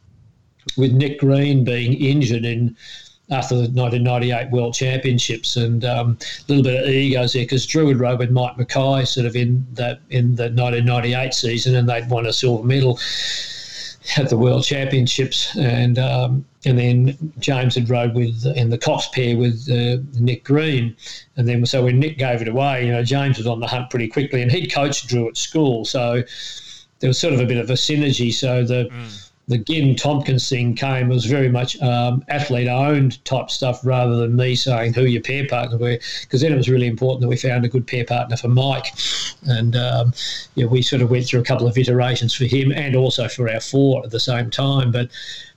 with 0.78 0.92
Nick 0.92 1.20
Green 1.20 1.62
being 1.62 1.92
injured 1.92 2.46
in 2.46 2.74
after 3.30 3.54
the 3.54 3.68
1998 3.68 4.50
World 4.50 4.72
Championships, 4.72 5.56
and 5.56 5.84
um, 5.84 6.16
a 6.22 6.44
little 6.48 6.64
bit 6.64 6.82
of 6.82 6.88
egos 6.88 7.34
there 7.34 7.44
because 7.44 7.66
Drew 7.66 7.88
had 7.88 8.00
rowed 8.00 8.18
with 8.18 8.30
Mike 8.30 8.56
McKay 8.56 9.06
sort 9.06 9.26
of 9.26 9.36
in 9.36 9.66
the 9.74 9.98
in 10.08 10.36
the 10.36 10.44
1998 10.44 11.34
season, 11.34 11.74
and 11.74 11.86
they'd 11.86 12.08
won 12.08 12.24
a 12.24 12.32
silver 12.32 12.64
medal 12.64 12.98
at 14.16 14.28
the 14.28 14.36
World 14.36 14.64
Championships, 14.64 15.56
and 15.56 15.98
um, 15.98 16.44
and 16.64 16.78
then 16.78 17.32
James 17.38 17.74
had 17.74 17.88
rode 17.88 18.14
with 18.14 18.46
in 18.56 18.70
the 18.70 18.78
Cox 18.78 19.08
pair 19.08 19.36
with 19.36 19.68
uh, 19.70 20.02
Nick 20.18 20.44
Green, 20.44 20.96
and 21.36 21.46
then 21.46 21.64
so 21.66 21.84
when 21.84 21.98
Nick 21.98 22.18
gave 22.18 22.42
it 22.42 22.48
away, 22.48 22.86
you 22.86 22.92
know 22.92 23.02
James 23.02 23.38
was 23.38 23.46
on 23.46 23.60
the 23.60 23.66
hunt 23.66 23.90
pretty 23.90 24.08
quickly, 24.08 24.42
and 24.42 24.50
he'd 24.50 24.72
coached 24.72 25.08
Drew 25.08 25.28
at 25.28 25.36
school, 25.36 25.84
so 25.84 26.22
there 27.00 27.08
was 27.08 27.18
sort 27.18 27.34
of 27.34 27.40
a 27.40 27.46
bit 27.46 27.58
of 27.58 27.70
a 27.70 27.74
synergy. 27.74 28.32
So 28.32 28.64
the 28.64 28.90
the 29.50 29.58
Ginn 29.58 29.96
Tomkins 29.96 30.48
thing 30.48 30.76
came 30.76 31.08
was 31.08 31.24
very 31.26 31.48
much 31.48 31.76
um, 31.82 32.24
athlete 32.28 32.68
owned 32.68 33.22
type 33.24 33.50
stuff 33.50 33.84
rather 33.84 34.16
than 34.16 34.36
me 34.36 34.54
saying 34.54 34.94
who 34.94 35.06
your 35.06 35.20
pair 35.22 35.44
partner 35.48 35.76
were, 35.76 35.98
because 36.20 36.40
then 36.40 36.52
it 36.52 36.56
was 36.56 36.68
really 36.68 36.86
important 36.86 37.20
that 37.22 37.28
we 37.28 37.36
found 37.36 37.64
a 37.64 37.68
good 37.68 37.84
pair 37.84 38.04
partner 38.04 38.36
for 38.36 38.46
Mike, 38.46 38.94
and 39.42 39.74
um, 39.74 40.14
yeah, 40.54 40.66
we 40.66 40.82
sort 40.82 41.02
of 41.02 41.10
went 41.10 41.26
through 41.26 41.40
a 41.40 41.44
couple 41.44 41.66
of 41.66 41.76
iterations 41.76 42.32
for 42.32 42.44
him 42.44 42.70
and 42.70 42.94
also 42.94 43.26
for 43.26 43.50
our 43.50 43.60
four 43.60 44.04
at 44.04 44.12
the 44.12 44.20
same 44.20 44.50
time. 44.50 44.92
But 44.92 45.10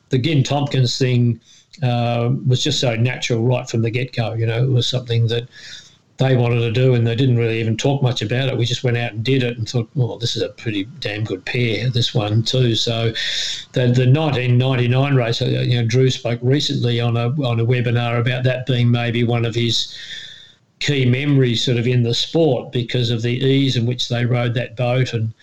the 0.10 0.18
Ginn 0.18 0.44
Tomkins 0.44 0.98
thing 0.98 1.40
uh, 1.84 2.32
was 2.48 2.64
just 2.64 2.80
so 2.80 2.96
natural 2.96 3.44
right 3.44 3.70
from 3.70 3.84
the 3.84 3.92
get 3.92 4.12
go. 4.16 4.34
You 4.34 4.48
know, 4.48 4.64
it 4.64 4.72
was 4.72 4.88
something 4.88 5.28
that 5.28 5.48
they 6.17 6.36
wanted 6.36 6.60
to 6.60 6.71
do, 6.71 6.93
and 6.93 7.08
they 7.08 7.15
didn't 7.15 7.38
really 7.38 7.60
even 7.60 7.76
talk 7.76 8.04
much 8.04 8.21
about 8.21 8.47
it. 8.47 8.58
We 8.58 8.65
just 8.65 8.84
went 8.84 8.97
out 8.97 9.13
and 9.13 9.23
did 9.23 9.41
it, 9.41 9.58
and 9.58 9.67
thought, 9.67 9.89
well, 9.95 10.17
this 10.17 10.36
is 10.36 10.43
a 10.43 10.49
pretty 10.49 10.84
damn 10.99 11.23
good 11.23 11.43
pair. 11.45 11.89
This 11.89 12.13
one 12.13 12.43
too. 12.43 12.76
So, 12.76 13.13
the 13.71 13.88
the 13.88 14.06
1999 14.06 15.15
race, 15.15 15.41
uh, 15.41 15.45
you 15.45 15.82
know, 15.82 15.88
Drew 15.88 16.10
spoke 16.12 16.39
recently 16.43 16.99
on 16.99 17.17
a 17.17 17.30
on 17.43 17.60
a 17.60 17.65
webinar 17.65 18.19
about 18.19 18.43
that 18.43 18.65
being 18.67 18.91
maybe 18.91 19.23
one 19.23 19.43
of 19.43 19.56
his 19.56 19.97
key 20.80 21.06
memories, 21.06 21.63
sort 21.63 21.78
of 21.78 21.88
in 21.88 22.04
the 22.04 22.13
sport, 22.13 22.71
because 22.71 23.10
of 23.10 23.23
the 23.23 23.34
ease 23.34 23.76
in 23.76 23.86
which 23.86 24.10
they 24.10 24.26
rode 24.26 24.54
that 24.56 24.76
boat 24.76 25.13
and. 25.13 25.34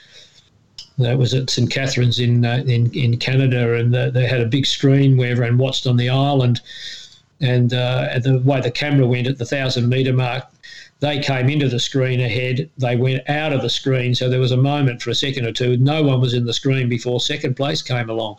That 0.98 1.16
was 1.16 1.32
at 1.32 1.48
St 1.48 1.70
Catharines 1.70 2.18
in 2.18 2.44
uh, 2.44 2.62
in 2.66 2.92
in 2.92 3.16
Canada, 3.16 3.74
and 3.74 3.96
uh, 3.96 4.10
they 4.10 4.26
had 4.26 4.42
a 4.42 4.46
big 4.46 4.66
screen 4.66 5.16
where 5.16 5.30
everyone 5.30 5.56
watched 5.56 5.86
on 5.86 5.96
the 5.96 6.10
island 6.10 6.60
and 7.40 7.72
uh, 7.72 8.18
the 8.22 8.38
way 8.40 8.60
the 8.60 8.70
camera 8.70 9.06
went 9.06 9.26
at 9.26 9.38
the 9.38 9.46
thousand 9.46 9.88
metre 9.88 10.12
mark, 10.12 10.44
they 11.00 11.18
came 11.18 11.48
into 11.48 11.68
the 11.68 11.80
screen 11.80 12.20
ahead. 12.20 12.68
They 12.78 12.94
went 12.96 13.28
out 13.28 13.52
of 13.52 13.62
the 13.62 13.70
screen, 13.70 14.14
so 14.14 14.28
there 14.28 14.38
was 14.40 14.52
a 14.52 14.56
moment 14.56 15.00
for 15.02 15.10
a 15.10 15.14
second 15.14 15.46
or 15.46 15.52
two. 15.52 15.76
No 15.78 16.02
one 16.02 16.20
was 16.20 16.34
in 16.34 16.44
the 16.44 16.52
screen 16.52 16.88
before 16.88 17.20
second 17.20 17.54
place 17.56 17.82
came 17.82 18.10
along, 18.10 18.38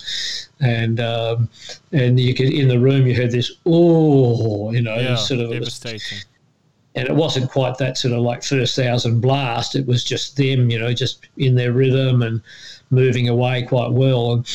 and 0.59 0.99
um, 0.99 1.49
and 1.91 2.19
you 2.19 2.33
could 2.35 2.53
in 2.53 2.67
the 2.67 2.79
room 2.79 3.07
you 3.07 3.15
heard 3.15 3.31
this 3.31 3.51
oh 3.65 4.71
you 4.71 4.81
know 4.81 4.95
Yeah, 4.95 5.15
sort 5.15 5.39
of 5.39 5.51
devastating. 5.51 6.19
and 6.95 7.07
it 7.07 7.15
wasn't 7.15 7.49
quite 7.49 7.77
that 7.79 7.97
sort 7.97 8.13
of 8.13 8.19
like 8.21 8.43
first 8.43 8.75
thousand 8.75 9.21
blast. 9.21 9.75
It 9.75 9.87
was 9.87 10.03
just 10.03 10.37
them, 10.37 10.69
you 10.69 10.77
know, 10.79 10.93
just 10.93 11.27
in 11.37 11.55
their 11.55 11.71
rhythm 11.73 12.21
and 12.21 12.41
moving 12.91 13.27
away 13.27 13.63
quite 13.63 13.91
well. 13.91 14.33
And 14.33 14.45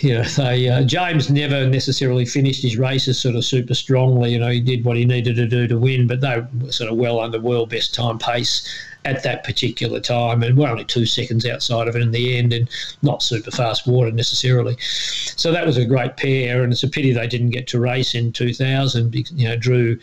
you 0.00 0.14
know, 0.14 0.22
they 0.22 0.68
uh, 0.68 0.82
James 0.82 1.30
never 1.30 1.66
necessarily 1.66 2.24
finished 2.24 2.62
his 2.62 2.76
races 2.76 3.18
sort 3.18 3.34
of 3.34 3.44
super 3.44 3.74
strongly. 3.74 4.32
You 4.32 4.38
know, 4.38 4.50
he 4.50 4.60
did 4.60 4.84
what 4.84 4.96
he 4.96 5.04
needed 5.04 5.36
to 5.36 5.46
do 5.46 5.66
to 5.66 5.78
win, 5.78 6.06
but 6.06 6.20
they 6.20 6.42
were 6.60 6.72
sort 6.72 6.90
of 6.90 6.96
well 6.96 7.20
under 7.20 7.40
world 7.40 7.70
best 7.70 7.94
time 7.94 8.18
pace 8.18 8.68
at 9.04 9.22
that 9.22 9.44
particular 9.44 10.00
time, 10.00 10.42
and 10.42 10.56
we're 10.56 10.68
only 10.68 10.84
two 10.84 11.06
seconds 11.06 11.46
outside 11.46 11.88
of 11.88 11.96
it 11.96 12.02
in 12.02 12.10
the 12.10 12.36
end, 12.36 12.52
and 12.52 12.68
not 13.02 13.22
super 13.22 13.50
fast 13.50 13.86
water 13.86 14.10
necessarily. 14.10 14.76
So 14.80 15.52
that 15.52 15.66
was 15.66 15.76
a 15.76 15.84
great 15.84 16.16
pair, 16.16 16.62
and 16.62 16.72
it's 16.72 16.82
a 16.82 16.88
pity 16.88 17.12
they 17.12 17.26
didn't 17.26 17.50
get 17.50 17.66
to 17.68 17.80
race 17.80 18.14
in 18.14 18.32
2000. 18.32 19.10
because, 19.10 19.32
You 19.32 19.48
know, 19.48 19.56
Drew 19.56 19.98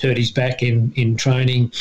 hurt 0.00 0.16
his 0.16 0.30
back 0.30 0.62
in 0.62 0.92
in 0.96 1.16
training 1.16 1.72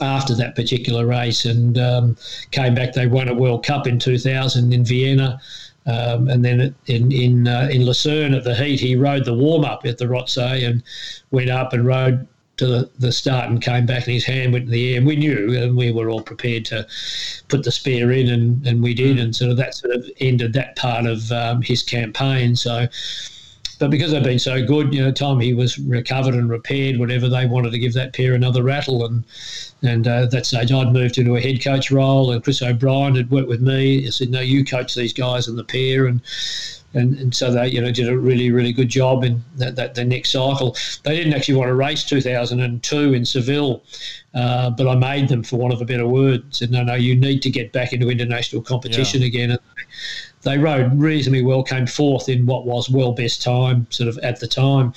after 0.00 0.34
that 0.34 0.54
particular 0.54 1.06
race 1.06 1.44
and 1.44 1.78
um, 1.78 2.16
came 2.50 2.74
back. 2.74 2.92
They 2.92 3.06
won 3.06 3.28
a 3.28 3.34
World 3.34 3.64
Cup 3.64 3.86
in 3.86 3.98
2000 3.98 4.72
in 4.72 4.84
Vienna. 4.84 5.40
Um, 5.86 6.28
and 6.28 6.44
then 6.44 6.74
in 6.86 7.10
in 7.10 7.48
uh, 7.48 7.68
in 7.70 7.84
Lucerne 7.84 8.34
at 8.34 8.44
the 8.44 8.54
heat, 8.54 8.80
he 8.80 8.96
rode 8.96 9.24
the 9.24 9.34
warm 9.34 9.64
up 9.64 9.86
at 9.86 9.98
the 9.98 10.06
Rotsee 10.06 10.66
and 10.66 10.82
went 11.30 11.50
up 11.50 11.72
and 11.72 11.86
rode 11.86 12.26
to 12.58 12.66
the, 12.66 12.90
the 12.98 13.10
start 13.10 13.48
and 13.48 13.62
came 13.62 13.86
back 13.86 14.04
and 14.04 14.12
his 14.12 14.24
hand 14.24 14.52
went 14.52 14.66
in 14.66 14.70
the 14.70 14.92
air. 14.92 14.98
And 14.98 15.06
we 15.06 15.16
knew 15.16 15.56
and 15.56 15.76
we 15.76 15.90
were 15.90 16.10
all 16.10 16.20
prepared 16.20 16.66
to 16.66 16.86
put 17.48 17.64
the 17.64 17.72
spear 17.72 18.12
in 18.12 18.28
and, 18.28 18.66
and 18.66 18.82
we 18.82 18.92
did. 18.92 19.18
And 19.18 19.34
sort 19.34 19.50
of 19.50 19.56
that 19.56 19.74
sort 19.74 19.94
of 19.94 20.04
ended 20.20 20.52
that 20.52 20.76
part 20.76 21.06
of 21.06 21.32
um, 21.32 21.62
his 21.62 21.82
campaign. 21.82 22.54
So, 22.56 22.86
but 23.80 23.90
because 23.90 24.12
they've 24.12 24.22
been 24.22 24.38
so 24.38 24.64
good, 24.64 24.92
you 24.92 25.02
know, 25.02 25.10
time 25.10 25.40
he 25.40 25.54
was 25.54 25.78
recovered 25.78 26.34
and 26.34 26.50
repaired, 26.50 26.98
whatever 26.98 27.30
they 27.30 27.46
wanted 27.46 27.72
to 27.72 27.78
give 27.78 27.94
that 27.94 28.12
pair 28.12 28.34
another 28.34 28.62
rattle. 28.62 29.04
And 29.06 29.24
and 29.82 30.06
uh, 30.06 30.24
at 30.24 30.30
that 30.32 30.44
stage, 30.44 30.70
I'd 30.70 30.92
moved 30.92 31.16
into 31.16 31.34
a 31.34 31.40
head 31.40 31.64
coach 31.64 31.90
role, 31.90 32.30
and 32.30 32.44
Chris 32.44 32.60
O'Brien 32.60 33.16
had 33.16 33.30
worked 33.30 33.48
with 33.48 33.62
me. 33.62 34.02
He 34.02 34.10
said, 34.10 34.28
"No, 34.28 34.40
you 34.40 34.64
coach 34.64 34.94
these 34.94 35.14
guys 35.14 35.48
in 35.48 35.56
the 35.56 35.64
pair," 35.64 36.06
and 36.06 36.20
and, 36.92 37.18
and 37.18 37.34
so 37.34 37.50
they 37.50 37.68
you 37.68 37.80
know 37.80 37.90
did 37.90 38.08
a 38.08 38.18
really 38.18 38.50
really 38.50 38.72
good 38.72 38.90
job 38.90 39.24
in 39.24 39.42
that, 39.56 39.76
that 39.76 39.94
the 39.94 40.04
next 40.04 40.30
cycle. 40.32 40.76
They 41.04 41.16
didn't 41.16 41.32
actually 41.32 41.54
want 41.54 41.68
to 41.68 41.74
race 41.74 42.04
2002 42.04 43.14
in 43.14 43.24
Seville, 43.24 43.82
uh, 44.34 44.68
but 44.70 44.86
I 44.86 44.94
made 44.94 45.28
them 45.28 45.42
for 45.42 45.56
want 45.56 45.72
of 45.72 45.80
a 45.80 45.86
better 45.86 46.06
word. 46.06 46.44
Said, 46.54 46.70
"No, 46.70 46.82
no, 46.82 46.94
you 46.96 47.16
need 47.16 47.40
to 47.42 47.50
get 47.50 47.72
back 47.72 47.94
into 47.94 48.10
international 48.10 48.60
competition 48.60 49.22
Yeah. 49.22 49.28
again." 49.28 49.50
And 49.52 49.60
they 50.42 50.58
rode 50.58 50.98
reasonably 50.98 51.42
well, 51.42 51.62
came 51.62 51.86
fourth 51.86 52.28
in 52.28 52.46
what 52.46 52.66
was 52.66 52.88
well 52.88 53.12
best 53.12 53.42
time, 53.42 53.86
sort 53.90 54.08
of 54.08 54.18
at 54.18 54.40
the 54.40 54.46
time 54.46 54.92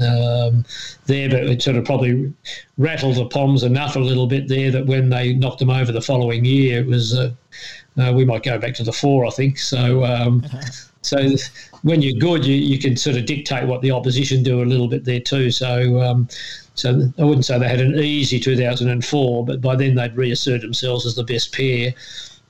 um, 0.00 0.64
there, 1.06 1.28
but 1.28 1.44
it 1.44 1.62
sort 1.62 1.76
of 1.76 1.84
probably 1.84 2.32
rattled 2.78 3.16
the 3.16 3.26
Poms 3.26 3.62
enough 3.62 3.96
a 3.96 4.00
little 4.00 4.26
bit 4.26 4.48
there 4.48 4.70
that 4.70 4.86
when 4.86 5.08
they 5.10 5.32
knocked 5.34 5.58
them 5.58 5.70
over 5.70 5.92
the 5.92 6.02
following 6.02 6.44
year, 6.44 6.80
it 6.80 6.86
was 6.86 7.16
uh, 7.16 7.32
uh, 7.98 8.12
we 8.14 8.24
might 8.24 8.42
go 8.42 8.58
back 8.58 8.74
to 8.74 8.84
the 8.84 8.92
four, 8.92 9.26
I 9.26 9.30
think. 9.30 9.58
So. 9.58 10.04
Um, 10.04 10.44
so 11.02 11.34
when 11.80 12.02
you're 12.02 12.18
good, 12.18 12.44
you, 12.44 12.54
you 12.54 12.78
can 12.78 12.94
sort 12.94 13.16
of 13.16 13.24
dictate 13.24 13.66
what 13.66 13.80
the 13.80 13.90
opposition 13.90 14.42
do 14.42 14.62
a 14.62 14.64
little 14.64 14.86
bit 14.86 15.02
there 15.02 15.18
too. 15.18 15.50
So 15.50 15.98
um, 16.02 16.28
so 16.74 17.12
I 17.18 17.24
wouldn't 17.24 17.44
say 17.44 17.58
they 17.58 17.68
had 17.68 17.80
an 17.80 17.98
easy 17.98 18.40
2004, 18.40 19.44
but 19.44 19.60
by 19.60 19.76
then 19.76 19.94
they'd 19.94 20.16
reassert 20.16 20.62
themselves 20.62 21.04
as 21.06 21.14
the 21.14 21.24
best 21.24 21.52
pair. 21.52 21.94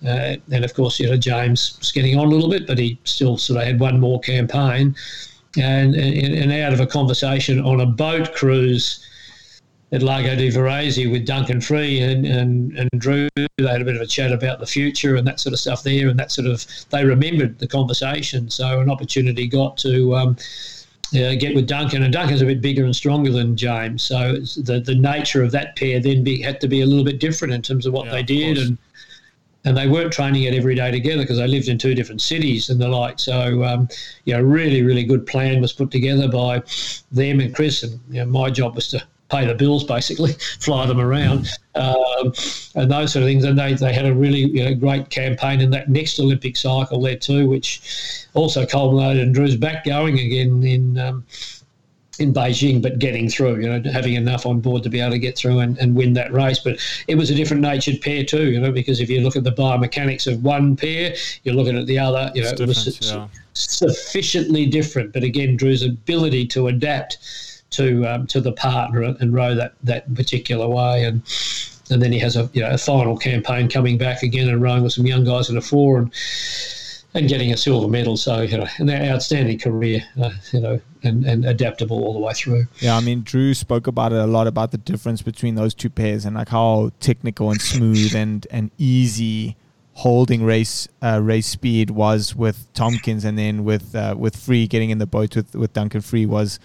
Uh, 0.06 0.36
and 0.50 0.64
of 0.64 0.72
course, 0.74 0.98
you 0.98 1.08
know, 1.08 1.16
James 1.16 1.76
was 1.78 1.92
getting 1.92 2.18
on 2.18 2.26
a 2.26 2.30
little 2.30 2.48
bit, 2.48 2.66
but 2.66 2.78
he 2.78 2.98
still 3.04 3.36
sort 3.36 3.60
of 3.60 3.66
had 3.66 3.78
one 3.78 4.00
more 4.00 4.18
campaign. 4.20 4.94
And, 5.58 5.94
and, 5.94 6.34
and 6.34 6.52
out 6.52 6.72
of 6.72 6.80
a 6.80 6.86
conversation 6.86 7.60
on 7.60 7.80
a 7.80 7.86
boat 7.86 8.34
cruise 8.34 9.04
at 9.92 10.02
Lago 10.02 10.36
di 10.36 10.48
Varese 10.48 11.10
with 11.10 11.26
Duncan 11.26 11.60
Free 11.60 11.98
and, 11.98 12.24
and, 12.24 12.78
and 12.78 12.88
Drew, 12.96 13.28
they 13.34 13.66
had 13.66 13.82
a 13.82 13.84
bit 13.84 13.96
of 13.96 14.00
a 14.02 14.06
chat 14.06 14.30
about 14.30 14.60
the 14.60 14.66
future 14.66 15.16
and 15.16 15.26
that 15.26 15.40
sort 15.40 15.52
of 15.52 15.58
stuff 15.58 15.82
there. 15.82 16.08
And 16.08 16.18
that 16.18 16.30
sort 16.30 16.46
of, 16.46 16.64
they 16.90 17.04
remembered 17.04 17.58
the 17.58 17.66
conversation. 17.66 18.48
So 18.48 18.80
an 18.80 18.88
opportunity 18.88 19.48
got 19.48 19.76
to 19.78 20.14
um, 20.14 20.36
uh, 21.12 21.34
get 21.34 21.56
with 21.56 21.66
Duncan. 21.66 22.04
And 22.04 22.12
Duncan's 22.12 22.40
a 22.40 22.46
bit 22.46 22.60
bigger 22.60 22.84
and 22.84 22.94
stronger 22.94 23.32
than 23.32 23.56
James. 23.56 24.02
So 24.02 24.34
the, 24.62 24.80
the 24.80 24.94
nature 24.94 25.42
of 25.42 25.50
that 25.50 25.74
pair 25.74 25.98
then 26.00 26.22
be, 26.22 26.40
had 26.40 26.60
to 26.60 26.68
be 26.68 26.82
a 26.82 26.86
little 26.86 27.04
bit 27.04 27.18
different 27.18 27.52
in 27.52 27.60
terms 27.60 27.84
of 27.84 27.92
what 27.92 28.06
Yeah, 28.06 28.12
they 28.12 28.22
did. 28.22 28.56
course. 28.56 28.68
And 28.68 28.78
and 29.64 29.76
they 29.76 29.88
weren't 29.88 30.12
training 30.12 30.44
it 30.44 30.54
every 30.54 30.74
day 30.74 30.90
together 30.90 31.22
because 31.22 31.38
they 31.38 31.46
lived 31.46 31.68
in 31.68 31.78
two 31.78 31.94
different 31.94 32.22
cities 32.22 32.70
and 32.70 32.80
the 32.80 32.88
like. 32.88 33.18
So, 33.18 33.62
um, 33.64 33.88
you 34.24 34.34
know, 34.34 34.42
really, 34.42 34.82
really 34.82 35.04
good 35.04 35.26
plan 35.26 35.60
was 35.60 35.72
put 35.72 35.90
together 35.90 36.28
by 36.28 36.62
them 37.12 37.40
and 37.40 37.54
Chris. 37.54 37.82
And 37.82 38.00
you 38.08 38.20
know, 38.20 38.26
my 38.26 38.50
job 38.50 38.74
was 38.74 38.88
to 38.88 39.02
pay 39.30 39.46
the 39.46 39.54
bills, 39.54 39.84
basically, 39.84 40.32
fly 40.60 40.86
them 40.86 41.00
around, 41.00 41.48
um, 41.74 42.32
and 42.74 42.90
those 42.90 43.12
sort 43.12 43.22
of 43.22 43.28
things. 43.28 43.44
And 43.44 43.58
they, 43.58 43.74
they 43.74 43.92
had 43.92 44.06
a 44.06 44.14
really 44.14 44.40
you 44.40 44.64
know, 44.64 44.74
great 44.74 45.10
campaign 45.10 45.60
in 45.60 45.70
that 45.70 45.88
next 45.88 46.18
Olympic 46.18 46.56
cycle 46.56 47.00
there 47.00 47.16
too, 47.16 47.46
which 47.48 48.26
also 48.34 48.66
culminated 48.66 49.22
in 49.22 49.32
Drew's 49.32 49.56
back 49.56 49.84
going 49.84 50.18
again 50.18 50.62
in. 50.62 50.98
Um, 50.98 51.24
in 52.20 52.33
Beijing, 52.33 52.83
but 52.83 52.98
getting 52.98 53.28
through, 53.28 53.61
you 53.61 53.68
know, 53.68 53.90
having 53.90 54.14
enough 54.14 54.46
on 54.46 54.61
board 54.61 54.83
to 54.83 54.88
be 54.88 55.00
able 55.00 55.12
to 55.12 55.18
get 55.18 55.37
through 55.37 55.61
and, 55.61 55.78
and 55.78 55.94
win 55.94 56.12
that 56.14 56.33
race. 56.33 56.59
But 56.59 56.78
it 57.09 57.16
was 57.16 57.30
a 57.30 57.35
different 57.35 57.62
natured 57.62 58.00
pair 58.00 58.24
too, 58.24 58.50
you 58.50 58.61
know, 58.61 58.72
because 58.72 59.00
if 59.00 59.09
you 59.09 59.20
look 59.20 59.37
at 59.37 59.44
the 59.44 59.52
biomechanics 59.52 60.30
of 60.30 60.42
one 60.42 60.76
pair, 60.76 61.14
you're 61.44 61.54
looking 61.54 61.78
at 61.78 61.87
the 61.87 61.98
other, 61.98 62.30
you 62.35 62.42
know, 62.42 62.50
it 62.50 62.61
was 62.61 63.00
yeah. 63.00 63.28
sufficiently 63.52 64.66
different. 64.66 65.12
But 65.12 65.22
again, 65.22 65.56
Drew's 65.56 65.83
ability 65.83 66.46
to 66.48 66.68
adapt 66.68 67.18
to 67.70 68.04
um, 68.04 68.26
to 68.26 68.40
the 68.40 68.52
partner 68.52 69.02
and 69.02 69.33
row 69.33 69.54
that 69.54 69.74
that 69.85 70.12
particular 70.14 70.68
way, 70.68 71.04
and 71.04 71.22
and 71.90 72.02
then 72.02 72.12
he 72.12 72.18
has 72.18 72.37
a 72.37 72.50
you 72.52 72.62
know 72.62 72.70
a 72.70 72.78
final 72.78 73.16
campaign 73.16 73.68
coming 73.68 73.98
back 73.98 74.22
again 74.22 74.48
and 74.48 74.61
rowing 74.61 74.83
with 74.83 74.92
some 74.92 75.06
young 75.06 75.24
guys 75.24 75.48
in 75.48 75.56
a 75.56 75.61
four 75.61 75.98
and 75.98 76.12
and 77.14 77.28
getting 77.28 77.52
a 77.52 77.56
silver 77.56 77.88
medal. 77.88 78.16
So 78.16 78.42
you 78.42 78.58
know, 78.58 78.66
an 78.78 78.90
outstanding 78.90 79.58
career, 79.58 80.02
uh, 80.20 80.30
you 80.52 80.60
know, 80.60 80.80
and, 81.02 81.24
and 81.24 81.44
adaptable 81.44 82.04
all 82.04 82.12
the 82.12 82.18
way 82.20 82.32
through. 82.34 82.66
Yeah, 82.80 82.96
I 82.96 83.00
mean, 83.00 83.22
Drew 83.22 83.54
spoke 83.54 83.86
about 83.86 84.12
it 84.12 84.18
a 84.18 84.26
lot 84.26 84.46
about 84.46 84.70
the 84.70 84.78
difference 84.78 85.22
between 85.22 85.54
those 85.54 85.74
two 85.74 85.90
pairs 85.90 86.24
and 86.24 86.36
like 86.36 86.48
how 86.48 86.90
technical 87.00 87.50
and 87.50 87.60
smooth 87.60 88.14
and 88.14 88.46
and 88.50 88.70
easy 88.78 89.56
holding 89.94 90.42
race 90.42 90.88
uh, 91.02 91.20
race 91.22 91.46
speed 91.46 91.90
was 91.90 92.34
with 92.34 92.72
Tomkins, 92.74 93.24
and 93.24 93.36
then 93.38 93.64
with 93.64 93.94
uh, 93.94 94.14
with 94.18 94.36
Free 94.36 94.66
getting 94.66 94.90
in 94.90 94.98
the 94.98 95.06
boat 95.06 95.36
with 95.36 95.54
with 95.54 95.72
Duncan 95.72 96.00
Free 96.00 96.26
was 96.26 96.58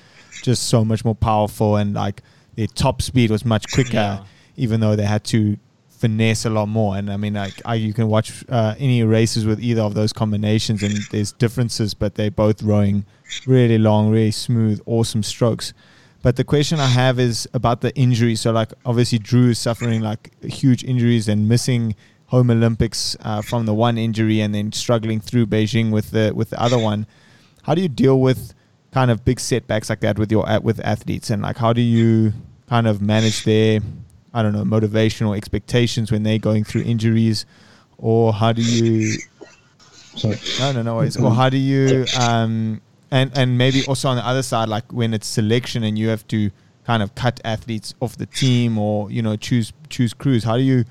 just 0.43 0.63
so 0.69 0.85
much 0.85 1.03
more 1.03 1.15
powerful, 1.15 1.75
and 1.75 1.93
like 1.93 2.21
their 2.55 2.67
top 2.67 3.01
speed 3.01 3.31
was 3.31 3.43
much 3.43 3.69
quicker, 3.73 3.91
Yeah. 3.93 4.23
even 4.55 4.79
though 4.79 4.95
they 4.95 5.05
had 5.05 5.23
to 5.25 5.57
finesse 5.95 6.45
a 6.45 6.49
lot 6.49 6.67
more. 6.67 6.97
And 6.97 7.11
I 7.11 7.17
mean, 7.17 7.33
like 7.33 7.61
I, 7.65 7.75
you 7.75 7.93
can 7.93 8.07
watch 8.07 8.43
uh, 8.49 8.75
any 8.77 9.03
races 9.03 9.45
with 9.45 9.59
either 9.59 9.81
of 9.81 9.93
those 9.93 10.13
combinations, 10.13 10.83
and 10.83 10.97
there's 11.11 11.31
differences, 11.31 11.93
but 11.93 12.15
they're 12.15 12.31
both 12.31 12.61
rowing 12.61 13.05
really 13.45 13.77
long, 13.77 14.09
really 14.11 14.31
smooth, 14.31 14.81
awesome 14.85 15.23
strokes. 15.23 15.73
But 16.21 16.35
the 16.37 16.43
question 16.43 16.79
I 16.79 16.87
have 16.87 17.19
is 17.19 17.47
about 17.53 17.81
the 17.81 17.95
injury. 17.95 18.35
So, 18.35 18.51
like, 18.51 18.73
obviously, 18.85 19.19
Drew 19.19 19.49
is 19.49 19.59
suffering 19.59 20.01
like 20.01 20.31
huge 20.43 20.83
injuries 20.83 21.27
and 21.27 21.47
missing 21.47 21.95
home 22.27 22.49
Olympics 22.49 23.15
uh, 23.21 23.41
from 23.41 23.65
the 23.65 23.73
one 23.73 23.97
injury, 23.97 24.41
and 24.41 24.53
then 24.53 24.71
struggling 24.71 25.19
through 25.19 25.45
Beijing 25.47 25.91
with 25.91 26.11
the 26.11 26.33
with 26.35 26.49
the 26.49 26.61
other 26.61 26.79
one. 26.79 27.05
How 27.63 27.75
do 27.75 27.81
you 27.81 27.89
deal 27.89 28.19
with 28.19 28.53
kind 28.91 29.11
of 29.11 29.23
big 29.23 29.39
setbacks 29.39 29.89
like 29.89 29.99
that 30.01 30.17
with 30.17 30.31
your 30.31 30.45
with 30.61 30.79
athletes, 30.79 31.29
and 31.29 31.41
like 31.43 31.57
how 31.57 31.73
do 31.73 31.81
you 31.81 32.33
kind 32.67 32.87
of 32.87 33.01
manage 33.01 33.43
their 33.43 33.79
I 34.35 34.43
don't 34.43 34.53
know 34.53 34.65
motivational 34.65 35.35
expectations 35.35 36.11
when 36.11 36.23
they're 36.23 36.37
going 36.37 36.65
through 36.65 36.81
injuries, 36.81 37.45
or 37.97 38.33
how 38.33 38.51
do 38.51 38.61
you 38.61 39.17
Sorry. 40.15 40.37
no, 40.59 40.71
no, 40.73 40.81
no 40.81 40.95
worries. 40.95 41.17
Or 41.17 41.31
how 41.31 41.49
do 41.49 41.57
you, 41.57 42.05
um, 42.19 42.81
and 43.11 43.31
and 43.37 43.57
maybe 43.57 43.85
also 43.85 44.09
on 44.09 44.17
the 44.17 44.27
other 44.27 44.43
side, 44.43 44.67
like 44.67 44.91
when 44.91 45.13
it's 45.13 45.25
selection 45.27 45.83
and 45.83 45.97
you 45.97 46.09
have 46.09 46.27
to 46.27 46.51
kind 46.85 47.01
of 47.01 47.15
cut 47.15 47.39
athletes 47.45 47.93
off 48.01 48.17
the 48.17 48.25
team, 48.25 48.77
or 48.77 49.09
you 49.09 49.21
know 49.21 49.37
choose 49.37 49.71
choose 49.89 50.13
crews. 50.13 50.43
How 50.43 50.57
do 50.57 50.63
you 50.63 50.83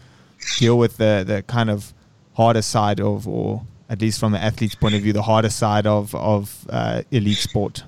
deal 0.59 0.78
with 0.78 0.96
the 0.96 1.24
the 1.26 1.42
kind 1.42 1.68
of 1.68 1.92
harder 2.35 2.62
side 2.62 2.98
of, 2.98 3.28
or 3.28 3.66
at 3.90 4.00
least 4.00 4.20
from 4.20 4.35
an 4.35 4.40
athlete's 4.40 4.74
point 4.74 4.94
of 4.94 5.02
view, 5.02 5.12
the 5.12 5.22
harder 5.22 5.50
side 5.50 5.87
of 5.87 6.14
of 6.14 6.66
uh, 6.70 7.02
elite 7.11 7.38
sport? 7.38 7.85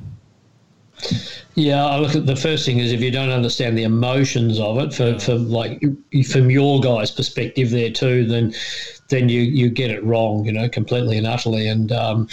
Yeah, 1.54 1.84
I 1.84 1.98
look 1.98 2.14
at 2.14 2.26
the 2.26 2.36
first 2.36 2.66
thing 2.66 2.78
is 2.78 2.92
if 2.92 3.00
you 3.00 3.10
don't 3.10 3.30
understand 3.30 3.78
the 3.78 3.84
emotions 3.84 4.58
of 4.60 4.78
it, 4.78 4.92
for, 4.92 5.18
for 5.18 5.34
like 5.34 5.82
from 6.28 6.50
your 6.50 6.80
guy's 6.80 7.10
perspective 7.10 7.70
there 7.70 7.90
too, 7.90 8.26
then 8.26 8.54
then 9.08 9.28
you 9.28 9.40
you 9.40 9.70
get 9.70 9.90
it 9.90 10.02
wrong, 10.04 10.44
you 10.44 10.52
know, 10.52 10.68
completely 10.68 11.16
and 11.16 11.26
utterly. 11.26 11.68
And 11.68 11.92
um, 11.92 12.28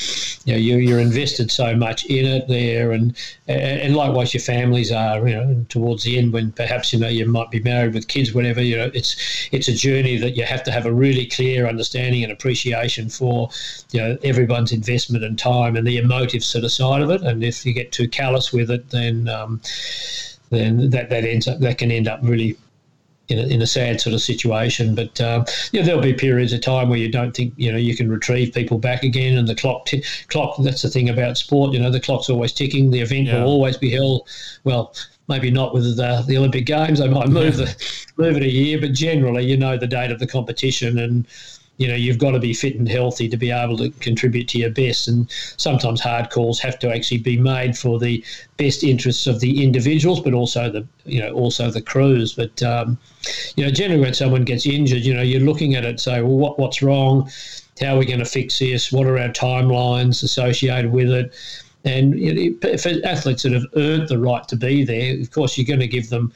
you 0.45 0.53
know, 0.53 0.59
you, 0.59 0.77
you're 0.77 0.99
invested 0.99 1.51
so 1.51 1.75
much 1.75 2.05
in 2.05 2.25
it 2.25 2.47
there, 2.47 2.91
and 2.91 3.15
and 3.47 3.95
likewise 3.95 4.33
your 4.33 4.41
families 4.41 4.91
are, 4.91 5.28
you 5.28 5.36
know, 5.36 5.65
towards 5.69 6.03
the 6.03 6.17
end 6.17 6.34
when 6.34 6.51
perhaps 6.51 6.91
you 6.91 6.99
know 6.99 7.07
you 7.07 7.26
might 7.26 7.51
be 7.51 7.59
married 7.59 7.93
with 7.93 8.07
kids, 8.07 8.34
whatever. 8.34 8.61
You 8.61 8.78
know, 8.78 8.91
it's 8.93 9.49
it's 9.51 9.67
a 9.67 9.74
journey 9.74 10.17
that 10.17 10.36
you 10.36 10.45
have 10.45 10.63
to 10.63 10.71
have 10.71 10.86
a 10.86 10.93
really 10.93 11.28
clear 11.28 11.67
understanding 11.67 12.24
and 12.24 12.32
appreciation 12.32 13.09
for, 13.09 13.49
you 13.91 13.99
know, 13.99 14.17
everyone's 14.24 14.71
investment 14.71 15.24
and 15.24 15.38
time 15.38 15.76
and 15.76 15.86
the 15.86 15.97
emotive 15.97 16.43
sort 16.43 16.63
of 16.63 16.71
side 16.71 17.01
of 17.01 17.09
it. 17.09 17.21
And 17.21 17.43
if 17.43 17.65
you 17.65 17.74
get 17.74 17.91
too 17.91 18.07
callous 18.07 18.51
with 18.51 18.71
it, 18.71 18.89
then 18.89 19.30
um, 19.30 19.61
then 20.49 20.89
that, 20.91 21.09
that 21.09 21.24
ends 21.24 21.47
up 21.47 21.59
that 21.59 21.78
can 21.78 21.91
end 21.91 22.07
up 22.07 22.19
really 22.24 22.57
in 23.30 23.39
a, 23.39 23.43
in 23.43 23.61
a 23.61 23.67
sad 23.67 24.01
sort 24.01 24.13
of 24.13 24.21
situation. 24.21 24.95
But 24.95 25.19
um, 25.21 25.45
yeah, 25.71 25.82
there'll 25.84 26.01
be 26.01 26.13
periods 26.13 26.53
of 26.53 26.61
time 26.61 26.89
where 26.89 26.99
you 26.99 27.09
don't 27.11 27.36
think 27.36 27.53
you 27.57 27.71
know 27.71 27.78
you 27.78 27.95
can 27.95 28.09
retrieve 28.09 28.53
people 28.53 28.78
back 28.78 29.03
again, 29.03 29.38
and 29.38 29.47
the 29.47 29.55
clock 29.55 29.86
t- 29.86 30.03
clock. 30.28 30.57
That's 30.59 30.82
the 30.82 30.89
thing 30.89 31.09
about 31.09 31.38
sport. 31.38 31.74
You 31.74 31.80
know, 31.80 31.89
the 31.91 31.99
clock's 31.99 32.30
always 32.30 32.53
ticking. 32.53 32.91
The 32.91 33.01
event 33.01 33.28
Yeah. 33.28 33.43
will 33.43 33.49
always 33.51 33.78
be 33.78 33.89
held. 33.89 34.28
Well. 34.63 34.93
Maybe 35.30 35.49
not 35.49 35.74
with 35.74 35.95
the, 35.95 36.21
the 36.28 36.38
Olympic 36.38 36.65
Games. 36.65 36.99
They 36.99 37.07
might 37.07 37.30
move 37.30 37.55
the 37.55 37.74
move 38.17 38.36
it 38.36 38.43
a 38.43 38.51
year, 38.51 38.78
but 38.78 38.91
generally, 38.91 39.45
you 39.45 39.55
know 39.55 39.78
the 39.78 39.88
date 39.88 40.11
of 40.11 40.19
the 40.19 40.28
competition, 40.28 40.99
and 40.99 41.26
you 41.78 41.88
know 41.88 41.95
you've 41.95 42.19
got 42.19 42.32
to 42.32 42.39
be 42.39 42.53
fit 42.53 42.76
and 42.76 42.88
healthy 42.88 43.28
to 43.28 43.38
be 43.38 43.49
able 43.49 43.78
to 43.78 43.89
contribute 43.99 44.47
to 44.49 44.59
your 44.59 44.69
best. 44.69 45.07
And 45.07 45.30
sometimes 45.57 46.01
hard 46.01 46.30
calls 46.30 46.59
have 46.59 46.78
to 46.80 46.93
actually 46.93 47.17
be 47.17 47.38
made 47.38 47.78
for 47.78 47.99
the 47.99 48.24
best 48.57 48.84
interests 48.84 49.26
of 49.28 49.39
the 49.39 49.63
individuals 49.63 50.19
but 50.19 50.34
also 50.34 50.69
the 50.69 50.88
you 51.05 51.19
know 51.19 51.32
also 51.32 51.71
the 51.71 51.82
crews. 51.82 52.34
But 52.34 52.61
um, 52.63 52.97
you 53.55 53.65
know 53.65 53.71
generally 53.71 54.01
when 54.01 54.13
someone 54.13 54.43
gets 54.43 54.65
injured 54.65 55.01
you 55.01 55.13
know 55.13 55.21
you're 55.21 55.41
looking 55.41 55.76
at 55.76 55.86
it 55.86 55.99
say 55.99 56.21
well 56.21 56.38
what, 56.38 56.59
what's 56.59 56.82
wrong? 56.82 57.30
How 57.82 57.95
are 57.95 57.99
we 57.99 58.05
going 58.05 58.19
to 58.19 58.26
fix 58.26 58.59
this? 58.59 58.91
What 58.91 59.07
are 59.07 59.17
our 59.17 59.30
timelines 59.30 60.21
associated 60.21 60.91
with 60.91 61.09
it? 61.09 61.34
And 61.86 62.13
for 62.80 62.91
athletes 63.03 63.43
that 63.43 63.51
have 63.51 63.65
earned 63.76 64.07
the 64.07 64.17
right 64.17 64.47
to 64.47 64.55
be 64.55 64.86
there 64.86 65.19
of 65.19 65.32
course 65.32 65.57
you're 65.57 65.67
going 65.67 65.82
to 65.82 65.88
give 65.88 66.09
them 66.09 66.32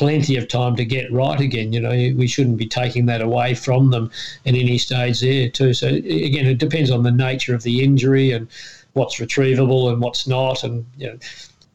plenty 0.00 0.34
of 0.34 0.48
time 0.48 0.74
to 0.74 0.84
get 0.86 1.12
right 1.12 1.38
again. 1.40 1.74
You 1.74 1.80
know, 1.80 1.90
we 1.90 2.26
shouldn't 2.26 2.56
be 2.56 2.66
taking 2.66 3.04
that 3.04 3.20
away 3.20 3.52
from 3.52 3.90
them 3.90 4.10
at 4.46 4.54
any 4.54 4.78
stage 4.78 5.20
there 5.20 5.50
too. 5.50 5.74
So 5.74 5.88
again, 5.88 6.46
it 6.46 6.56
depends 6.56 6.90
on 6.90 7.02
the 7.02 7.10
nature 7.10 7.54
of 7.54 7.64
the 7.64 7.84
injury 7.84 8.32
and 8.32 8.48
what's 8.94 9.16
retrievable 9.16 9.92
and 9.92 10.00
what's 10.00 10.26
not. 10.26 10.64
And 10.64 10.86
you 10.96 11.08
know, 11.08 11.18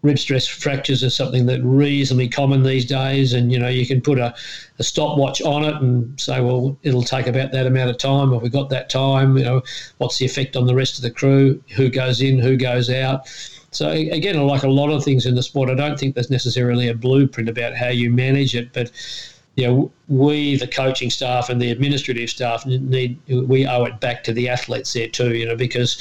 rib 0.01 0.17
stress 0.17 0.47
fractures 0.47 1.03
are 1.03 1.11
something 1.11 1.45
that 1.45 1.61
reasonably 1.61 2.28
common 2.28 2.63
these 2.63 2.86
days. 2.86 3.34
And 3.34 3.51
you 3.51 3.59
know, 3.59 3.67
you 3.67 3.86
can 3.86 4.01
put 4.01 4.17
a, 4.17 4.34
a 4.80 4.84
stopwatch 4.84 5.43
on 5.43 5.63
it 5.63 5.76
and 5.76 6.19
say, 6.19 6.41
well, 6.41 6.76
it'll 6.82 7.03
take 7.03 7.28
about 7.28 7.51
that 7.51 7.67
amount 7.67 7.91
of 7.91 7.99
time. 7.99 8.34
Have 8.34 8.41
we 8.41 8.49
got 8.49 8.71
that 8.71 8.89
time? 8.89 9.38
You 9.38 9.43
know, 9.43 9.61
what's 9.99 10.17
the 10.17 10.26
effect 10.26 10.55
on 10.55 10.65
the 10.65 10.73
rest 10.73 10.97
of 10.97 11.03
the 11.03 11.11
crew? 11.11 11.61
Who 11.76 11.91
goes 11.91 12.21
in? 12.21 12.39
Who 12.39 12.57
goes 12.57 12.89
out? 12.89 13.28
So 13.76 13.89
again, 13.89 14.41
like 14.47 14.63
a 14.63 14.69
lot 14.69 14.89
of 14.89 15.03
things 15.03 15.26
in 15.26 15.36
the 15.36 15.43
sport, 15.43 15.69
I 15.69 15.76
don't 15.76 15.99
think 15.99 16.15
there's 16.15 16.30
necessarily 16.30 16.88
a 16.88 16.93
blueprint 16.93 17.49
about 17.49 17.76
how 17.76 17.89
you 17.89 18.09
manage 18.09 18.55
it, 18.55 18.71
but 18.73 18.91
you 19.55 19.67
know, 19.67 19.91
we, 20.09 20.57
the 20.57 20.67
coaching 20.67 21.09
staff 21.09 21.49
and 21.49 21.61
the 21.61 21.71
administrative 21.71 22.30
staff, 22.30 22.65
need 22.65 23.17
we 23.28 23.65
owe 23.65 23.86
it 23.86 23.99
back 24.01 24.23
to 24.26 24.34
the 24.34 24.49
athletes 24.49 24.91
there 24.93 25.07
too. 25.07 25.34
You 25.34 25.45
know, 25.45 25.55
because 25.55 25.97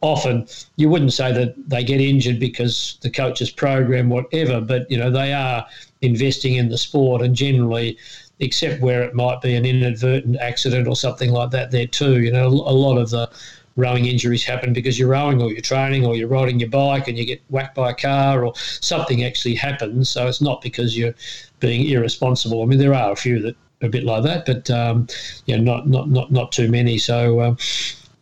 often 0.00 0.46
you 0.76 0.88
wouldn't 0.88 1.12
say 1.12 1.32
that 1.32 1.54
they 1.68 1.84
get 1.84 2.00
injured 2.00 2.40
because 2.40 2.98
the 3.02 3.10
coach's 3.10 3.50
program, 3.50 4.08
whatever, 4.08 4.60
but 4.60 4.90
you 4.90 4.98
know 4.98 5.10
they 5.10 5.32
are 5.32 5.64
investing 6.00 6.54
in 6.54 6.68
the 6.68 6.78
sport, 6.78 7.22
and 7.22 7.36
generally, 7.36 7.96
except 8.40 8.82
where 8.82 9.02
it 9.02 9.14
might 9.14 9.40
be 9.40 9.54
an 9.54 9.64
inadvertent 9.64 10.36
accident 10.40 10.88
or 10.88 10.96
something 10.96 11.30
like 11.30 11.50
that, 11.50 11.70
there 11.70 11.86
too. 11.86 12.20
You 12.20 12.32
know, 12.32 12.48
a 12.48 12.74
lot 12.74 12.98
of 12.98 13.10
the 13.10 13.30
rowing 13.76 14.06
injuries 14.06 14.42
happen 14.42 14.72
because 14.72 14.98
you're 14.98 15.08
rowing 15.08 15.40
or 15.40 15.52
you're 15.52 15.60
training 15.60 16.04
or 16.04 16.16
you're 16.16 16.28
riding 16.28 16.58
your 16.58 16.68
bike 16.68 17.08
and 17.08 17.18
you 17.18 17.26
get 17.26 17.42
whacked 17.50 17.74
by 17.74 17.90
a 17.90 17.94
car 17.94 18.44
or 18.44 18.54
something 18.56 19.22
actually 19.22 19.54
happens. 19.54 20.08
So 20.08 20.26
it's 20.26 20.40
not 20.40 20.62
because 20.62 20.96
you're 20.96 21.14
being 21.60 21.86
irresponsible. 21.88 22.62
I 22.62 22.66
mean, 22.66 22.78
there 22.78 22.94
are 22.94 23.12
a 23.12 23.16
few 23.16 23.40
that 23.42 23.54
are 23.82 23.86
a 23.86 23.90
bit 23.90 24.04
like 24.04 24.22
that, 24.24 24.46
but 24.46 24.70
um, 24.70 25.06
yeah, 25.44 25.58
not 25.58 25.86
not 25.86 26.08
not 26.08 26.32
not 26.32 26.52
too 26.52 26.68
many. 26.68 26.96
So 26.98 27.42
um, 27.42 27.58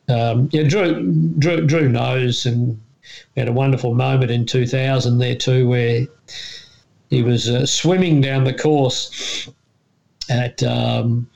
um, 0.08 0.48
yeah, 0.52 0.64
Drew, 0.64 1.02
Drew 1.38 1.66
Drew 1.66 1.88
knows, 1.88 2.46
and 2.46 2.80
we 3.34 3.40
had 3.40 3.48
a 3.48 3.52
wonderful 3.52 3.94
moment 3.94 4.30
in 4.30 4.46
2000 4.46 5.18
there 5.18 5.36
too, 5.36 5.68
where 5.68 6.06
he 7.10 7.22
was 7.22 7.48
uh, 7.48 7.64
swimming 7.64 8.20
down 8.20 8.44
the 8.44 8.54
course 8.54 9.48
at. 10.28 10.62
Um, 10.62 11.28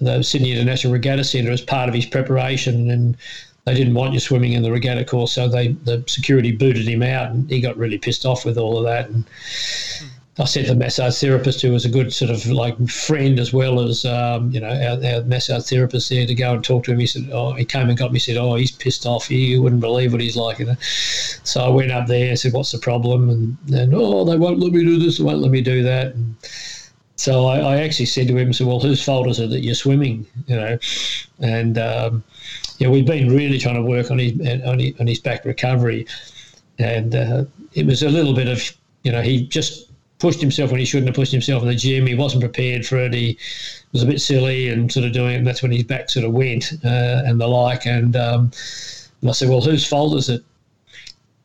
the 0.00 0.22
Sydney 0.22 0.52
International 0.52 0.92
Regatta 0.92 1.24
Centre 1.24 1.50
as 1.50 1.60
part 1.60 1.88
of 1.88 1.94
his 1.94 2.06
preparation, 2.06 2.90
and 2.90 3.16
they 3.64 3.74
didn't 3.74 3.94
want 3.94 4.12
you 4.12 4.20
swimming 4.20 4.52
in 4.52 4.62
the 4.62 4.70
regatta 4.70 5.04
course, 5.04 5.32
so 5.32 5.48
they 5.48 5.68
the 5.68 6.04
security 6.06 6.52
booted 6.52 6.86
him 6.86 7.02
out, 7.02 7.30
and 7.30 7.48
he 7.48 7.60
got 7.60 7.76
really 7.76 7.98
pissed 7.98 8.26
off 8.26 8.44
with 8.44 8.58
all 8.58 8.76
of 8.76 8.84
that. 8.84 9.08
And 9.08 9.24
I 10.38 10.44
sent 10.44 10.66
the 10.66 10.74
massage 10.74 11.18
therapist, 11.18 11.62
who 11.62 11.72
was 11.72 11.84
a 11.84 11.88
good 11.88 12.12
sort 12.12 12.30
of 12.30 12.44
like 12.46 12.76
friend 12.88 13.38
as 13.38 13.52
well 13.52 13.80
as 13.80 14.04
um, 14.04 14.50
you 14.50 14.60
know 14.60 14.68
our, 14.68 15.14
our 15.14 15.22
massage 15.22 15.64
therapist 15.64 16.10
there, 16.10 16.26
to 16.26 16.34
go 16.34 16.52
and 16.54 16.62
talk 16.62 16.84
to 16.84 16.92
him. 16.92 16.98
He 16.98 17.06
said, 17.06 17.30
"Oh, 17.32 17.54
he 17.54 17.64
came 17.64 17.88
and 17.88 17.96
got 17.96 18.12
me. 18.12 18.18
Said, 18.18 18.36
oh, 18.36 18.54
he's 18.56 18.72
pissed 18.72 19.06
off. 19.06 19.30
You 19.30 19.62
wouldn't 19.62 19.80
believe 19.80 20.12
what 20.12 20.20
he's 20.20 20.36
like." 20.36 20.60
So 21.44 21.64
I 21.64 21.68
went 21.68 21.92
up 21.92 22.06
there 22.06 22.28
and 22.28 22.38
said, 22.38 22.52
"What's 22.52 22.72
the 22.72 22.78
problem?" 22.78 23.30
And 23.30 23.56
then, 23.66 23.92
"Oh, 23.94 24.24
they 24.24 24.36
won't 24.36 24.58
let 24.58 24.72
me 24.72 24.84
do 24.84 24.98
this. 24.98 25.18
They 25.18 25.24
won't 25.24 25.40
let 25.40 25.50
me 25.50 25.62
do 25.62 25.82
that." 25.84 26.14
And, 26.14 26.34
so 27.16 27.46
I, 27.46 27.58
I, 27.58 27.76
actually 27.82 28.06
said 28.06 28.28
to 28.28 28.36
him, 28.36 28.52
"So 28.52 28.66
well, 28.66 28.80
whose 28.80 29.02
fault 29.02 29.28
is 29.28 29.38
it 29.38 29.50
that 29.50 29.60
you're 29.60 29.74
swimming?" 29.74 30.26
You 30.46 30.56
know, 30.56 30.78
and 31.40 31.78
um, 31.78 32.24
yeah, 32.78 32.88
we've 32.88 33.06
been 33.06 33.34
really 33.34 33.58
trying 33.58 33.76
to 33.76 33.82
work 33.82 34.10
on 34.10 34.18
his 34.18 34.32
on 34.64 34.78
his, 34.78 35.00
on 35.00 35.06
his 35.06 35.20
back 35.20 35.44
recovery, 35.44 36.06
and 36.78 37.14
uh, 37.14 37.44
it 37.74 37.86
was 37.86 38.02
a 38.02 38.08
little 38.08 38.34
bit 38.34 38.48
of 38.48 38.62
you 39.04 39.12
know 39.12 39.22
he 39.22 39.46
just 39.46 39.90
pushed 40.18 40.40
himself 40.40 40.70
when 40.70 40.80
he 40.80 40.86
shouldn't 40.86 41.08
have 41.08 41.14
pushed 41.14 41.32
himself 41.32 41.62
in 41.62 41.68
the 41.68 41.74
gym. 41.74 42.06
He 42.06 42.14
wasn't 42.14 42.42
prepared 42.42 42.86
for 42.86 42.96
it. 42.96 43.12
He 43.12 43.38
was 43.92 44.02
a 44.02 44.06
bit 44.06 44.20
silly 44.20 44.68
and 44.70 44.90
sort 44.90 45.04
of 45.04 45.12
doing 45.12 45.34
it. 45.34 45.36
And 45.36 45.46
that's 45.46 45.62
when 45.62 45.72
his 45.72 45.82
back 45.82 46.08
sort 46.08 46.24
of 46.24 46.32
went 46.32 46.72
uh, 46.84 47.22
and 47.26 47.40
the 47.40 47.46
like. 47.46 47.86
And, 47.86 48.16
um, 48.16 48.50
and 49.20 49.30
I 49.30 49.32
said, 49.32 49.48
"Well, 49.48 49.60
whose 49.60 49.86
fault 49.86 50.16
is 50.16 50.28
it?" 50.28 50.42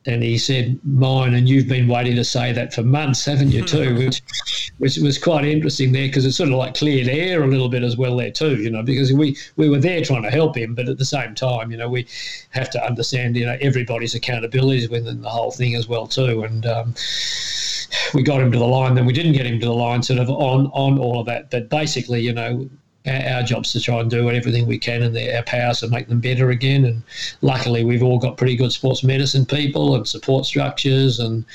And 0.06 0.24
he 0.24 0.38
said, 0.38 0.80
mine, 0.86 1.34
and 1.34 1.48
you've 1.50 1.68
been 1.68 1.88
waiting 1.88 2.16
to 2.16 2.24
say 2.24 2.54
that 2.54 2.74
for 2.74 2.84
months, 2.84 3.26
haven't 3.26 3.52
you, 3.52 3.64
too? 3.66 3.96
Which, 3.98 4.22
which 4.78 4.98
was 4.98 5.18
quite 5.18 5.44
interesting 5.44 5.92
there 5.92 6.08
because 6.08 6.26
it 6.26 6.32
sort 6.32 6.50
of 6.50 6.56
like 6.56 6.74
cleared 6.74 7.10
air 7.10 7.44
a 7.44 7.48
little 7.48 7.68
bit 7.68 7.84
as 7.84 7.98
well 7.98 8.16
there, 8.16 8.32
too, 8.32 8.56
you 8.56 8.70
know, 8.70 8.82
because 8.82 9.12
we, 9.12 9.36
we 9.58 9.70
were 9.70 9.78
there 9.78 10.02
trying 10.02 10.24
to 10.24 10.32
help 10.32 10.56
him, 10.56 10.74
but 10.74 10.88
at 10.88 10.98
the 10.98 11.06
same 11.06 11.36
time, 11.36 11.70
you 11.70 11.78
know, 11.78 11.90
we 11.90 12.08
have 12.52 12.70
to 12.70 12.86
understand, 12.86 13.36
you 13.36 13.46
know, 13.46 13.58
everybody's 13.60 14.16
accountabilities 14.16 14.90
within 14.90 15.22
the 15.22 15.30
whole 15.30 15.52
thing 15.52 15.76
as 15.76 15.90
well, 15.90 16.08
too. 16.08 16.44
And 16.44 16.66
um, 16.66 16.96
we 18.14 18.24
got 18.24 18.40
him 18.40 18.54
to 18.54 18.58
the 18.58 18.66
line, 18.66 18.96
then 18.96 19.06
we 19.06 19.14
didn't 19.14 19.34
get 19.34 19.46
him 19.46 19.60
to 19.60 19.66
the 19.66 19.74
line 19.74 20.02
sort 20.02 20.20
of 20.20 20.30
on, 20.30 20.68
on 20.68 20.98
all 20.98 21.20
of 21.20 21.26
that. 21.26 21.52
But 21.52 21.70
basically, 21.70 22.22
you 22.22 22.34
know, 22.34 22.70
our 23.06 23.44
job's 23.44 23.72
to 23.74 23.80
try 23.80 24.00
and 24.00 24.10
do 24.10 24.30
everything 24.30 24.68
we 24.68 24.78
can 24.78 25.02
in 25.02 25.36
our 25.36 25.44
powers 25.44 25.80
to 25.80 25.88
make 25.88 26.08
them 26.08 26.20
better 26.20 26.50
again. 26.50 26.86
And 26.86 27.02
luckily, 27.42 27.84
we've 27.84 28.04
all 28.04 28.20
got 28.20 28.38
pretty 28.38 28.56
good 28.56 28.72
sports 28.72 29.04
medicine 29.04 29.46
people 29.46 29.96
and 29.96 30.08
support 30.08 30.46
structures, 30.46 31.20
and 31.20 31.46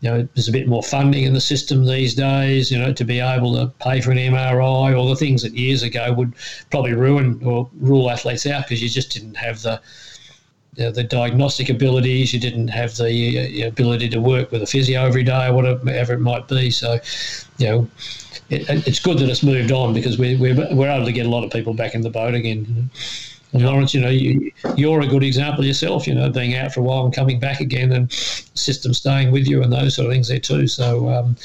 you 0.00 0.10
know, 0.10 0.28
there's 0.34 0.48
a 0.48 0.52
bit 0.52 0.66
more 0.66 0.82
funding 0.82 1.24
in 1.24 1.34
the 1.34 1.40
system 1.40 1.84
these 1.84 2.14
days. 2.14 2.70
You 2.70 2.78
know, 2.78 2.92
to 2.92 3.04
be 3.04 3.20
able 3.20 3.54
to 3.54 3.66
pay 3.78 4.00
for 4.00 4.10
an 4.10 4.18
MRI 4.18 4.98
or 4.98 5.08
the 5.08 5.16
things 5.16 5.42
that 5.42 5.54
years 5.54 5.82
ago 5.82 6.12
would 6.12 6.34
probably 6.70 6.94
ruin 6.94 7.40
or 7.44 7.68
rule 7.78 8.10
athletes 8.10 8.46
out 8.46 8.64
because 8.64 8.82
you 8.82 8.88
just 8.88 9.12
didn't 9.12 9.36
have 9.36 9.62
the 9.62 9.80
you 10.76 10.84
know, 10.84 10.92
the 10.92 11.04
diagnostic 11.04 11.68
abilities. 11.68 12.32
You 12.32 12.40
didn't 12.40 12.68
have 12.68 12.96
the 12.96 13.64
uh, 13.64 13.68
ability 13.68 14.08
to 14.10 14.20
work 14.20 14.52
with 14.52 14.62
a 14.62 14.66
physio 14.66 15.04
every 15.04 15.24
day 15.24 15.48
or 15.48 15.54
whatever 15.54 16.14
it 16.14 16.20
might 16.20 16.48
be. 16.48 16.70
So, 16.70 16.98
you 17.58 17.66
know, 17.66 17.90
it, 18.50 18.86
it's 18.86 18.98
good 19.00 19.18
that 19.18 19.28
it's 19.28 19.42
moved 19.42 19.72
on 19.72 19.94
because 19.94 20.18
we, 20.18 20.36
we're, 20.36 20.54
we're 20.74 20.90
able 20.90 21.06
to 21.06 21.12
get 21.12 21.26
a 21.26 21.28
lot 21.28 21.44
of 21.44 21.50
people 21.50 21.74
back 21.74 21.94
in 21.94 22.02
the 22.02 22.10
boat 22.10 22.34
again. 22.34 22.90
And 23.52 23.64
Lawrence, 23.64 23.94
you 23.94 24.00
know, 24.00 24.10
you, 24.10 24.52
you're 24.76 25.00
a 25.00 25.06
good 25.06 25.24
example 25.24 25.64
yourself, 25.64 26.06
you 26.06 26.14
know, 26.14 26.30
being 26.30 26.54
out 26.54 26.72
for 26.72 26.80
a 26.80 26.82
while 26.82 27.04
and 27.04 27.14
coming 27.14 27.40
back 27.40 27.60
again 27.60 27.92
and 27.92 28.12
system 28.12 28.94
staying 28.94 29.32
with 29.32 29.46
you 29.48 29.62
and 29.62 29.72
those 29.72 29.96
sort 29.96 30.06
of 30.06 30.12
things 30.12 30.28
there 30.28 30.38
too. 30.38 30.66
So, 30.66 31.08
um, 31.08 31.36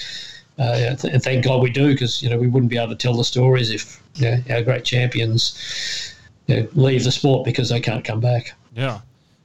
uh, 0.58 0.96
and 1.04 1.24
thank 1.24 1.44
God 1.44 1.62
we 1.62 1.70
do 1.70 1.92
because, 1.92 2.22
you 2.22 2.30
know, 2.30 2.38
we 2.38 2.48
wouldn't 2.48 2.70
be 2.70 2.78
able 2.78 2.90
to 2.90 2.96
tell 2.96 3.16
the 3.16 3.24
stories 3.24 3.72
if 3.72 4.02
you 4.16 4.30
know, 4.30 4.42
our 4.50 4.62
great 4.62 4.86
champions 4.86 6.14
you 6.48 6.62
know, 6.62 6.68
leave 6.74 7.04
the 7.04 7.12
sport 7.12 7.44
because 7.44 7.70
they 7.70 7.80
can't 7.80 8.06
come 8.06 8.20
back. 8.20 8.54
Yeah. 8.76 9.02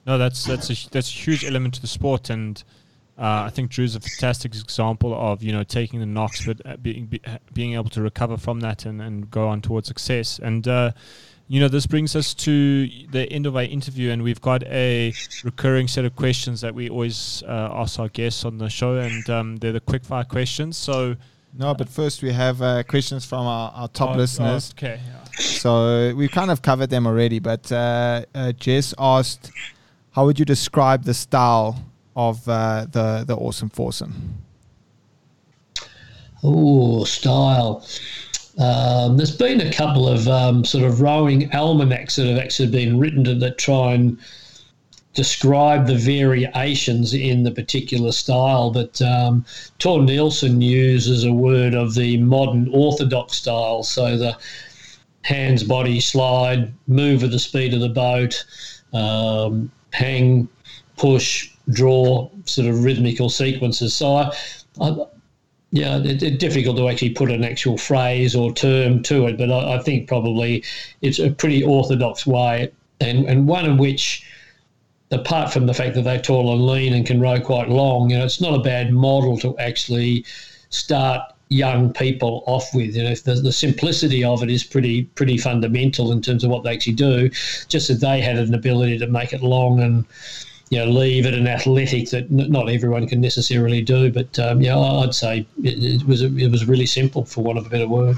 No, 0.06 0.18
that's 0.18 0.44
that's 0.44 0.70
a 0.70 0.90
that's 0.90 1.08
a 1.08 1.12
huge 1.12 1.44
element 1.44 1.74
to 1.74 1.80
the 1.80 1.86
sport, 1.86 2.30
and 2.30 2.62
uh, 3.20 3.44
I 3.46 3.50
think 3.50 3.70
Drew's 3.70 3.94
a 3.96 4.00
fantastic 4.00 4.54
example 4.54 5.14
of 5.14 5.42
you 5.42 5.52
know 5.52 5.62
taking 5.62 6.00
the 6.00 6.06
knocks, 6.06 6.44
but 6.46 6.64
uh, 6.64 6.76
being 6.78 7.06
be, 7.06 7.20
being 7.52 7.74
able 7.74 7.90
to 7.90 8.00
recover 8.02 8.36
from 8.38 8.60
that 8.60 8.86
and, 8.86 9.00
and 9.02 9.30
go 9.30 9.46
on 9.48 9.60
towards 9.60 9.88
success. 9.88 10.40
And 10.42 10.66
uh, 10.66 10.92
you 11.46 11.60
know 11.60 11.68
this 11.68 11.86
brings 11.86 12.16
us 12.16 12.32
to 12.34 12.88
the 13.10 13.30
end 13.30 13.44
of 13.46 13.56
our 13.56 13.64
interview, 13.64 14.10
and 14.10 14.22
we've 14.22 14.40
got 14.40 14.62
a 14.64 15.12
recurring 15.44 15.86
set 15.86 16.04
of 16.06 16.16
questions 16.16 16.62
that 16.62 16.74
we 16.74 16.88
always 16.88 17.42
uh, 17.46 17.68
ask 17.74 17.98
our 18.00 18.08
guests 18.08 18.44
on 18.46 18.56
the 18.58 18.70
show, 18.70 18.96
and 18.96 19.28
um, 19.28 19.56
they're 19.58 19.72
the 19.72 19.80
quickfire 19.80 20.26
questions. 20.26 20.76
So. 20.76 21.16
No, 21.52 21.74
but 21.74 21.88
first 21.88 22.22
we 22.22 22.30
have 22.30 22.62
uh, 22.62 22.84
questions 22.84 23.24
from 23.26 23.44
our, 23.44 23.72
our 23.74 23.88
top 23.88 24.10
Oh, 24.14 24.18
listeners. 24.18 24.72
oh, 24.72 24.78
okay. 24.86 25.00
So 25.36 26.14
we've 26.14 26.30
kind 26.30 26.48
of 26.48 26.62
covered 26.62 26.90
them 26.90 27.08
already, 27.08 27.40
but 27.40 27.72
uh, 27.72 28.22
uh, 28.32 28.52
Jess 28.52 28.94
asked, 28.96 29.50
how 30.12 30.26
would 30.26 30.38
you 30.38 30.44
describe 30.44 31.02
the 31.02 31.12
style 31.12 31.76
of 32.16 32.48
uh, 32.48 32.86
the 32.90 33.24
the 33.26 33.34
oarsome 33.34 33.70
foursome? 33.70 34.42
Oh, 36.42 37.04
style. 37.04 37.86
Um, 38.58 39.16
there's 39.16 39.36
been 39.36 39.60
a 39.60 39.72
couple 39.72 40.08
of 40.08 40.28
um, 40.28 40.64
sort 40.64 40.84
of 40.84 41.00
rowing 41.00 41.50
almanacs 41.54 42.16
that 42.16 42.26
have 42.26 42.38
actually 42.38 42.70
been 42.70 42.98
written 42.98 43.24
to, 43.24 43.34
that 43.36 43.58
try 43.58 43.92
and 43.92 44.18
describe 45.14 45.86
the 45.86 45.96
variations 45.96 47.14
in 47.14 47.42
the 47.42 47.50
particular 47.50 48.12
style. 48.12 48.70
But 48.70 49.00
um, 49.02 49.44
Thor 49.78 50.02
Nilsen 50.02 50.60
uses 50.60 51.24
a 51.24 51.32
word 51.32 51.74
of 51.74 51.94
the 51.94 52.16
modern 52.18 52.68
orthodox 52.72 53.34
style. 53.34 53.82
So 53.82 54.16
the 54.16 54.36
hands, 55.22 55.62
body, 55.62 56.00
slide, 56.00 56.72
move 56.86 57.22
with 57.22 57.32
the 57.32 57.38
speed 57.38 57.74
of 57.74 57.80
the 57.80 57.88
boat, 57.88 58.44
um, 58.92 59.70
hang, 59.92 60.48
push, 60.96 61.50
draw, 61.72 62.30
sort 62.44 62.68
of 62.68 62.84
rhythmical 62.84 63.30
sequences. 63.30 63.94
So 63.94 64.14
I, 64.16 64.32
I 64.80 64.96
yeah, 65.72 66.00
it's 66.02 66.24
difficult 66.38 66.76
to 66.78 66.88
actually 66.88 67.10
put 67.10 67.30
an 67.30 67.44
actual 67.44 67.78
phrase 67.78 68.34
or 68.34 68.52
term 68.52 69.02
to 69.04 69.26
it, 69.26 69.38
but 69.38 69.52
I, 69.52 69.76
I, 69.76 69.82
think 69.82 70.08
probably 70.08 70.64
it's 71.00 71.20
a 71.20 71.30
pretty 71.30 71.62
orthodox 71.62 72.26
way, 72.26 72.72
and, 73.00 73.24
and 73.26 73.46
one 73.46 73.66
in 73.66 73.76
which, 73.76 74.26
apart 75.12 75.52
from 75.52 75.66
the 75.66 75.74
fact 75.74 75.94
that 75.94 76.02
they're 76.02 76.20
tall 76.20 76.52
and 76.52 76.66
lean 76.66 76.92
and 76.92 77.06
can 77.06 77.20
row 77.20 77.40
quite 77.40 77.68
long, 77.68 78.10
you 78.10 78.18
know, 78.18 78.24
it's 78.24 78.40
not 78.40 78.54
a 78.54 78.62
bad 78.62 78.92
model 78.92 79.38
to 79.38 79.56
actually 79.58 80.24
start 80.70 81.22
young 81.50 81.92
people 81.92 82.42
off 82.46 82.74
with. 82.74 82.96
You 82.96 83.04
know, 83.04 83.14
the, 83.14 83.34
the 83.34 83.52
simplicity 83.52 84.24
of 84.24 84.42
it 84.42 84.50
is 84.50 84.64
pretty 84.64 85.04
pretty 85.04 85.36
fundamental 85.36 86.10
in 86.10 86.20
terms 86.20 86.42
of 86.42 86.50
what 86.50 86.64
they 86.64 86.72
actually 86.72 86.94
do. 86.94 87.30
Just 87.68 87.88
that 87.88 88.00
they 88.00 88.20
had 88.20 88.38
an 88.38 88.54
ability 88.54 88.98
to 88.98 89.06
make 89.06 89.32
it 89.32 89.42
long 89.42 89.80
and 89.80 90.04
you 90.70 90.78
know, 90.78 90.86
leave 90.86 91.26
at 91.26 91.34
an 91.34 91.48
athletic 91.48 92.10
that 92.10 92.30
not 92.30 92.70
everyone 92.70 93.06
can 93.08 93.20
necessarily 93.20 93.82
do. 93.82 94.10
But 94.10 94.38
um, 94.38 94.60
yeah, 94.62 94.78
I'd 94.78 95.14
say 95.14 95.46
it, 95.62 95.84
it, 95.84 96.06
was 96.06 96.22
it 96.22 96.50
was 96.50 96.64
really 96.66 96.86
simple, 96.86 97.24
for 97.24 97.42
want 97.42 97.58
of 97.58 97.66
a 97.66 97.68
better 97.68 97.88
word. 97.88 98.16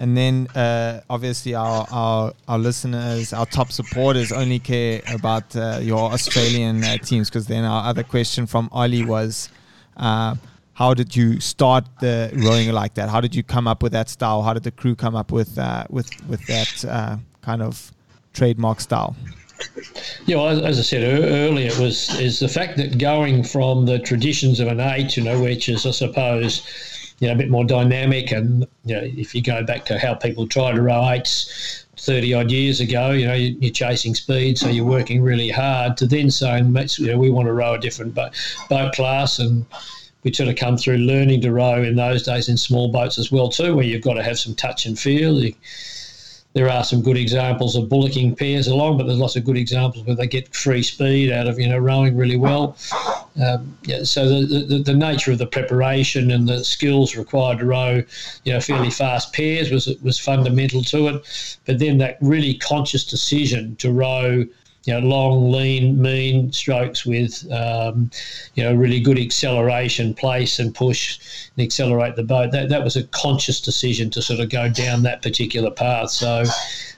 And 0.00 0.16
then, 0.16 0.48
uh, 0.54 1.00
obviously, 1.10 1.54
our, 1.54 1.86
our 1.90 2.32
our 2.48 2.58
listeners, 2.58 3.32
our 3.32 3.46
top 3.46 3.72
supporters, 3.72 4.32
only 4.32 4.58
care 4.60 5.02
about 5.12 5.54
uh, 5.56 5.80
your 5.82 6.12
Australian 6.12 6.84
uh, 6.84 6.98
teams. 6.98 7.28
Because 7.28 7.46
then, 7.46 7.64
our 7.64 7.84
other 7.84 8.04
question 8.04 8.46
from 8.46 8.68
Ali 8.72 9.04
was, 9.04 9.48
uh, 9.96 10.36
how 10.74 10.94
did 10.94 11.14
you 11.16 11.40
start 11.40 11.84
the 12.00 12.30
rowing 12.34 12.70
like 12.72 12.94
that? 12.94 13.08
How 13.08 13.20
did 13.20 13.34
you 13.34 13.42
come 13.42 13.66
up 13.66 13.82
with 13.82 13.92
that 13.92 14.08
style? 14.08 14.42
How 14.42 14.52
did 14.52 14.62
the 14.62 14.70
crew 14.70 14.94
come 14.94 15.16
up 15.16 15.32
with 15.32 15.58
uh, 15.58 15.84
with 15.90 16.10
with 16.28 16.46
that 16.46 16.84
uh, 16.84 17.16
kind 17.40 17.62
of 17.62 17.92
trademark 18.32 18.80
style? 18.80 19.16
Yeah, 20.24 20.36
well, 20.36 20.64
as 20.64 20.78
I 20.78 20.82
said 20.82 21.02
earlier, 21.02 21.68
it 21.68 21.78
was 21.78 22.18
is 22.20 22.38
the 22.38 22.48
fact 22.48 22.76
that 22.76 22.98
going 22.98 23.42
from 23.42 23.86
the 23.86 23.98
traditions 23.98 24.60
of 24.60 24.68
an 24.68 24.78
eight, 24.78 25.16
you 25.16 25.24
know, 25.24 25.40
which 25.40 25.68
is 25.68 25.84
I 25.84 25.90
suppose, 25.90 26.62
you 27.18 27.26
know, 27.26 27.34
a 27.34 27.36
bit 27.36 27.50
more 27.50 27.64
dynamic, 27.64 28.30
and 28.30 28.66
you 28.84 28.94
know, 28.94 29.02
if 29.02 29.34
you 29.34 29.42
go 29.42 29.64
back 29.64 29.84
to 29.86 29.98
how 29.98 30.14
people 30.14 30.46
tried 30.46 30.76
to 30.76 30.82
row 30.82 31.10
eights 31.10 31.86
30 31.96 32.34
odd 32.34 32.50
years 32.52 32.80
ago, 32.80 33.10
you 33.10 33.26
know, 33.26 33.34
you're 33.34 33.72
chasing 33.72 34.14
speed, 34.14 34.58
so 34.58 34.68
you're 34.68 34.84
working 34.84 35.22
really 35.22 35.50
hard. 35.50 35.96
To 35.96 36.06
then 36.06 36.30
saying, 36.30 36.76
you 36.98 37.06
know, 37.08 37.18
we 37.18 37.30
want 37.30 37.46
to 37.46 37.52
row 37.52 37.74
a 37.74 37.78
different 37.78 38.14
boat, 38.14 38.32
boat 38.70 38.92
class, 38.92 39.40
and 39.40 39.66
we 40.22 40.32
sort 40.32 40.48
of 40.48 40.54
come 40.54 40.76
through 40.76 40.98
learning 40.98 41.40
to 41.40 41.52
row 41.52 41.82
in 41.82 41.96
those 41.96 42.22
days 42.22 42.48
in 42.48 42.56
small 42.56 42.92
boats 42.92 43.18
as 43.18 43.32
well 43.32 43.48
too, 43.48 43.74
where 43.74 43.84
you've 43.84 44.02
got 44.02 44.14
to 44.14 44.22
have 44.22 44.38
some 44.38 44.54
touch 44.54 44.86
and 44.86 44.96
feel. 44.96 45.42
You, 45.42 45.52
there 46.54 46.68
are 46.68 46.84
some 46.84 47.02
good 47.02 47.16
examples 47.16 47.76
of 47.76 47.88
bullocking 47.88 48.36
pairs 48.36 48.66
along, 48.66 48.98
but 48.98 49.06
there's 49.06 49.18
lots 49.18 49.36
of 49.36 49.44
good 49.44 49.56
examples 49.56 50.04
where 50.04 50.16
they 50.16 50.26
get 50.26 50.54
free 50.54 50.82
speed 50.82 51.32
out 51.32 51.46
of 51.46 51.58
you 51.58 51.68
know 51.68 51.78
rowing 51.78 52.16
really 52.16 52.36
well. 52.36 52.76
Um, 53.42 53.76
yeah, 53.84 54.04
so 54.04 54.28
the, 54.28 54.64
the, 54.64 54.78
the 54.82 54.94
nature 54.94 55.32
of 55.32 55.38
the 55.38 55.46
preparation 55.46 56.30
and 56.30 56.46
the 56.46 56.62
skills 56.62 57.16
required 57.16 57.60
to 57.60 57.64
row, 57.64 58.02
you 58.44 58.52
know, 58.52 58.60
fairly 58.60 58.90
fast 58.90 59.32
pairs 59.32 59.70
was 59.70 59.88
was 60.02 60.18
fundamental 60.18 60.82
to 60.84 61.08
it. 61.08 61.58
But 61.64 61.78
then 61.78 61.98
that 61.98 62.18
really 62.20 62.54
conscious 62.54 63.04
decision 63.04 63.76
to 63.76 63.92
row 63.92 64.44
you 64.84 64.92
know, 64.92 65.06
long, 65.06 65.52
lean, 65.52 66.00
mean 66.00 66.52
strokes 66.52 67.06
with, 67.06 67.50
um, 67.52 68.10
you 68.54 68.64
know, 68.64 68.74
really 68.74 69.00
good 69.00 69.18
acceleration, 69.18 70.12
place 70.12 70.58
and 70.58 70.74
push 70.74 71.18
and 71.56 71.64
accelerate 71.64 72.16
the 72.16 72.22
boat. 72.22 72.50
That, 72.50 72.68
that 72.68 72.82
was 72.82 72.96
a 72.96 73.04
conscious 73.04 73.60
decision 73.60 74.10
to 74.10 74.22
sort 74.22 74.40
of 74.40 74.50
go 74.50 74.68
down 74.68 75.02
that 75.04 75.22
particular 75.22 75.70
path. 75.70 76.10
So, 76.10 76.44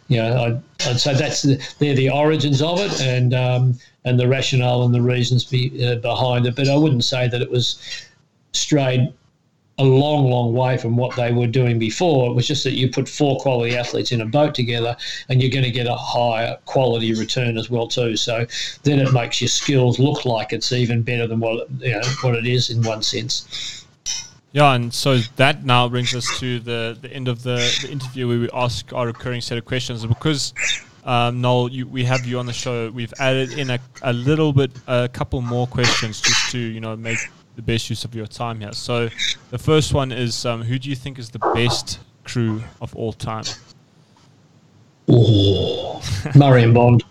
you 0.09 0.16
know, 0.16 0.45
I'd, 0.45 0.89
I'd 0.89 1.01
say 1.01 1.14
that's 1.14 1.43
the, 1.43 1.61
they're 1.78 1.95
the 1.95 2.11
origins 2.11 2.62
of 2.62 2.80
it 2.80 3.01
and 3.01 3.35
um, 3.35 3.78
and 4.07 4.18
the 4.18 4.28
rationale 4.28 4.85
and 4.85 4.95
the 4.95 5.01
reasons 5.03 5.45
be, 5.45 5.87
uh, 5.87 5.97
behind 5.97 6.47
it. 6.47 6.57
But 6.57 6.68
I 6.68 6.76
wouldn't 6.76 7.05
say 7.05 7.28
that 7.28 7.41
it 7.41 7.51
was 7.51 7.78
strayed 8.53 9.12
a 9.78 9.84
long, 9.84 10.30
long 10.30 10.54
way 10.54 10.78
from 10.78 10.96
what 10.96 11.16
they 11.16 11.32
were 11.32 11.48
doing 11.48 11.78
before. 11.78 12.30
It 12.30 12.34
was 12.34 12.46
just 12.46 12.62
that 12.64 12.74
you 12.74 12.88
put 12.88 13.08
four 13.08 13.38
quality 13.40 13.76
athletes 13.76 14.12
in 14.12 14.20
a 14.20 14.26
boat 14.26 14.54
together, 14.54 14.96
and 15.28 15.42
you're 15.42 15.50
going 15.50 15.64
to 15.64 15.70
get 15.70 15.86
a 15.86 15.96
higher 15.96 16.56
quality 16.64 17.12
return 17.14 17.58
as 17.58 17.70
well 17.70 17.88
too. 17.88 18.16
So 18.16 18.46
then 18.84 19.00
it 19.00 19.12
makes 19.12 19.40
your 19.40 19.48
skills 19.48 19.98
look 19.98 20.24
like 20.24 20.52
it's 20.52 20.70
even 20.72 21.02
better 21.02 21.26
than 21.26 21.40
what 21.40 21.68
you 21.80 21.92
know 21.92 22.02
what 22.22 22.36
it 22.36 22.46
is 22.46 22.70
in 22.70 22.82
one 22.82 23.02
sense. 23.02 23.84
Yeah, 24.52 24.74
and 24.74 24.94
so 24.94 25.18
that 25.34 25.64
now 25.64 25.88
brings 25.88 26.14
us 26.14 26.38
to 26.38 26.60
the, 26.60 26.96
the 27.00 27.12
end 27.12 27.26
of 27.26 27.42
the, 27.42 27.56
the 27.82 27.90
interview 27.90 28.28
where 28.28 28.38
we 28.38 28.48
ask 28.54 28.92
our 28.92 29.06
recurring 29.06 29.40
set 29.40 29.58
of 29.58 29.64
questions. 29.64 30.06
Because 30.06 30.54
um, 31.04 31.40
Noel, 31.40 31.68
you, 31.70 31.88
we 31.88 32.04
have 32.04 32.24
you 32.24 32.38
on 32.38 32.46
the 32.46 32.52
show. 32.52 32.88
We've 32.92 33.12
added 33.18 33.58
in 33.58 33.70
a, 33.70 33.80
a 34.02 34.12
little 34.12 34.52
bit, 34.52 34.70
a 34.86 35.08
couple 35.12 35.40
more 35.40 35.66
questions 35.66 36.20
just 36.20 36.52
to 36.52 36.58
you 36.58 36.80
know 36.80 36.94
make 36.94 37.18
the 37.57 37.62
best 37.62 37.88
use 37.90 38.05
of 38.05 38.14
your 38.14 38.26
time 38.26 38.61
here. 38.61 38.72
So 38.72 39.09
the 39.50 39.59
first 39.59 39.94
one 39.94 40.12
is 40.12 40.44
um, 40.44 40.62
who 40.62 40.78
do 40.78 40.88
you 40.90 40.96
think 40.96 41.18
is 41.18 41.30
the 41.30 41.38
best 41.55 42.00
crew 42.24 42.62
of 42.80 42.94
all 42.96 43.12
time? 43.12 43.44
Oh, 45.09 46.02
Murray 46.34 46.62
and 46.64 46.74
Bond. 46.74 47.05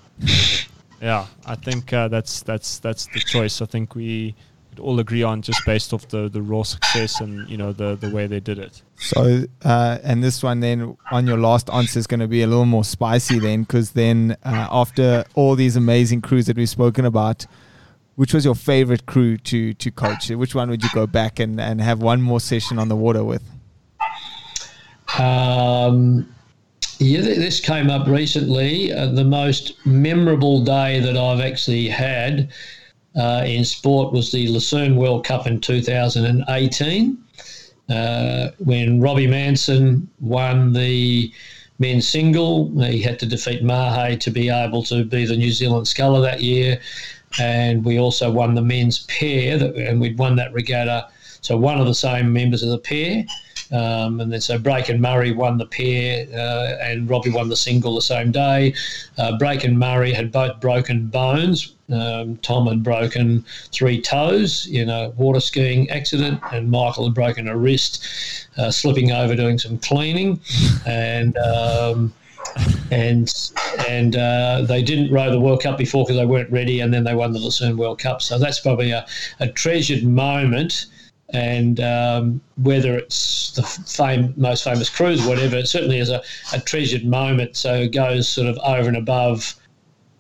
yeah, 1.01 1.27
I 1.45 1.55
think 1.55 1.93
uh, 1.93 2.07
that's 2.07 2.41
that's 2.41 2.79
that's 2.79 3.05
the 3.07 3.19
choice. 3.19 3.61
I 3.61 3.65
think 3.65 3.95
we 3.95 4.35
all 4.79 4.99
agree 4.99 5.21
on 5.21 5.41
just 5.41 5.63
based 5.65 5.93
off 5.93 6.07
the, 6.07 6.29
the 6.29 6.41
raw 6.41 6.63
success 6.63 7.21
and 7.21 7.47
you 7.49 7.57
know 7.57 7.71
the 7.71 7.95
the 7.95 8.09
way 8.09 8.27
they 8.27 8.39
did 8.39 8.57
it. 8.57 8.81
So 8.97 9.43
uh, 9.63 9.97
and 10.03 10.23
this 10.23 10.41
one 10.41 10.59
then 10.59 10.97
on 11.11 11.27
your 11.27 11.37
last 11.37 11.69
answer 11.69 11.99
is 11.99 12.07
going 12.07 12.21
to 12.21 12.27
be 12.27 12.41
a 12.41 12.47
little 12.47 12.65
more 12.65 12.83
spicy 12.83 13.39
then 13.39 13.61
because 13.61 13.91
then 13.91 14.37
uh, 14.43 14.67
after 14.71 15.25
all 15.35 15.55
these 15.55 15.75
amazing 15.75 16.21
crews 16.21 16.47
that 16.47 16.57
we've 16.57 16.69
spoken 16.69 17.05
about, 17.05 17.45
which 18.15 18.33
was 18.33 18.45
your 18.45 18.55
favorite 18.55 19.05
crew 19.05 19.37
to 19.37 19.73
to 19.73 19.91
coach? 19.91 20.29
Which 20.29 20.55
one 20.55 20.69
would 20.69 20.83
you 20.83 20.89
go 20.93 21.07
back 21.07 21.39
and, 21.39 21.59
and 21.59 21.81
have 21.81 22.01
one 22.01 22.21
more 22.21 22.39
session 22.39 22.79
on 22.79 22.87
the 22.87 22.95
water 22.95 23.23
with? 23.23 23.43
Um, 25.17 26.27
yeah, 26.99 27.21
this 27.21 27.59
came 27.59 27.89
up 27.89 28.07
recently. 28.07 28.91
Uh, 28.91 29.07
the 29.07 29.23
most 29.23 29.85
memorable 29.85 30.63
day 30.63 30.99
that 30.99 31.17
I've 31.17 31.41
actually 31.41 31.87
had 31.87 32.51
uh, 33.15 33.43
in 33.45 33.65
sport 33.65 34.13
was 34.13 34.31
the 34.31 34.47
Lucerne 34.47 34.95
World 34.95 35.25
Cup 35.25 35.45
in 35.45 35.59
2018, 35.59 37.17
uh, 37.89 38.49
when 38.59 39.01
Robbie 39.01 39.27
Manson 39.27 40.09
won 40.19 40.73
the 40.73 41.31
men's 41.79 42.07
single. 42.07 42.71
He 42.81 43.01
had 43.01 43.19
to 43.19 43.25
defeat 43.25 43.63
Mahe 43.63 44.17
to 44.17 44.31
be 44.31 44.49
able 44.49 44.83
to 44.83 45.03
be 45.03 45.25
the 45.25 45.37
New 45.37 45.51
Zealand 45.51 45.87
sculler 45.87 46.21
that 46.21 46.41
year 46.41 46.79
and 47.39 47.83
we 47.83 47.99
also 47.99 48.31
won 48.31 48.55
the 48.55 48.61
men's 48.61 49.05
pair, 49.05 49.57
that, 49.57 49.75
and 49.75 49.99
we'd 49.99 50.17
won 50.17 50.35
that 50.35 50.53
regatta. 50.53 51.07
So 51.41 51.57
one 51.57 51.79
of 51.79 51.87
the 51.87 51.95
same 51.95 52.31
members 52.31 52.63
of 52.63 52.69
the 52.69 52.77
pair, 52.77 53.25
um, 53.71 54.19
and 54.21 54.31
then 54.31 54.39
so 54.39 54.57
Brake 54.57 54.89
and 54.89 55.01
Murray 55.01 55.31
won 55.31 55.57
the 55.57 55.65
pair, 55.65 56.27
uh, 56.33 56.77
and 56.81 57.09
Robbie 57.09 57.31
won 57.31 57.49
the 57.49 57.55
single 57.55 57.95
the 57.95 58.01
same 58.01 58.31
day. 58.31 58.73
Uh, 59.17 59.37
Brake 59.37 59.63
and 59.63 59.77
Murray 59.77 60.13
had 60.13 60.31
both 60.31 60.61
broken 60.61 61.07
bones. 61.07 61.73
Um, 61.91 62.37
Tom 62.37 62.67
had 62.67 62.81
broken 62.81 63.43
three 63.71 64.01
toes 64.01 64.67
in 64.67 64.89
a 64.89 65.09
water 65.11 65.39
skiing 65.39 65.89
accident, 65.89 66.39
and 66.51 66.71
Michael 66.71 67.05
had 67.05 67.13
broken 67.13 67.47
a 67.47 67.57
wrist 67.57 68.05
uh, 68.57 68.71
slipping 68.71 69.11
over 69.11 69.35
doing 69.35 69.57
some 69.57 69.77
cleaning, 69.79 70.39
and. 70.85 71.37
Um, 71.37 72.13
and 72.91 73.51
and 73.89 74.15
uh, 74.15 74.61
they 74.67 74.83
didn't 74.83 75.11
row 75.11 75.31
the 75.31 75.39
World 75.39 75.61
Cup 75.61 75.77
before 75.77 76.03
because 76.03 76.17
they 76.17 76.25
weren't 76.25 76.51
ready, 76.51 76.79
and 76.79 76.93
then 76.93 77.03
they 77.03 77.15
won 77.15 77.33
the 77.33 77.39
Lucerne 77.39 77.77
World 77.77 77.99
Cup. 77.99 78.21
So 78.21 78.37
that's 78.37 78.59
probably 78.59 78.91
a, 78.91 79.05
a 79.39 79.47
treasured 79.47 80.03
moment. 80.03 80.85
And 81.29 81.79
um, 81.79 82.41
whether 82.57 82.95
it's 82.95 83.51
the 83.53 83.63
fame, 83.63 84.35
most 84.37 84.63
famous 84.63 84.89
cruise, 84.89 85.25
whatever, 85.25 85.57
it 85.57 85.67
certainly 85.67 85.97
is 85.97 86.09
a, 86.09 86.21
a 86.53 86.59
treasured 86.59 87.05
moment. 87.05 87.55
So 87.55 87.73
it 87.73 87.91
goes 87.91 88.29
sort 88.29 88.47
of 88.47 88.57
over 88.59 88.87
and 88.87 88.97
above, 88.97 89.55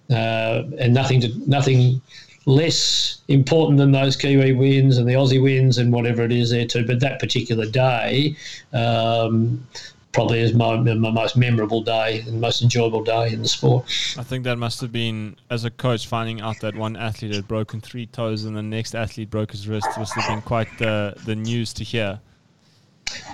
uh, 0.09 0.63
and 0.79 0.93
nothing 0.93 1.21
to 1.21 1.29
nothing 1.47 2.01
less 2.45 3.21
important 3.27 3.77
than 3.77 3.91
those 3.91 4.15
Kiwi 4.15 4.53
wins 4.53 4.97
and 4.97 5.07
the 5.07 5.13
Aussie 5.13 5.41
wins 5.41 5.77
and 5.77 5.93
whatever 5.93 6.23
it 6.23 6.31
is 6.31 6.49
there 6.49 6.65
too. 6.65 6.85
But 6.85 6.99
that 6.99 7.19
particular 7.19 7.65
day, 7.65 8.35
um, 8.73 9.65
probably 10.13 10.39
is 10.39 10.53
my, 10.53 10.77
my 10.77 11.11
most 11.11 11.35
memorable 11.35 11.81
day 11.81 12.21
and 12.21 12.39
most 12.39 12.61
enjoyable 12.61 13.03
day 13.03 13.33
in 13.33 13.41
the 13.41 13.47
sport. 13.47 13.85
I 14.17 14.23
think 14.23 14.43
that 14.45 14.57
must 14.57 14.79
have 14.81 14.91
been, 14.91 15.35
as 15.49 15.65
a 15.65 15.71
coach, 15.71 16.07
finding 16.07 16.39
out 16.39 16.59
that 16.61 16.75
one 16.75 16.95
athlete 16.95 17.33
had 17.33 17.47
broken 17.47 17.81
three 17.81 18.05
toes 18.05 18.45
and 18.45 18.55
the 18.55 18.63
next 18.63 18.95
athlete 18.95 19.29
broke 19.29 19.51
his 19.51 19.67
wrist 19.67 19.87
must 19.97 20.13
have 20.13 20.27
been 20.27 20.41
quite 20.41 20.67
the, 20.77 21.15
the 21.25 21.35
news 21.35 21.73
to 21.73 21.83
hear. 21.83 22.19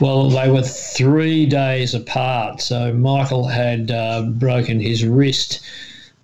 Well, 0.01 0.29
they 0.29 0.49
were 0.49 0.63
three 0.63 1.45
days 1.45 1.93
apart. 1.93 2.61
So 2.61 2.93
Michael 2.93 3.47
had 3.47 3.91
uh, 3.91 4.23
broken 4.23 4.79
his 4.79 5.05
wrist 5.05 5.61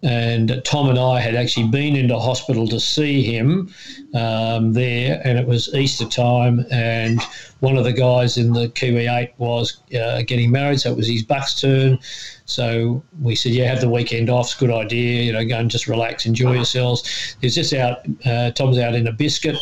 and 0.04 0.62
Tom 0.66 0.90
and 0.90 1.00
I 1.00 1.20
had 1.20 1.36
actually 1.36 1.68
been 1.68 1.96
into 1.96 2.20
hospital 2.20 2.68
to 2.68 2.80
see 2.80 3.24
him 3.24 3.74
um, 4.14 4.74
there, 4.74 5.22
and 5.24 5.40
it 5.40 5.48
was 5.48 5.74
Easter 5.74 6.06
time, 6.06 6.66
and 6.70 7.22
one 7.62 7.78
of 7.78 7.86
the 7.86 7.94
guys 7.94 8.38
in 8.38 8.54
the 8.54 8.70
Kiwi 8.70 9.08
Eight 9.08 9.34
was 9.38 9.82
uh, 10.00 10.22
getting 10.24 10.52
married, 10.52 10.82
so 10.82 10.92
it 10.92 10.98
was 10.98 11.08
his 11.08 11.24
buck's 11.24 11.60
turn. 11.60 11.98
So 12.46 13.04
we 13.22 13.36
said, 13.36 13.54
"Yeah, 13.54 13.70
have 13.70 13.82
the 13.82 13.90
weekend 13.90 14.30
off. 14.30 14.48
It's 14.48 14.56
a 14.56 14.60
good 14.60 14.72
idea. 14.72 15.24
You 15.24 15.34
know, 15.34 15.46
go 15.46 15.58
and 15.58 15.72
just 15.72 15.88
relax, 15.88 16.26
enjoy 16.26 16.54
yourselves." 16.54 17.36
He's 17.42 17.56
just 17.56 17.74
out. 17.74 18.00
Uh, 18.26 18.52
Tom's 18.52 18.78
out 18.78 18.94
in 18.94 19.08
a 19.08 19.14
biscuit, 19.14 19.58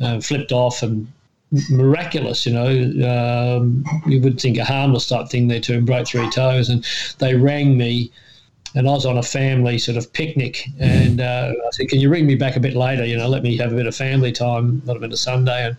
uh, 0.00 0.20
flipped 0.20 0.52
off, 0.52 0.82
and 0.82 1.06
miraculous, 1.68 2.46
you 2.46 2.52
know. 2.52 3.58
Um, 3.58 3.84
you 4.06 4.20
would 4.20 4.40
think 4.40 4.56
a 4.56 4.64
harmless 4.64 5.06
type 5.06 5.28
thing 5.28 5.48
there 5.48 5.60
to 5.60 5.74
him, 5.74 5.84
broke 5.84 6.06
three 6.08 6.30
toes, 6.30 6.68
and 6.68 6.84
they 7.18 7.34
rang 7.34 7.76
me 7.76 8.10
and 8.74 8.88
I 8.88 8.92
was 8.92 9.06
on 9.06 9.18
a 9.18 9.22
family 9.22 9.78
sort 9.78 9.98
of 9.98 10.12
picnic, 10.12 10.68
and 10.78 11.20
uh, 11.20 11.52
I 11.66 11.70
said, 11.72 11.88
"Can 11.88 12.00
you 12.00 12.08
ring 12.08 12.26
me 12.26 12.34
back 12.34 12.56
a 12.56 12.60
bit 12.60 12.74
later? 12.74 13.04
You 13.04 13.16
know, 13.16 13.28
let 13.28 13.42
me 13.42 13.56
have 13.58 13.72
a 13.72 13.76
bit 13.76 13.86
of 13.86 13.94
family 13.94 14.32
time. 14.32 14.82
Might 14.84 14.94
have 14.94 15.00
been 15.00 15.12
a 15.12 15.16
Sunday." 15.16 15.66
And 15.66 15.76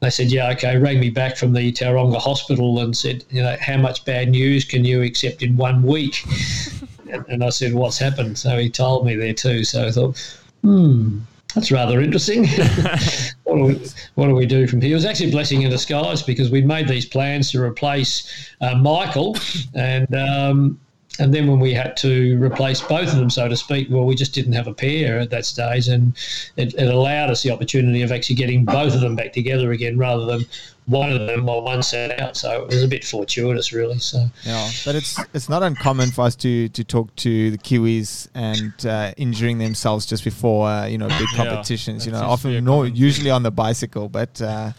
they 0.00 0.10
said, 0.10 0.30
"Yeah, 0.30 0.50
okay." 0.50 0.76
Rang 0.76 1.00
me 1.00 1.10
back 1.10 1.36
from 1.36 1.52
the 1.52 1.72
Tauranga 1.72 2.18
Hospital 2.18 2.80
and 2.80 2.96
said, 2.96 3.24
"You 3.30 3.42
know, 3.42 3.56
how 3.60 3.78
much 3.78 4.04
bad 4.04 4.30
news 4.30 4.64
can 4.64 4.84
you 4.84 5.02
accept 5.02 5.42
in 5.42 5.56
one 5.56 5.82
week?" 5.82 6.24
and 7.28 7.42
I 7.42 7.50
said, 7.50 7.74
"What's 7.74 7.98
happened?" 7.98 8.38
So 8.38 8.58
he 8.58 8.68
told 8.68 9.06
me 9.06 9.16
there 9.16 9.34
too. 9.34 9.64
So 9.64 9.86
I 9.86 9.90
thought, 9.90 10.38
"Hmm." 10.62 11.20
That's 11.54 11.72
rather 11.72 12.02
interesting. 12.02 12.46
what, 13.44 13.56
do 13.56 13.64
we, 13.64 13.74
what, 14.16 14.26
do 14.26 14.34
we, 14.34 14.44
do 14.44 14.66
from 14.66 14.82
here? 14.82 14.92
It 14.92 14.94
was 14.94 15.06
actually 15.06 15.30
a 15.30 15.32
blessing 15.32 15.62
in 15.62 15.70
disguise 15.70 16.22
because 16.22 16.50
we'd 16.50 16.66
made 16.66 16.86
these 16.88 17.06
plans 17.06 17.50
to 17.52 17.62
replace 17.62 18.52
uh, 18.60 18.74
Michael, 18.74 19.34
and 19.74 20.14
um, 20.14 20.78
and 21.18 21.34
then 21.34 21.46
when 21.46 21.58
we 21.58 21.74
had 21.74 21.96
to 21.98 22.40
replace 22.42 22.80
both 22.80 23.08
of 23.12 23.16
them, 23.16 23.30
so 23.30 23.48
to 23.48 23.56
speak, 23.56 23.88
well, 23.90 24.04
we 24.04 24.14
just 24.14 24.32
didn't 24.34 24.52
have 24.52 24.66
a 24.66 24.74
pair 24.74 25.18
at 25.18 25.30
that 25.30 25.44
stage, 25.44 25.88
and 25.88 26.16
it, 26.56 26.74
it, 26.74 26.88
allowed 26.88 27.30
us 27.30 27.42
the 27.42 27.50
opportunity 27.50 28.02
of 28.02 28.12
actually 28.12 28.36
getting 28.36 28.64
both 28.64 28.94
of 28.94 29.00
them 29.00 29.16
back 29.16 29.32
together 29.32 29.72
again, 29.72 29.98
rather 29.98 30.24
than 30.24 30.44
one 30.86 31.12
of 31.12 31.26
them 31.26 31.44
while 31.44 31.62
one 31.62 31.82
sat 31.82 32.18
out. 32.20 32.36
So 32.36 32.62
it 32.62 32.68
was 32.68 32.82
a 32.82 32.88
bit 32.88 33.04
fortuitous, 33.04 33.72
really. 33.72 33.98
So 33.98 34.26
yeah, 34.44 34.70
but 34.84 34.94
it's 34.94 35.18
it's 35.34 35.48
not 35.48 35.62
uncommon 35.62 36.10
for 36.10 36.22
us 36.22 36.36
to 36.36 36.68
to 36.68 36.84
talk 36.84 37.14
to 37.16 37.50
the 37.50 37.58
Kiwis 37.58 38.28
and 38.34 38.72
uh, 38.86 39.12
injuring 39.16 39.58
themselves 39.58 40.06
just 40.06 40.24
before 40.24 40.68
uh, 40.68 40.86
you 40.86 40.98
know 40.98 41.08
big 41.08 41.28
competitions. 41.34 42.06
Yeah, 42.06 42.12
you 42.12 42.18
know, 42.20 42.26
often 42.26 42.64
no, 42.64 42.84
usually 42.84 43.30
on 43.30 43.42
the 43.42 43.50
bicycle, 43.50 44.08
but 44.08 44.40
uh, 44.40 44.72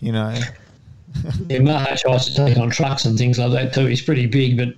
you 0.00 0.12
know 0.12 0.34
yeah, 1.48 1.58
Mahe 1.60 1.96
tries 1.96 2.26
to 2.26 2.34
take 2.34 2.56
on 2.58 2.70
trucks 2.70 3.04
and 3.04 3.16
things 3.16 3.38
like 3.38 3.52
that 3.52 3.72
too. 3.72 3.86
He's 3.86 4.02
pretty 4.02 4.26
big, 4.26 4.56
but 4.56 4.74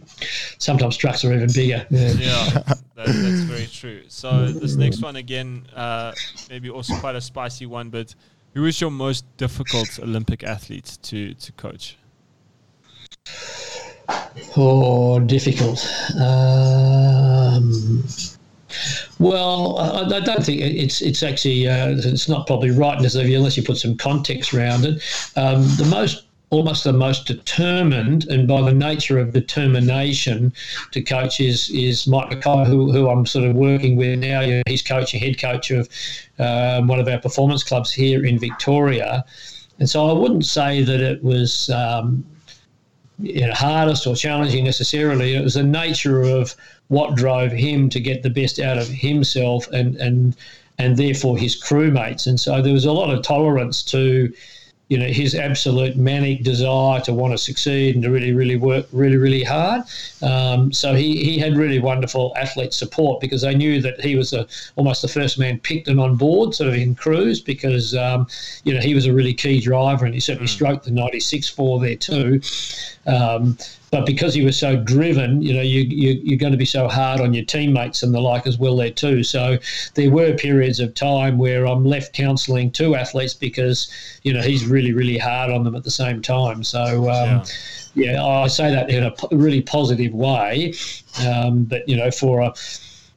sometimes 0.59 0.97
trucks 0.97 1.25
are 1.25 1.33
even 1.33 1.53
bigger. 1.53 1.87
Yeah, 1.91 2.13
yeah 2.13 2.51
that, 2.51 3.07
that's 3.07 3.41
very 3.43 3.67
true. 3.67 4.03
So 4.09 4.49
this 4.49 4.77
next 4.77 5.03
one 5.03 5.17
again, 5.17 5.67
uh, 5.75 6.13
maybe 6.51 6.71
also 6.71 6.97
quite 6.97 7.17
a 7.17 7.21
spicy 7.21 7.67
one, 7.67 7.91
but 7.91 8.15
who 8.55 8.65
is 8.65 8.81
your 8.81 8.91
most 8.91 9.25
difficult 9.37 9.99
Olympic 9.99 10.43
athlete 10.43 10.99
to 11.03 11.35
to 11.35 11.53
coach? 11.53 11.97
Oh, 14.57 15.19
difficult. 15.21 15.85
Um, 16.19 18.05
well, 19.19 19.79
I, 19.79 20.17
I, 20.17 20.21
don't 20.21 20.45
think 20.45 20.61
it's 20.61 21.03
it's 21.03 21.23
actually 21.23 21.69
uh, 21.69 21.97
it's 21.97 22.29
not 22.29 22.47
probably 22.47 22.71
right 22.71 23.01
necessarily 23.01 23.35
unless 23.35 23.57
you 23.57 23.63
put 23.63 23.79
some 23.79 23.97
context 23.97 24.55
around 24.55 24.85
it. 24.85 25.03
Um, 25.37 25.63
the 25.77 25.87
most 25.91 26.26
almost 26.51 26.85
the 26.85 26.93
most 26.93 27.27
determined, 27.27 28.27
and 28.29 28.47
by 28.47 28.63
the 28.63 28.73
nature 28.73 29.19
of 29.19 29.33
determination 29.33 30.53
to 30.93 31.03
coach 31.03 31.41
is 31.41 31.71
is 31.71 32.07
Mike 32.07 32.31
McKay, 32.31 32.67
who, 32.67 32.93
who 32.93 33.09
I'm 33.09 33.27
sort 33.27 33.45
of 33.45 33.57
working 33.57 33.97
with 33.97 34.19
now. 34.21 34.63
He's 34.67 34.83
coaching 34.83 35.21
head 35.21 35.41
coach 35.41 35.71
of 35.71 35.89
um, 36.39 36.87
one 36.87 37.01
of 37.01 37.09
our 37.09 37.19
performance 37.19 37.65
clubs 37.65 37.93
here 37.93 38.25
in 38.25 38.39
Victoria, 38.39 39.25
and 39.79 39.89
so 39.89 40.09
I 40.09 40.13
wouldn't 40.13 40.47
say 40.47 40.83
that 40.83 41.01
it 41.01 41.23
was. 41.23 41.71
Um, 41.71 42.25
you 43.19 43.47
know, 43.47 43.55
hardest 43.55 44.07
or 44.07 44.15
challenging 44.15 44.65
necessarily. 44.65 45.35
It 45.35 45.43
was 45.43 45.55
the 45.55 45.63
nature 45.63 46.21
of 46.21 46.55
what 46.89 47.17
drove 47.17 47.51
him 47.51 47.89
to 47.89 47.99
get 47.99 48.23
the 48.23 48.29
best 48.29 48.61
out 48.61 48.77
of 48.77 48.89
himself 48.89 49.67
and 49.69 49.97
and 49.97 50.37
and 50.79 50.99
therefore 50.99 51.39
his 51.39 51.59
crewmates. 51.59 52.27
And 52.27 52.39
so 52.39 52.61
there 52.61 52.75
was 52.75 52.85
a 52.85 52.93
lot 52.93 53.09
of 53.09 53.23
tolerance 53.23 53.83
to 53.85 54.31
you 54.89 54.97
know 54.97 55.07
his 55.07 55.35
absolute 55.35 55.97
manic 55.97 56.45
desire 56.45 57.01
to 57.01 57.13
want 57.13 57.33
to 57.33 57.39
succeed 57.39 57.95
and 57.95 58.05
to 58.05 58.11
really 58.11 58.33
really 58.33 58.57
work 58.57 58.87
really 58.93 59.17
really 59.17 59.43
hard 59.43 59.83
um, 60.23 60.73
so 60.73 60.95
he, 60.95 61.25
he 61.25 61.39
had 61.39 61.57
really 61.57 61.81
wonderful 61.81 62.33
athlete 62.37 62.73
support 62.73 63.21
because 63.21 63.43
they 63.43 63.55
knew 63.55 63.83
that 63.83 64.01
he 64.01 64.15
was 64.15 64.33
a, 64.33 64.47
almost 64.77 65.03
the 65.03 65.09
first 65.09 65.39
man 65.39 65.59
picked 65.59 65.89
and 65.89 65.99
on 65.99 66.15
board 66.15 66.55
sort 66.55 66.69
of 66.69 66.75
in 66.75 66.95
crews 66.95 67.41
because 67.41 67.95
um, 67.97 68.27
you 68.63 68.73
know 68.73 68.81
he 68.81 68.95
was 68.95 69.07
a 69.07 69.13
really 69.13 69.35
key 69.35 69.61
driver 69.61 70.05
and 70.05 70.15
he 70.15 70.21
certainly 70.21 70.47
mm. 70.47 70.55
stroked 70.55 70.85
the 70.85 70.91
96 70.91 71.49
4 71.49 71.81
there 71.81 71.97
too 71.97 72.41
um, 73.07 73.59
but 73.97 74.07
because 74.07 74.35
he 74.35 74.45
was 74.45 74.57
so 74.59 74.77
driven, 74.77 75.41
you 75.41 75.55
know, 75.55 75.63
you, 75.63 75.83
you, 75.83 76.21
you're 76.23 76.39
going 76.39 76.53
to 76.53 76.59
be 76.59 76.67
so 76.67 76.89
hard 76.89 77.21
on 77.21 77.33
your 77.33 77.45
teammates 77.45 78.03
and 78.03 78.15
the 78.15 78.21
like 78.21 78.47
as 78.47 78.59
well 78.59 78.77
there 78.77 78.91
too. 78.91 79.23
So 79.23 79.59
there 79.95 80.11
were 80.11 80.35
periods 80.35 80.81
of 80.81 80.95
time 80.95 81.39
where 81.39 81.67
I'm 81.67 81.85
left 81.85 82.13
counselling 82.13 82.71
two 82.71 82.95
athletes 82.95 83.35
because, 83.35 83.91
you 84.23 84.33
know, 84.33 84.43
he's 84.43 84.67
really, 84.67 84.93
really 84.93 85.19
hard 85.19 85.51
on 85.51 85.65
them 85.65 85.75
at 85.75 85.85
the 85.85 85.91
same 85.91 86.21
time. 86.21 86.63
So, 86.63 87.09
um, 87.11 87.43
yeah. 87.95 88.13
yeah. 88.13 88.25
I 88.25 88.47
say 88.49 88.71
that 88.71 88.91
in 88.91 89.05
a 89.05 89.15
really 89.33 89.63
positive 89.63 90.13
way. 90.13 90.75
Um, 91.27 91.65
but, 91.65 91.89
you 91.89 91.97
know, 91.97 92.11
for 92.11 92.41
a, 92.41 92.55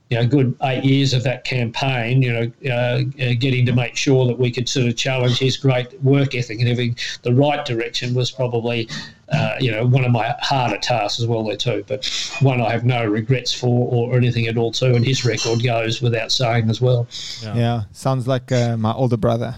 you 0.10 0.18
know, 0.18 0.26
good 0.26 0.56
eight 0.64 0.84
years 0.84 1.14
of 1.14 1.24
that 1.24 1.44
campaign, 1.44 2.24
you 2.24 2.34
know, 2.34 2.52
uh, 2.66 3.02
uh, 3.24 3.34
getting 3.38 3.66
to 3.66 3.74
make 3.74 3.96
sure 3.96 4.26
that 4.26 4.40
we 4.40 4.50
could 4.50 4.68
sort 4.68 4.88
of 4.88 4.96
challenge 4.96 5.38
his 5.38 5.56
great 5.56 6.02
work 6.02 6.34
ethic 6.34 6.60
and 6.60 6.68
having 6.68 6.98
the 7.22 7.34
right 7.34 7.64
direction 7.64 8.16
was 8.16 8.32
probably, 8.32 8.90
uh, 9.32 9.56
you 9.60 9.72
know, 9.72 9.86
one 9.86 10.04
of 10.04 10.12
my 10.12 10.36
harder 10.40 10.78
tasks 10.78 11.20
as 11.20 11.28
well 11.28 11.44
there 11.44 11.56
too. 11.56 11.86
But 11.88 12.10
one 12.42 12.60
I 12.60 12.72
have 12.72 12.84
no 12.84 13.06
regrets 13.06 13.54
for 13.54 13.88
or 13.92 14.18
anything 14.18 14.48
at 14.48 14.58
all 14.58 14.72
too. 14.72 14.96
And 14.96 15.06
his 15.06 15.24
record 15.24 15.64
goes 15.64 16.02
without 16.02 16.32
saying 16.32 16.72
as 16.72 16.82
well. 16.82 17.08
Yeah, 17.44 17.56
yeah 17.56 17.84
sounds 17.92 18.28
like 18.28 18.52
uh, 18.52 18.78
my 18.78 18.94
older 18.94 19.18
brother. 19.18 19.56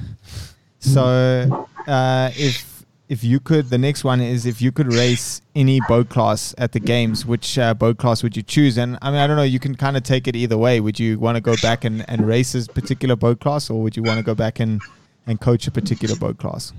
So 0.79 1.67
uh, 1.87 2.31
if 2.35 2.70
if 3.11 3.25
you 3.25 3.41
could, 3.41 3.69
the 3.69 3.77
next 3.77 4.05
one 4.05 4.21
is 4.21 4.45
if 4.45 4.61
you 4.61 4.71
could 4.71 4.93
race 4.93 5.41
any 5.53 5.81
boat 5.89 6.07
class 6.07 6.55
at 6.57 6.71
the 6.71 6.79
games, 6.79 7.25
which 7.25 7.59
uh, 7.59 7.73
boat 7.73 7.97
class 7.97 8.23
would 8.23 8.37
you 8.37 8.41
choose? 8.41 8.77
And 8.77 8.97
I 9.01 9.11
mean, 9.11 9.19
I 9.19 9.27
don't 9.27 9.35
know, 9.35 9.43
you 9.43 9.59
can 9.59 9.75
kind 9.75 9.97
of 9.97 10.03
take 10.03 10.29
it 10.29 10.35
either 10.37 10.57
way. 10.57 10.79
Would 10.79 10.97
you 10.97 11.19
want 11.19 11.35
to 11.35 11.41
go 11.41 11.57
back 11.61 11.83
and, 11.83 12.05
and 12.09 12.25
race 12.25 12.55
a 12.55 12.65
particular 12.71 13.17
boat 13.17 13.41
class, 13.41 13.69
or 13.69 13.81
would 13.81 13.97
you 13.97 14.03
want 14.03 14.19
to 14.19 14.23
go 14.23 14.33
back 14.33 14.61
and, 14.61 14.81
and 15.27 15.41
coach 15.41 15.67
a 15.67 15.71
particular 15.71 16.15
boat 16.15 16.37
class? 16.37 16.71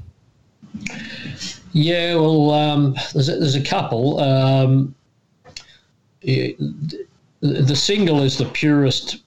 Yeah, 1.75 2.15
well, 2.15 2.51
um, 2.53 2.97
there's, 3.13 3.29
a, 3.29 3.37
there's 3.37 3.55
a 3.55 3.63
couple. 3.63 4.19
Um, 4.19 4.95
the 6.23 7.77
single 7.77 8.23
is 8.23 8.39
the 8.39 8.47
purest 8.47 9.22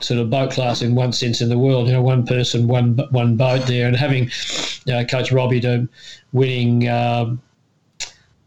sort 0.00 0.20
of 0.20 0.30
boat 0.30 0.50
class 0.50 0.82
in 0.82 0.94
one 0.94 1.12
sense 1.12 1.40
in 1.40 1.48
the 1.48 1.58
world. 1.58 1.86
You 1.86 1.94
know, 1.94 2.02
one 2.02 2.26
person, 2.26 2.68
one 2.68 2.98
one 3.10 3.36
boat 3.36 3.66
there, 3.66 3.86
and 3.86 3.96
having 3.96 4.30
uh, 4.92 5.04
Coach 5.04 5.32
Robbie 5.32 5.60
to 5.60 5.88
winning. 6.32 6.88
Um, 6.88 7.40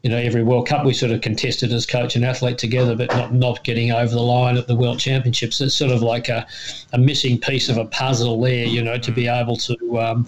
you 0.04 0.10
know, 0.10 0.18
every 0.18 0.44
World 0.44 0.66
Cup 0.66 0.86
we 0.86 0.94
sort 0.94 1.12
of 1.12 1.20
contested 1.20 1.74
as 1.74 1.86
coach 1.86 2.16
and 2.16 2.24
athlete 2.24 2.58
together, 2.58 2.96
but 2.96 3.10
not, 3.10 3.34
not 3.34 3.64
getting 3.66 3.92
over 3.92 4.12
the 4.12 4.22
line 4.22 4.56
at 4.56 4.66
the 4.68 4.76
World 4.76 4.98
Championships. 5.00 5.60
It's 5.60 5.76
sort 5.76 5.92
of 5.92 6.02
like 6.02 6.30
a, 6.30 6.48
a 6.94 6.98
missing 6.98 7.38
piece 7.38 7.68
of 7.68 7.78
a 7.78 7.84
puzzle 7.84 8.40
there, 8.40 8.66
you 8.66 8.82
know, 8.82 8.98
to 8.98 9.12
be 9.12 9.28
able 9.28 9.58
to, 9.58 10.00
um, 10.00 10.26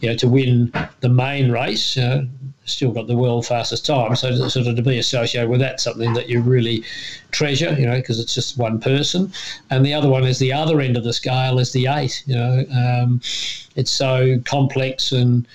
you 0.00 0.10
know, 0.10 0.16
to 0.16 0.28
win 0.28 0.70
the 1.00 1.08
main 1.08 1.50
race. 1.50 1.96
Uh, 1.96 2.24
still 2.64 2.92
got 2.92 3.06
the 3.06 3.16
world 3.16 3.46
fastest 3.46 3.86
time. 3.86 4.16
So 4.16 4.48
sort 4.48 4.66
of 4.66 4.76
to 4.76 4.82
be 4.82 4.98
associated 4.98 5.50
with 5.50 5.60
that, 5.60 5.80
something 5.80 6.12
that 6.14 6.28
you 6.28 6.40
really 6.40 6.84
treasure, 7.30 7.74
you 7.78 7.86
know, 7.86 7.96
because 7.96 8.18
it's 8.18 8.34
just 8.34 8.58
one 8.58 8.80
person. 8.80 9.32
And 9.70 9.84
the 9.84 9.94
other 9.94 10.08
one 10.08 10.24
is 10.24 10.38
the 10.38 10.52
other 10.52 10.80
end 10.80 10.96
of 10.96 11.04
the 11.04 11.12
scale 11.12 11.58
is 11.58 11.72
the 11.72 11.86
eight. 11.86 12.22
You 12.26 12.36
know, 12.36 12.64
um, 12.72 13.20
it's 13.76 13.90
so 13.90 14.38
complex 14.44 15.12
and 15.12 15.46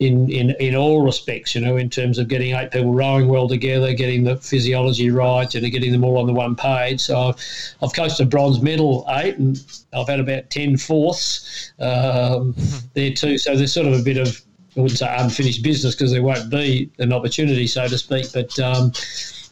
in, 0.00 0.30
in, 0.30 0.50
in 0.60 0.76
all 0.76 1.02
respects, 1.02 1.54
you 1.54 1.60
know, 1.60 1.76
in 1.76 1.90
terms 1.90 2.18
of 2.18 2.28
getting 2.28 2.54
eight 2.54 2.70
people 2.70 2.94
rowing 2.94 3.26
well 3.26 3.48
together, 3.48 3.92
getting 3.92 4.22
the 4.22 4.36
physiology 4.36 5.10
right, 5.10 5.52
and 5.52 5.72
getting 5.72 5.90
them 5.90 6.04
all 6.04 6.18
on 6.18 6.26
the 6.26 6.32
one 6.32 6.54
page. 6.54 7.00
So 7.00 7.18
I've, 7.18 7.74
I've 7.82 7.92
coached 7.92 8.20
a 8.20 8.24
bronze 8.24 8.62
medal 8.62 9.04
eight, 9.08 9.38
and 9.38 9.60
I've 9.92 10.08
had 10.08 10.20
about 10.20 10.50
10 10.50 10.76
fourths 10.76 11.72
um, 11.80 12.54
there 12.94 13.12
too. 13.12 13.38
So 13.38 13.56
there's 13.56 13.72
sort 13.72 13.88
of 13.88 13.94
a 13.94 14.02
bit 14.02 14.18
of 14.18 14.40
I 14.78 14.80
wouldn't 14.80 14.98
say 14.98 15.12
unfinished 15.18 15.62
business 15.62 15.94
because 15.96 16.12
there 16.12 16.22
won't 16.22 16.50
be 16.50 16.88
an 16.98 17.12
opportunity, 17.12 17.66
so 17.66 17.88
to 17.88 17.98
speak. 17.98 18.32
But 18.32 18.56
um, 18.60 18.92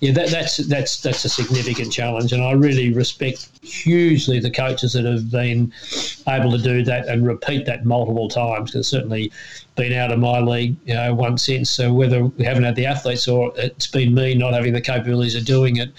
yeah, 0.00 0.12
that, 0.12 0.28
that's 0.30 0.58
that's 0.58 1.00
that's 1.00 1.24
a 1.24 1.28
significant 1.28 1.92
challenge, 1.92 2.32
and 2.32 2.42
I 2.44 2.52
really 2.52 2.92
respect 2.92 3.48
hugely 3.62 4.38
the 4.38 4.52
coaches 4.52 4.92
that 4.92 5.04
have 5.04 5.30
been 5.30 5.72
able 6.28 6.52
to 6.52 6.58
do 6.58 6.84
that 6.84 7.08
and 7.08 7.26
repeat 7.26 7.66
that 7.66 7.84
multiple 7.84 8.28
times. 8.28 8.70
Because 8.70 8.86
certainly 8.86 9.32
been 9.74 9.92
out 9.92 10.12
of 10.12 10.20
my 10.20 10.38
league, 10.38 10.76
you 10.84 10.94
know, 10.94 11.12
one 11.12 11.38
since. 11.38 11.70
So 11.70 11.92
whether 11.92 12.26
we 12.26 12.44
haven't 12.44 12.62
had 12.62 12.76
the 12.76 12.86
athletes 12.86 13.26
or 13.26 13.52
it's 13.56 13.88
been 13.88 14.14
me 14.14 14.34
not 14.34 14.54
having 14.54 14.74
the 14.74 14.80
capabilities 14.80 15.34
of 15.34 15.44
doing 15.44 15.76
it, 15.76 15.90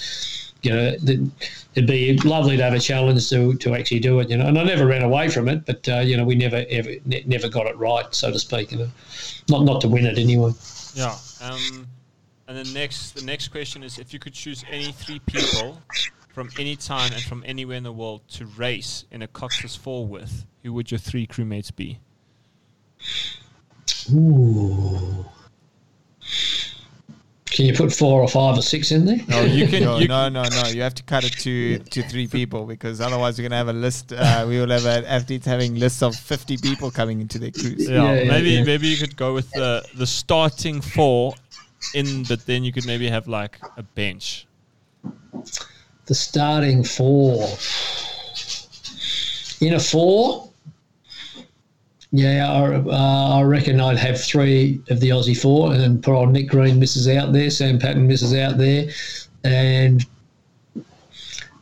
you 0.62 0.72
know, 0.72 0.96
it'd 1.78 1.88
be 1.88 2.18
lovely 2.20 2.58
to 2.58 2.64
have 2.64 2.74
a 2.74 2.80
challenge 2.80 3.30
to, 3.30 3.56
to 3.56 3.76
actually 3.76 4.00
do 4.00 4.20
it. 4.20 4.30
You 4.30 4.38
know, 4.38 4.48
and 4.48 4.58
I 4.58 4.64
never 4.64 4.86
ran 4.86 5.04
away 5.04 5.30
from 5.30 5.48
it, 5.48 5.66
but 5.66 5.88
uh, 5.88 6.00
you 6.00 6.18
know, 6.18 6.26
we 6.26 6.36
never 6.36 6.66
ever 6.70 6.92
ne- 7.06 7.24
never 7.26 7.48
got 7.48 7.68
it 7.68 7.78
right, 7.78 8.14
so 8.14 8.32
to 8.32 8.40
speak. 8.40 8.72
You 8.72 8.78
know, 8.80 8.90
not 9.50 9.64
not 9.64 9.82
to 9.82 9.88
win 9.88 10.06
it 10.06 10.18
anyway. 10.18 10.52
Yeah. 10.94 11.16
Um, 11.42 11.88
and 12.48 12.58
the 12.58 12.74
next 12.74 13.12
the 13.12 13.26
next 13.26 13.50
question 13.50 13.84
is 13.84 14.00
if 14.00 14.14
you 14.14 14.20
could 14.20 14.34
choose 14.34 14.64
any 14.70 14.92
three 14.92 15.20
people 15.20 15.82
from 16.38 16.50
any 16.60 16.76
time 16.76 17.12
and 17.14 17.22
from 17.24 17.44
anywhere 17.48 17.78
in 17.78 17.84
the 17.84 17.92
world 17.92 18.22
to 18.30 18.46
race 18.46 19.06
in 19.10 19.24
a 19.24 19.28
Cox's 19.28 19.76
4 19.76 20.06
with, 20.06 20.46
who 20.62 20.72
would 20.72 20.92
your 20.92 21.00
three 21.00 21.26
crewmates 21.26 21.76
be? 21.76 21.98
Ooh. 24.14 25.26
Can 27.58 27.66
you 27.66 27.74
put 27.74 27.92
four 27.92 28.22
or 28.22 28.28
five 28.28 28.56
or 28.56 28.62
six 28.62 28.92
in 28.92 29.06
there? 29.06 29.18
No, 29.28 29.42
you 29.42 29.68
can. 29.68 29.82
No, 29.82 29.98
you 29.98 30.08
no, 30.08 30.30
no, 30.30 30.44
no. 30.44 30.68
You 30.68 30.84
have 30.84 30.94
to 30.94 31.02
cut 31.02 31.24
it 31.24 31.32
to 31.40 31.80
to 31.80 32.04
three 32.04 32.28
people 32.28 32.68
because 32.68 33.02
otherwise 33.02 33.40
we're 33.40 33.50
gonna 33.50 33.58
have 33.58 33.68
a 33.68 33.74
list. 33.74 34.14
Uh, 34.14 34.46
we 34.48 34.60
will 34.60 34.70
have 34.70 34.86
an 34.86 35.06
athletes 35.06 35.48
having 35.48 35.74
lists 35.74 36.04
of 36.04 36.16
fifty 36.16 36.58
people 36.58 36.92
coming 36.92 37.20
into 37.20 37.40
their 37.40 37.50
cruise. 37.50 37.90
Yeah, 37.90 38.04
Yeah, 38.04 38.22
yeah, 38.22 38.30
maybe 38.30 38.50
yeah. 38.52 38.64
maybe 38.64 38.88
you 38.88 38.98
could 38.98 39.18
go 39.18 39.34
with 39.34 39.50
the 39.54 39.84
the 39.96 40.06
starting 40.06 40.82
four 40.82 41.34
in, 41.96 42.26
but 42.26 42.46
then 42.46 42.64
you 42.64 42.72
could 42.72 42.86
maybe 42.86 43.10
have 43.10 43.28
like 43.28 43.58
a 43.76 43.82
bench. 43.82 44.46
The 46.06 46.14
starting 46.14 46.84
four. 46.84 47.42
In 49.62 49.74
a 49.74 49.80
four, 49.80 50.47
yeah, 52.12 52.52
I, 52.52 52.76
uh, 52.76 53.40
I 53.40 53.42
reckon 53.44 53.82
I'd 53.82 53.98
have 53.98 54.20
three 54.20 54.82
of 54.90 55.00
the 55.00 55.10
Aussie 55.10 55.38
four, 55.38 55.74
and 55.74 55.82
then 55.82 56.02
poor 56.02 56.16
old 56.16 56.32
Nick 56.32 56.50
Green 56.50 56.80
misses 56.80 57.08
out 57.08 57.34
there, 57.34 57.50
Sam 57.50 57.80
Patton 57.80 58.08
misses 58.08 58.34
out 58.34 58.58
there, 58.58 58.90
and 59.44 60.06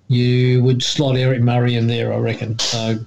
you 0.08 0.64
would 0.64 0.84
slot 0.84 1.18
Eric 1.18 1.42
Murray 1.42 1.76
in 1.76 1.88
there, 1.88 2.14
I 2.14 2.18
reckon. 2.18 2.60
So 2.60 3.00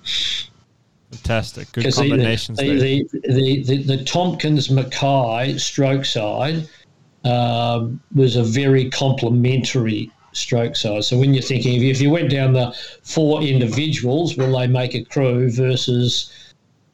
Fantastic, 1.11 1.71
good 1.73 1.95
combinations 1.95 2.59
the, 2.59 2.67
there. 2.67 2.79
the, 2.79 3.09
the, 3.33 3.63
the, 3.63 3.97
the 3.97 4.05
Tomkins 4.05 4.69
McKay 4.69 5.59
stroke 5.59 6.05
side 6.05 6.69
um, 7.25 8.01
was 8.15 8.37
a 8.37 8.43
very 8.43 8.91
complementary 8.91 10.11
stroke 10.33 10.77
side. 10.77 11.05
So 11.05 11.19
when 11.19 11.33
you're 11.33 11.43
thinking, 11.43 11.77
if 11.77 11.83
you, 11.83 11.91
if 11.91 12.01
you 12.01 12.11
went 12.11 12.31
down 12.31 12.53
the 12.53 12.75
four 13.03 13.43
individuals, 13.43 14.37
will 14.37 14.59
they 14.59 14.67
make 14.67 14.95
a 14.95 15.05
crew 15.05 15.51
versus 15.51 16.33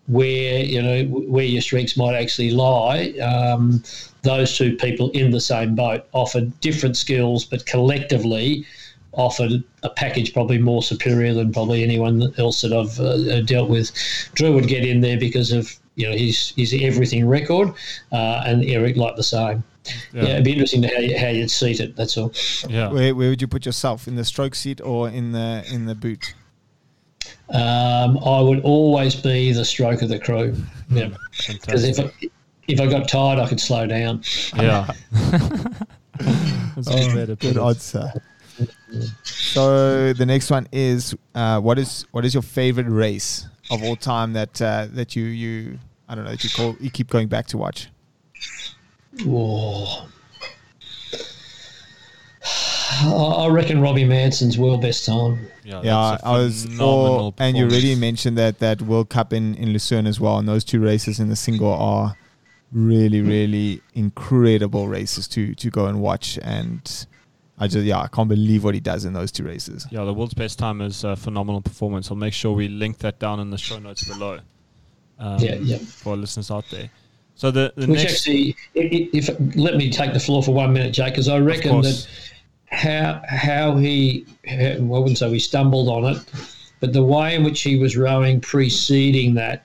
where 0.07 0.61
you 0.63 0.83
know 0.83 1.05
where 1.05 1.45
your 1.45 1.63
strengths 1.63 1.97
might 1.97 2.15
actually 2.15 2.51
lie? 2.51 3.11
Um, 3.21 3.83
those 4.23 4.57
two 4.57 4.77
people 4.77 5.11
in 5.11 5.31
the 5.31 5.41
same 5.41 5.75
boat 5.75 6.07
offered 6.13 6.59
different 6.61 6.97
skills, 6.97 7.45
but 7.45 7.67
collectively 7.67 8.67
offered 9.13 9.63
a 9.83 9.91
package 9.91 10.33
probably 10.33 10.59
more 10.59 10.83
superior 10.83 11.35
than 11.35 11.53
probably 11.53 11.83
anyone 11.83 12.35
else 12.39 12.63
that 12.63 12.73
I've 12.73 12.99
uh, 13.01 13.43
dealt 13.43 13.71
with. 13.71 13.93
Drew 14.35 14.53
would 14.53 14.67
get 14.67 14.85
in 14.85 15.01
there 15.01 15.19
because 15.19 15.53
of 15.53 15.75
you 15.95 16.09
know 16.09 16.17
his 16.17 16.53
his 16.57 16.75
everything 16.81 17.27
record, 17.27 17.69
uh, 18.13 18.43
and 18.47 18.65
Eric 18.65 18.97
like 18.97 19.17
the 19.17 19.23
same. 19.23 19.65
Yeah. 20.13 20.23
Yeah. 20.23 20.29
it'd 20.31 20.45
be 20.45 20.53
interesting 20.53 20.83
to 20.83 20.89
how, 20.89 21.01
you, 21.01 21.19
how 21.19 21.29
you'd 21.29 21.51
seat 21.51 21.79
it. 21.79 21.95
That's 21.95 22.17
all. 22.17 22.33
yeah, 22.69 22.91
Where, 22.91 23.15
where 23.15 23.29
would 23.29 23.43
you 23.43 23.49
put 23.49 23.67
yourself 23.67 24.09
in 24.09 24.17
the 24.17 24.25
stroke 24.25 24.55
seat 24.55 24.81
or 24.81 25.11
in 25.11 25.33
the 25.33 25.65
in 25.71 25.87
the 25.87 25.95
boot? 25.95 26.35
Um, 27.51 28.19
I 28.25 28.41
would 28.41 28.61
always 28.63 29.15
be 29.15 29.53
the 29.53 29.65
stroke 29.65 30.03
of 30.03 30.09
the 30.09 30.19
crew. 30.19 30.57
Yeah, 30.91 31.11
because 31.49 31.85
if. 31.85 32.01
I, 32.01 32.11
if 32.67 32.81
I 32.81 32.87
got 32.87 33.09
tired, 33.09 33.39
I 33.39 33.47
could 33.47 33.61
slow 33.61 33.87
down. 33.87 34.23
yeah. 34.57 34.91
That's 36.75 36.89
a 36.89 36.93
good 36.93 37.15
way 37.15 37.27
to 37.27 37.37
put 37.37 37.41
Good 37.41 37.57
it. 37.57 37.61
answer. 37.63 38.13
So 39.25 40.13
the 40.13 40.27
next 40.27 40.51
one 40.51 40.69
is 40.73 41.15
uh, 41.35 41.61
what 41.61 41.79
is 41.79 42.07
what 42.13 42.25
is 42.25 42.35
your 42.35 42.43
favorite 42.43 42.89
race 42.89 43.47
of 43.71 43.83
all 43.83 43.97
time 43.97 44.33
that 44.35 44.63
uh, 44.63 44.87
that 44.93 45.17
you 45.17 45.25
you 45.25 45.79
I 46.09 46.15
don't 46.15 46.25
know 46.25 46.31
that 46.31 46.45
you 46.45 46.51
call 46.51 46.77
you 46.81 46.91
keep 46.91 47.11
going 47.11 47.29
back 47.29 47.47
to 47.49 47.59
watch? 47.59 47.89
Whoa. 49.25 50.07
I 53.03 53.45
I 53.45 53.49
reckon 53.49 53.81
Robbie 53.81 54.05
Manson's 54.05 54.59
world 54.59 54.83
best 54.83 55.05
time. 55.07 55.47
Yeah, 55.65 55.81
Yeah, 55.83 56.11
that's 56.11 56.23
a 56.23 56.27
I 56.27 56.39
was 56.39 56.65
phenomenal 56.65 57.27
or, 57.27 57.35
and 57.39 57.57
you 57.57 57.65
already 57.65 57.95
mentioned 57.95 58.39
that 58.39 58.59
that 58.59 58.83
World 58.83 59.09
Cup 59.09 59.33
in 59.33 59.55
in 59.57 59.73
Lucerne 59.73 60.07
as 60.07 60.21
well, 60.21 60.39
and 60.39 60.49
those 60.49 60.65
two 60.65 60.81
races 60.81 61.21
in 61.21 61.29
the 61.29 61.37
single 61.37 61.73
are 61.73 62.17
really 62.73 63.21
really 63.21 63.81
incredible 63.95 64.89
races 64.89 65.29
to 65.29 65.55
to 65.55 65.71
go 65.71 65.87
and 65.87 66.01
watch 66.01 66.39
and. 66.43 67.07
I 67.57 67.69
just 67.69 67.87
yeah, 67.87 68.01
I 68.01 68.09
can't 68.09 68.29
believe 68.29 68.65
what 68.65 68.75
he 68.75 68.81
does 68.81 69.05
in 69.05 69.13
those 69.13 69.31
two 69.31 69.45
races. 69.45 69.87
Yeah, 69.89 70.03
the 70.03 70.13
world's 70.13 70.35
best 70.35 70.59
time 70.59 70.81
is 70.81 71.05
a 71.05 71.15
phenomenal 71.15 71.61
performance. 71.61 72.11
I'll 72.11 72.17
make 72.17 72.33
sure 72.33 72.53
we 72.53 72.67
link 72.67 72.99
that 72.99 73.21
down 73.21 73.39
in 73.39 73.51
the 73.51 73.59
show 73.59 73.79
notes 73.79 74.03
below. 74.09 74.41
Um, 75.21 75.39
Yeah, 75.39 75.55
yeah. 75.55 75.79
For 75.79 76.11
our 76.11 76.17
listeners 76.17 76.51
out 76.51 76.65
there. 76.73 76.91
So 77.37 77.51
the, 77.51 77.73
the 77.77 77.87
Which 77.87 78.03
next, 78.03 78.15
actually, 78.15 78.57
if, 78.75 79.29
if 79.29 79.57
let 79.57 79.77
me 79.77 79.91
take 79.91 80.13
the 80.13 80.21
floor 80.21 80.43
for 80.43 80.53
one 80.53 80.73
minute, 80.73 80.93
Jake, 80.93 81.13
because 81.13 81.29
I 81.29 81.39
reckon 81.39 81.81
that 81.83 82.09
how 82.75 83.23
how 83.29 83.77
he 83.77 84.27
I 84.51 84.79
wouldn't 84.81 85.19
say 85.19 85.31
we 85.31 85.39
stumbled 85.39 85.89
on 85.89 86.17
it, 86.17 86.19
but 86.81 86.93
the 86.93 87.03
way 87.03 87.35
in 87.35 87.45
which 87.45 87.63
he 87.63 87.77
was 87.77 87.97
rowing 87.97 88.41
preceding 88.41 89.35
that, 89.35 89.65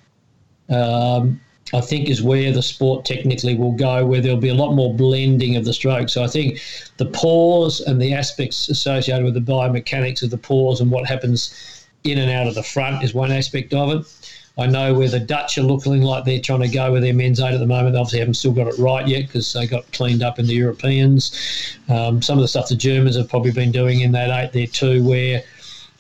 um, 0.70 1.42
I 1.74 1.82
think 1.82 2.10
is 2.10 2.22
where 2.22 2.52
the 2.52 2.62
sport 2.62 3.06
technically 3.06 3.56
will 3.56 3.74
go, 3.74 4.06
where 4.06 4.22
there'll 4.22 4.38
be 4.38 4.50
a 4.50 4.54
lot 4.54 4.74
more 4.74 4.94
blending 4.94 5.56
of 5.56 5.66
the 5.66 5.74
strokes. 5.74 6.14
So 6.14 6.24
I 6.24 6.28
think 6.28 6.60
the 6.98 7.08
pause 7.08 7.82
and 7.82 8.02
the 8.02 8.14
aspects 8.14 8.70
associated 8.70 9.26
with 9.26 9.34
the 9.34 9.42
biomechanics 9.42 10.24
of 10.24 10.30
the 10.30 10.38
pause 10.38 10.82
and 10.82 10.92
what 10.92 11.08
happens 11.08 11.88
in 12.04 12.18
and 12.18 12.32
out 12.32 12.48
of 12.48 12.56
the 12.56 12.64
front 12.64 13.04
is 13.04 13.14
one 13.14 13.32
aspect 13.32 13.74
of 13.74 13.92
it. 13.92 14.19
I 14.60 14.66
know 14.66 14.94
where 14.94 15.08
the 15.08 15.22
Dutch 15.22 15.58
are 15.58 15.64
looking 15.64 16.02
like 16.02 16.26
they're 16.26 16.42
trying 16.42 16.60
to 16.62 16.68
go 16.68 16.92
with 16.92 17.02
their 17.02 17.14
men's 17.14 17.40
eight 17.40 17.54
at 17.54 17.60
the 17.60 17.66
moment. 17.66 17.94
They 17.94 18.00
obviously 18.00 18.20
haven't 18.20 18.34
still 18.34 18.52
got 18.52 18.68
it 18.68 18.78
right 18.78 19.08
yet 19.08 19.28
because 19.28 19.54
they 19.54 19.66
got 19.66 19.90
cleaned 19.94 20.22
up 20.22 20.38
in 20.38 20.48
the 20.48 20.54
Europeans. 20.54 21.78
Um, 21.88 22.22
some 22.22 22.38
of 22.38 22.42
the 22.42 22.48
stuff 22.50 22.68
the 22.68 22.76
Germans 22.76 23.16
have 23.16 23.30
probably 23.30 23.52
been 23.52 23.72
doing 23.72 24.02
in 24.02 24.12
that 24.12 24.30
eight 24.30 24.52
there 24.52 24.68
too, 24.68 25.02
where 25.08 25.44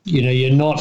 you 0.03 0.21
know 0.21 0.29
you're 0.29 0.51
not 0.51 0.77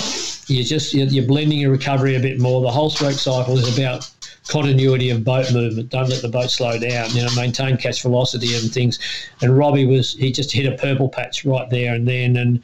you're 0.48 0.64
just 0.64 0.92
you're, 0.92 1.06
you're 1.06 1.26
blending 1.26 1.58
your 1.58 1.70
recovery 1.70 2.16
a 2.16 2.20
bit 2.20 2.40
more. 2.40 2.60
The 2.62 2.70
whole 2.70 2.90
stroke 2.90 3.12
cycle 3.12 3.56
is 3.56 3.78
about 3.78 4.10
continuity 4.48 5.10
of 5.10 5.22
boat 5.22 5.52
movement. 5.52 5.90
Don't 5.90 6.08
let 6.08 6.20
the 6.20 6.28
boat 6.28 6.50
slow 6.50 6.80
down. 6.80 7.10
You 7.10 7.22
know, 7.22 7.34
maintain 7.36 7.76
catch 7.76 8.02
velocity 8.02 8.56
and 8.56 8.72
things. 8.72 8.98
And 9.40 9.56
Robbie 9.56 9.86
was 9.86 10.14
he 10.14 10.32
just 10.32 10.50
hit 10.50 10.66
a 10.66 10.76
purple 10.76 11.08
patch 11.08 11.44
right 11.44 11.70
there 11.70 11.94
and 11.94 12.08
then 12.08 12.36
and. 12.36 12.62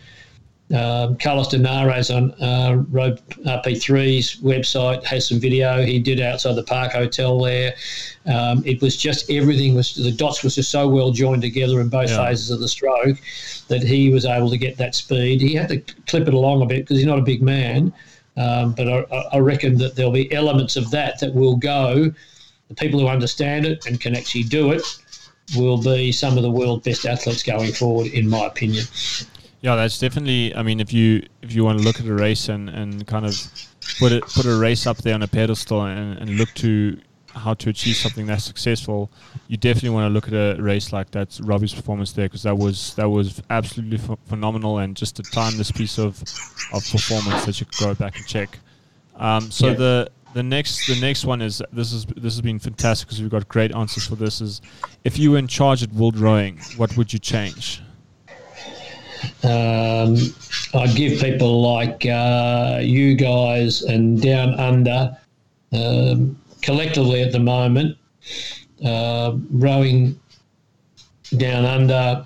Um, 0.72 1.16
Carlos 1.18 1.48
Dinares 1.48 2.10
on 2.10 2.32
uh, 2.42 2.82
Road 2.90 3.20
RP3's 3.44 4.36
website 4.40 5.04
has 5.04 5.28
some 5.28 5.38
video 5.38 5.82
he 5.84 5.98
did 5.98 6.20
outside 6.20 6.54
the 6.54 6.62
Park 6.62 6.92
Hotel 6.92 7.38
there. 7.38 7.74
Um, 8.24 8.62
it 8.64 8.80
was 8.80 8.96
just 8.96 9.30
everything 9.30 9.74
was 9.74 9.94
the 9.94 10.10
dots 10.10 10.42
was 10.42 10.54
just 10.54 10.70
so 10.70 10.88
well 10.88 11.10
joined 11.10 11.42
together 11.42 11.80
in 11.82 11.90
both 11.90 12.08
Yeah. 12.08 12.26
phases 12.26 12.50
of 12.50 12.60
the 12.60 12.68
stroke 12.68 13.18
that 13.68 13.82
he 13.82 14.08
was 14.08 14.24
able 14.24 14.48
to 14.48 14.56
get 14.56 14.78
that 14.78 14.94
speed. 14.94 15.42
He 15.42 15.54
had 15.54 15.68
to 15.68 15.80
clip 16.06 16.26
it 16.28 16.34
along 16.34 16.62
a 16.62 16.66
bit 16.66 16.78
because 16.80 16.96
he's 16.96 17.06
not 17.06 17.18
a 17.18 17.22
big 17.22 17.42
man, 17.42 17.92
um, 18.38 18.72
but 18.72 18.88
I, 18.88 19.04
I- 19.14 19.28
I 19.34 19.38
reckon 19.40 19.76
that 19.78 19.96
there'll 19.96 20.12
be 20.12 20.32
elements 20.32 20.76
of 20.76 20.90
that 20.92 21.20
that 21.20 21.34
will 21.34 21.56
go. 21.56 22.10
The 22.68 22.74
people 22.74 22.98
who 23.00 23.08
understand 23.08 23.66
it 23.66 23.84
and 23.84 24.00
can 24.00 24.16
actually 24.16 24.44
do 24.44 24.72
it 24.72 24.82
will 25.58 25.76
be 25.82 26.10
some 26.10 26.38
of 26.38 26.42
the 26.42 26.50
world's 26.50 26.84
best 26.84 27.04
athletes 27.04 27.42
going 27.42 27.70
forward, 27.72 28.06
in 28.06 28.26
my 28.26 28.46
opinion. 28.46 28.84
Yeah, 29.64 29.76
that's 29.76 29.98
definitely. 29.98 30.54
I 30.54 30.62
mean, 30.62 30.78
if 30.78 30.92
you 30.92 31.26
if 31.40 31.54
you 31.54 31.64
want 31.64 31.78
to 31.78 31.84
look 31.84 31.98
at 31.98 32.06
a 32.06 32.12
race 32.12 32.50
and, 32.50 32.68
and 32.68 33.06
kind 33.06 33.24
of 33.24 33.34
put 33.98 34.12
it 34.12 34.22
put 34.36 34.44
a 34.44 34.54
race 34.58 34.86
up 34.86 34.98
there 34.98 35.14
on 35.14 35.22
a 35.22 35.26
pedestal 35.26 35.82
and, 35.86 36.18
and 36.18 36.36
look 36.36 36.50
to 36.56 36.98
how 37.34 37.54
to 37.54 37.70
achieve 37.70 37.96
something 37.96 38.26
that's 38.26 38.44
successful, 38.44 39.10
you 39.48 39.56
definitely 39.56 39.88
want 39.96 40.04
to 40.08 40.12
look 40.16 40.28
at 40.28 40.34
a 40.34 40.62
race 40.62 40.92
like 40.92 41.10
that. 41.12 41.38
Robbie's 41.42 41.72
performance 41.72 42.12
there 42.12 42.26
because 42.26 42.42
that 42.42 42.56
was 42.58 42.94
that 42.96 43.08
was 43.08 43.42
absolutely 43.48 43.96
ph- 43.98 44.18
phenomenal 44.28 44.78
and 44.78 44.94
just 44.94 45.18
a 45.18 45.22
timeless 45.22 45.70
piece 45.72 45.98
of 45.98 46.20
of 46.74 46.82
performance 46.92 47.46
that 47.46 47.58
you 47.58 47.64
could 47.66 47.78
go 47.86 47.94
back 47.94 48.16
and 48.16 48.26
check. 48.26 48.58
Um, 49.16 49.50
so 49.50 49.68
Yeah. 49.68 49.74
the 49.84 50.10
the 50.34 50.42
next 50.42 50.86
the 50.88 51.00
next 51.00 51.24
one 51.24 51.40
is 51.40 51.62
this 51.72 51.94
is 51.94 52.04
this 52.04 52.34
has 52.34 52.40
been 52.42 52.58
fantastic 52.58 53.08
because 53.08 53.22
we've 53.22 53.30
got 53.30 53.48
great 53.48 53.74
answers 53.74 54.06
for 54.06 54.16
this. 54.16 54.42
Is 54.42 54.60
if 55.04 55.18
you 55.18 55.30
were 55.30 55.38
in 55.38 55.48
charge 55.48 55.82
at 55.82 55.90
World 55.94 56.18
Rowing, 56.18 56.58
what 56.76 56.94
would 56.98 57.14
you 57.14 57.18
change? 57.18 57.80
Um, 59.42 60.16
I'd 60.74 60.94
give 60.96 61.20
people 61.20 61.62
like 61.62 62.06
uh, 62.06 62.80
you 62.82 63.14
guys 63.14 63.82
and 63.82 64.20
Down 64.20 64.54
Under, 64.54 65.16
um, 65.72 66.38
collectively 66.62 67.22
at 67.22 67.32
the 67.32 67.40
moment, 67.40 67.96
uh, 68.84 69.36
rowing 69.50 70.18
down 71.36 71.64
under. 71.64 72.24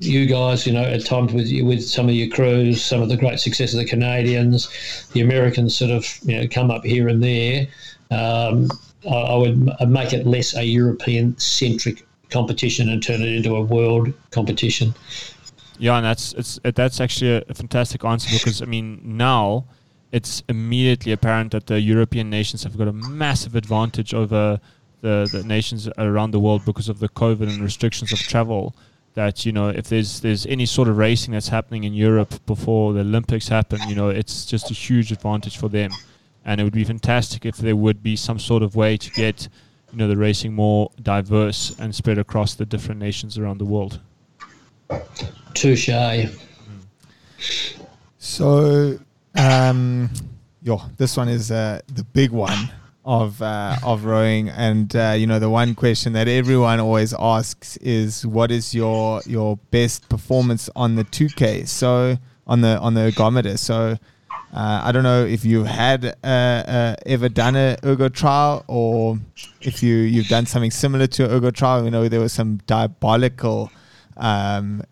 You 0.00 0.26
guys, 0.26 0.64
you 0.64 0.72
know, 0.72 0.82
at 0.84 1.04
times 1.04 1.32
with 1.32 1.50
with 1.62 1.82
some 1.82 2.08
of 2.08 2.14
your 2.14 2.28
crews, 2.28 2.84
some 2.84 3.02
of 3.02 3.08
the 3.08 3.16
great 3.16 3.40
success 3.40 3.72
of 3.72 3.80
the 3.80 3.84
Canadians, 3.84 4.68
the 5.12 5.20
Americans 5.22 5.76
sort 5.76 5.90
of 5.90 6.06
you 6.22 6.36
know 6.36 6.46
come 6.48 6.70
up 6.70 6.84
here 6.84 7.08
and 7.08 7.20
there. 7.22 7.66
Um, 8.12 8.68
I, 9.10 9.14
I 9.14 9.36
would 9.36 9.68
m- 9.80 9.92
make 9.92 10.12
it 10.12 10.24
less 10.24 10.54
a 10.54 10.62
European 10.64 11.36
centric 11.38 12.06
competition 12.30 12.88
and 12.88 13.02
turn 13.02 13.22
it 13.22 13.28
into 13.28 13.56
a 13.56 13.62
world 13.62 14.12
competition. 14.30 14.94
Yeah, 15.78 15.96
and 15.96 16.04
that's 16.04 16.32
it's 16.34 16.58
that's 16.62 17.00
actually 17.00 17.44
a, 17.48 17.54
fantastic 17.54 18.04
answer 18.04 18.28
because 18.32 18.60
I 18.62 18.64
mean 18.64 19.00
now 19.04 19.64
it's 20.10 20.42
immediately 20.48 21.12
apparent 21.12 21.52
that 21.52 21.66
the 21.66 21.80
European 21.80 22.30
nations 22.30 22.64
have 22.64 22.76
got 22.76 22.88
a 22.88 22.92
massive 22.92 23.54
advantage 23.54 24.14
over 24.14 24.60
the, 25.00 25.28
the 25.30 25.44
nations 25.44 25.88
around 25.98 26.32
the 26.32 26.40
world 26.40 26.64
because 26.64 26.88
of 26.88 26.98
the 26.98 27.08
COVID 27.08 27.42
and 27.42 27.62
restrictions 27.62 28.12
of 28.12 28.18
travel. 28.18 28.74
That 29.14 29.46
you 29.46 29.52
know, 29.52 29.68
if 29.68 29.88
there's 29.88 30.20
there's 30.20 30.46
any 30.46 30.66
sort 30.66 30.88
of 30.88 30.96
racing 30.96 31.32
that's 31.32 31.48
happening 31.48 31.84
in 31.84 31.92
Europe 31.92 32.34
before 32.46 32.92
the 32.92 33.00
Olympics 33.00 33.48
happen, 33.48 33.80
you 33.88 33.94
know, 33.94 34.08
it's 34.08 34.46
just 34.46 34.70
a 34.70 34.74
huge 34.74 35.12
advantage 35.12 35.56
for 35.56 35.68
them, 35.68 35.90
and 36.44 36.60
it 36.60 36.64
would 36.64 36.72
be 36.72 36.84
fantastic 36.84 37.44
if 37.44 37.56
there 37.56 37.74
would 37.74 38.02
be 38.02 38.16
some 38.16 38.38
sort 38.38 38.62
of 38.62 38.76
way 38.76 38.96
to 38.96 39.10
get 39.10 39.48
you 39.92 39.98
know 39.98 40.06
the 40.06 40.16
racing 40.16 40.52
more 40.52 40.90
diverse 41.02 41.74
and 41.78 41.94
spread 41.94 42.18
across 42.18 42.54
the 42.54 42.66
different 42.66 43.00
nations 43.00 43.38
around 43.38 43.58
the 43.58 43.64
world. 43.64 44.00
Touche. 45.58 45.90
So, 48.18 48.96
um, 49.34 50.08
yo, 50.62 50.80
this 50.96 51.16
one 51.16 51.28
is 51.28 51.50
uh, 51.50 51.80
the 51.92 52.04
big 52.04 52.30
one 52.30 52.70
of 53.04 53.42
uh, 53.42 53.74
of 53.82 54.04
rowing, 54.04 54.50
and 54.50 54.94
uh, 54.94 55.16
you 55.18 55.26
know 55.26 55.40
the 55.40 55.50
one 55.50 55.74
question 55.74 56.12
that 56.12 56.28
everyone 56.28 56.78
always 56.78 57.12
asks 57.12 57.76
is, 57.78 58.24
"What 58.24 58.52
is 58.52 58.72
your 58.72 59.20
your 59.26 59.56
best 59.72 60.08
performance 60.08 60.70
on 60.76 60.94
the 60.94 61.02
2K?" 61.02 61.66
So 61.66 62.18
on 62.46 62.60
the 62.60 62.78
on 62.78 62.94
the 62.94 63.10
ergometer. 63.10 63.58
So. 63.58 63.98
Uh, 64.50 64.80
I 64.82 64.92
don't 64.92 65.02
know 65.02 65.26
if 65.26 65.44
you've 65.44 65.66
had 65.66 66.06
uh, 66.24 66.26
uh, 66.26 66.96
ever 67.04 67.28
done 67.28 67.54
a 67.54 67.76
ergo 67.84 68.08
trial 68.08 68.64
or 68.66 69.18
if 69.60 69.82
you 69.82 69.96
you've 69.96 70.28
done 70.28 70.46
something 70.46 70.70
similar 70.70 71.06
to 71.06 71.26
an 71.26 71.30
ergo 71.32 71.50
trial. 71.50 71.84
You 71.84 71.90
know 71.90 72.08
there 72.08 72.20
was 72.20 72.32
some 72.32 72.56
diabolical 72.66 73.70
um, 74.16 74.82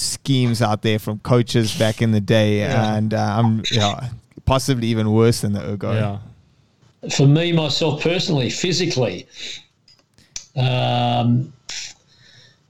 schemes 0.00 0.62
out 0.62 0.82
there 0.82 0.98
from 0.98 1.18
coaches 1.20 1.76
back 1.78 2.00
in 2.02 2.12
the 2.12 2.20
day, 2.20 2.60
Yeah. 2.60 2.94
and 2.94 3.14
uh, 3.14 3.36
I'm 3.38 3.62
yeah, 3.70 4.08
possibly 4.46 4.88
even 4.88 5.12
worse 5.12 5.42
than 5.42 5.52
the 5.52 5.62
ergo. 5.62 5.92
Yeah. 5.92 7.10
For 7.10 7.26
me, 7.26 7.52
myself 7.52 8.02
personally, 8.02 8.50
physically, 8.50 9.26
um, 10.56 11.52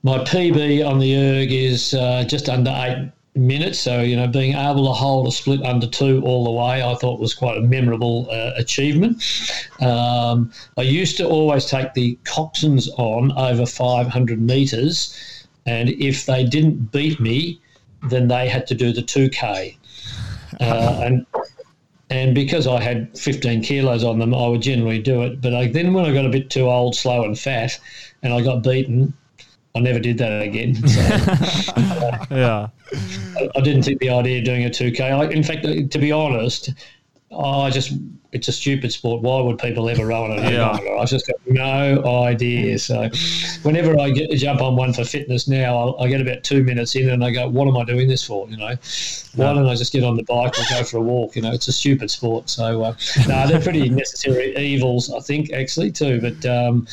my 0.02 0.18
PB 0.18 0.86
on 0.86 0.98
the 0.98 1.14
erg 1.16 1.52
is 1.52 1.94
uh, 1.94 2.24
just 2.26 2.48
under 2.48 2.70
eight 2.70 3.10
minutes. 3.34 3.78
So, 3.80 4.02
you 4.02 4.16
know, 4.16 4.26
being 4.26 4.54
able 4.54 4.86
to 4.86 4.92
hold 4.92 5.26
a 5.26 5.32
split 5.32 5.62
under 5.62 5.86
two 5.86 6.22
all 6.24 6.44
the 6.44 6.50
way, 6.50 6.82
I 6.82 6.94
thought 6.94 7.20
was 7.20 7.34
quite 7.34 7.58
a 7.58 7.60
memorable 7.60 8.28
uh, 8.30 8.52
achievement. 8.56 9.22
Um, 9.80 10.52
I 10.76 10.82
used 10.82 11.16
to 11.18 11.26
always 11.28 11.66
take 11.66 11.94
the 11.94 12.18
coxswains 12.24 12.88
on 12.98 13.32
over 13.32 13.66
500 13.66 14.40
metres, 14.40 15.39
and 15.66 15.88
if 15.90 16.26
they 16.26 16.44
didn't 16.44 16.92
beat 16.92 17.20
me, 17.20 17.60
then 18.08 18.28
they 18.28 18.48
had 18.48 18.66
to 18.68 18.74
do 18.74 18.92
the 18.92 19.02
2K. 19.02 19.76
Uh, 20.60 21.00
and 21.04 21.26
and 22.10 22.34
because 22.34 22.66
I 22.66 22.80
had 22.80 23.16
15 23.16 23.62
kilos 23.62 24.02
on 24.02 24.18
them, 24.18 24.34
I 24.34 24.48
would 24.48 24.62
generally 24.62 24.98
do 25.00 25.22
it. 25.22 25.40
But 25.40 25.54
I, 25.54 25.68
then 25.68 25.94
when 25.94 26.04
I 26.04 26.12
got 26.12 26.26
a 26.26 26.28
bit 26.28 26.50
too 26.50 26.68
old, 26.68 26.96
slow, 26.96 27.22
and 27.24 27.38
fat, 27.38 27.78
and 28.24 28.32
I 28.32 28.40
got 28.40 28.64
beaten, 28.64 29.14
I 29.76 29.78
never 29.78 30.00
did 30.00 30.18
that 30.18 30.42
again. 30.42 30.74
So 30.74 31.00
Yeah. 32.34 32.68
I, 33.36 33.48
I 33.54 33.60
didn't 33.60 33.84
think 33.84 34.00
the 34.00 34.10
idea 34.10 34.38
of 34.40 34.44
doing 34.44 34.64
a 34.64 34.70
2K. 34.70 35.00
I, 35.00 35.30
in 35.30 35.44
fact, 35.44 35.62
to 35.64 35.98
be 35.98 36.10
honest, 36.10 36.70
I 37.36 37.70
just 37.70 37.92
it's 38.32 38.48
a 38.48 38.52
stupid 38.52 38.92
sport. 38.92 39.22
Why 39.22 39.40
would 39.40 39.58
people 39.58 39.88
ever 39.88 40.06
row 40.06 40.24
on 40.24 40.32
an 40.32 40.52
Yeah. 40.52 40.70
I 40.70 41.04
just 41.04 41.26
got 41.26 41.36
no 41.46 42.04
idea. 42.24 42.78
So, 42.78 43.08
whenever 43.62 43.98
I 43.98 44.10
get, 44.10 44.30
jump 44.36 44.60
on 44.60 44.76
one 44.76 44.92
for 44.92 45.04
fitness 45.04 45.48
now, 45.48 45.76
I'll, 45.76 45.96
I 46.00 46.08
get 46.08 46.20
about 46.20 46.44
two 46.44 46.62
minutes 46.62 46.94
in 46.94 47.10
and 47.10 47.24
I 47.24 47.30
go, 47.32 47.48
"What 47.48 47.66
am 47.66 47.76
I 47.76 47.84
doing 47.84 48.08
this 48.08 48.24
for?" 48.24 48.48
You 48.48 48.56
know, 48.56 48.76
why 49.34 49.54
don't 49.54 49.66
I 49.66 49.74
just 49.74 49.92
get 49.92 50.04
on 50.04 50.16
the 50.16 50.22
bike 50.24 50.58
or 50.58 50.64
go 50.70 50.84
for 50.84 50.98
a 50.98 51.00
walk? 51.00 51.34
You 51.34 51.42
know, 51.42 51.52
it's 51.52 51.68
a 51.68 51.72
stupid 51.72 52.10
sport. 52.10 52.48
So, 52.50 52.82
uh, 52.82 52.94
no, 53.26 53.46
they're 53.48 53.60
pretty 53.60 53.88
necessary 53.88 54.56
evils, 54.56 55.12
I 55.12 55.20
think, 55.20 55.52
actually 55.52 55.90
too. 55.92 56.20
But 56.20 56.46
um, 56.46 56.86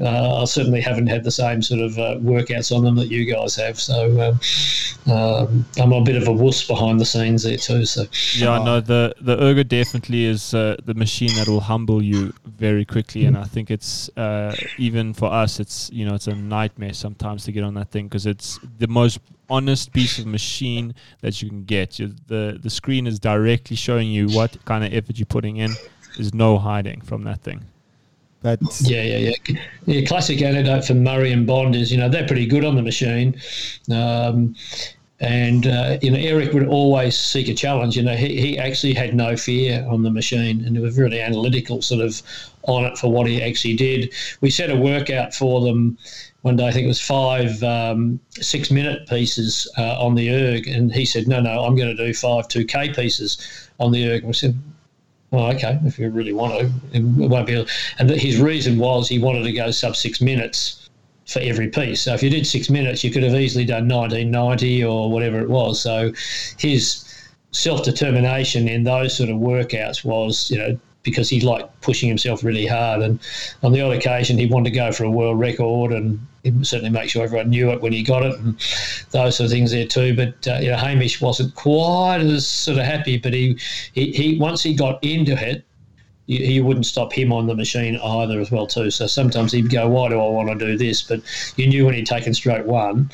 uh, 0.00 0.42
I 0.42 0.44
certainly 0.44 0.80
haven't 0.80 1.06
had 1.06 1.22
the 1.22 1.30
same 1.30 1.62
sort 1.62 1.80
of 1.80 1.98
uh, 1.98 2.16
workouts 2.16 2.74
on 2.74 2.82
them 2.82 2.96
that 2.96 3.08
you 3.08 3.24
guys 3.24 3.54
have. 3.54 3.78
So, 3.78 4.20
um, 4.20 5.12
um, 5.12 5.64
I'm 5.78 5.92
a 5.92 6.02
bit 6.02 6.16
of 6.16 6.26
a 6.26 6.32
wuss 6.32 6.66
behind 6.66 6.98
the 6.98 7.04
scenes 7.04 7.44
there 7.44 7.56
too. 7.56 7.84
So, 7.84 8.06
Yeah, 8.34 8.62
no, 8.64 8.80
the 8.80 9.14
the 9.20 9.40
ergo 9.40 9.62
definitely 9.62 10.24
is 10.24 10.52
uh, 10.52 10.76
the 10.84 10.94
machine 10.94 11.32
that 11.36 11.46
will 11.46 11.60
humble 11.60 12.02
you 12.02 12.32
very 12.44 12.84
quickly, 12.84 13.26
and 13.26 13.38
I 13.38 13.44
think 13.44 13.70
it's 13.70 14.08
uh, 14.16 14.56
even 14.78 15.14
for 15.14 15.32
us, 15.32 15.60
it's 15.60 15.90
you 15.92 16.04
know 16.04 16.14
it's 16.14 16.26
a 16.26 16.34
nightmare 16.34 16.92
sometimes 16.92 17.44
to 17.44 17.52
get 17.52 17.62
on 17.62 17.74
that 17.74 17.90
thing 17.90 18.08
because 18.08 18.26
it's 18.26 18.58
the 18.78 18.88
most 18.88 19.20
honest 19.48 19.92
piece 19.92 20.18
of 20.18 20.26
machine 20.26 20.92
that 21.20 21.40
you 21.40 21.48
can 21.48 21.64
get. 21.64 22.00
You, 22.00 22.14
the 22.26 22.58
The 22.60 22.70
screen 22.70 23.06
is 23.06 23.20
directly 23.20 23.76
showing 23.76 24.08
you 24.08 24.26
what 24.28 24.56
kind 24.64 24.82
of 24.84 24.92
effort 24.92 25.18
you're 25.18 25.26
putting 25.26 25.58
in. 25.58 25.70
There's 26.16 26.34
no 26.34 26.58
hiding 26.58 27.00
from 27.02 27.22
that 27.24 27.42
thing. 27.42 27.64
Yeah, 28.82 29.02
yeah, 29.02 29.34
yeah. 29.48 29.62
Yeah, 29.86 30.06
classic 30.06 30.42
anecdote 30.42 30.84
for 30.84 30.94
Murray 30.94 31.32
and 31.32 31.46
Bond 31.46 31.74
is, 31.74 31.90
you 31.90 31.98
know, 31.98 32.08
they're 32.08 32.26
pretty 32.26 32.46
good 32.46 32.64
on 32.64 32.76
the 32.76 32.82
machine. 32.82 33.40
Um, 33.90 34.54
and, 35.20 35.66
uh, 35.66 35.98
you 36.02 36.10
know, 36.10 36.18
Eric 36.18 36.52
would 36.52 36.66
always 36.66 37.18
seek 37.18 37.48
a 37.48 37.54
challenge. 37.54 37.96
You 37.96 38.02
know, 38.02 38.16
he, 38.16 38.38
he 38.38 38.58
actually 38.58 38.94
had 38.94 39.14
no 39.14 39.36
fear 39.36 39.86
on 39.88 40.02
the 40.02 40.10
machine 40.10 40.64
and 40.64 40.76
he 40.76 40.82
was 40.82 40.98
really 40.98 41.20
analytical 41.20 41.80
sort 41.80 42.04
of 42.04 42.20
on 42.64 42.84
it 42.84 42.98
for 42.98 43.10
what 43.10 43.26
he 43.26 43.42
actually 43.42 43.76
did. 43.76 44.12
We 44.40 44.50
set 44.50 44.70
a 44.70 44.76
workout 44.76 45.34
for 45.34 45.62
them 45.62 45.96
one 46.44 46.56
day, 46.56 46.66
I 46.66 46.72
think 46.72 46.84
it 46.84 46.88
was 46.88 47.00
five 47.00 47.62
um, 47.62 48.20
six 48.32 48.70
minute 48.70 49.08
pieces 49.08 49.66
uh, 49.78 49.98
on 49.98 50.14
the 50.14 50.28
erg. 50.28 50.68
And 50.68 50.92
he 50.92 51.06
said, 51.06 51.26
no, 51.26 51.40
no, 51.40 51.64
I'm 51.64 51.74
going 51.74 51.96
to 51.96 52.06
do 52.06 52.12
five 52.12 52.48
2K 52.48 52.94
pieces 52.94 53.70
on 53.80 53.92
the 53.92 54.06
erg. 54.10 54.18
And 54.18 54.26
we 54.26 54.34
said, 54.34 54.54
well, 55.34 55.52
okay, 55.52 55.78
if 55.84 55.98
you 55.98 56.10
really 56.10 56.32
want 56.32 56.60
to, 56.60 56.70
it 56.92 57.02
won't 57.02 57.46
be. 57.46 57.66
And 57.98 58.10
his 58.10 58.40
reason 58.40 58.78
was 58.78 59.08
he 59.08 59.18
wanted 59.18 59.42
to 59.44 59.52
go 59.52 59.70
sub 59.70 59.96
six 59.96 60.20
minutes 60.20 60.88
for 61.26 61.40
every 61.40 61.68
piece. 61.68 62.02
So 62.02 62.14
if 62.14 62.22
you 62.22 62.30
did 62.30 62.46
six 62.46 62.70
minutes, 62.70 63.02
you 63.02 63.10
could 63.10 63.22
have 63.22 63.34
easily 63.34 63.64
done 63.64 63.88
1990 63.88 64.84
or 64.84 65.10
whatever 65.10 65.40
it 65.40 65.48
was. 65.48 65.80
So 65.80 66.12
his 66.58 67.04
self 67.50 67.84
determination 67.84 68.68
in 68.68 68.84
those 68.84 69.16
sort 69.16 69.30
of 69.30 69.36
workouts 69.36 70.04
was, 70.04 70.50
you 70.50 70.58
know, 70.58 70.78
because 71.04 71.28
he 71.28 71.40
liked 71.40 71.80
pushing 71.80 72.08
himself 72.08 72.42
really 72.42 72.66
hard. 72.66 73.02
And 73.02 73.20
on 73.62 73.72
the 73.72 73.80
odd 73.80 73.92
occasion, 73.92 74.36
he 74.36 74.46
wanted 74.46 74.70
to 74.70 74.76
go 74.76 74.90
for 74.90 75.04
a 75.04 75.10
world 75.10 75.38
record 75.38 75.92
and 75.92 76.18
he'd 76.42 76.66
certainly 76.66 76.90
make 76.90 77.08
sure 77.08 77.22
everyone 77.22 77.50
knew 77.50 77.70
it 77.70 77.80
when 77.80 77.92
he 77.92 78.02
got 78.02 78.24
it 78.24 78.36
and 78.40 78.56
those 79.12 79.36
sort 79.36 79.46
of 79.46 79.50
things 79.50 79.70
there 79.70 79.86
too. 79.86 80.16
But, 80.16 80.48
uh, 80.48 80.58
you 80.60 80.70
know, 80.70 80.76
Hamish 80.76 81.20
wasn't 81.20 81.54
quite 81.54 82.20
as 82.20 82.46
sort 82.46 82.78
of 82.78 82.84
happy, 82.84 83.18
but 83.18 83.32
he, 83.32 83.58
he, 83.92 84.10
he 84.10 84.38
once 84.38 84.62
he 84.62 84.74
got 84.74 85.02
into 85.04 85.32
it, 85.32 85.64
you, 86.26 86.38
you 86.38 86.64
wouldn't 86.64 86.86
stop 86.86 87.12
him 87.12 87.32
on 87.32 87.46
the 87.46 87.54
machine 87.54 87.96
either 87.96 88.40
as 88.40 88.50
well 88.50 88.66
too. 88.66 88.90
So 88.90 89.06
sometimes 89.06 89.52
he'd 89.52 89.70
go, 89.70 89.88
"Why 89.88 90.08
do 90.08 90.18
I 90.18 90.28
want 90.28 90.58
to 90.58 90.66
do 90.66 90.78
this?" 90.78 91.02
But 91.02 91.20
you 91.56 91.66
knew 91.66 91.84
when 91.84 91.94
he'd 91.94 92.06
taken 92.06 92.32
stroke 92.32 92.66
one, 92.66 93.10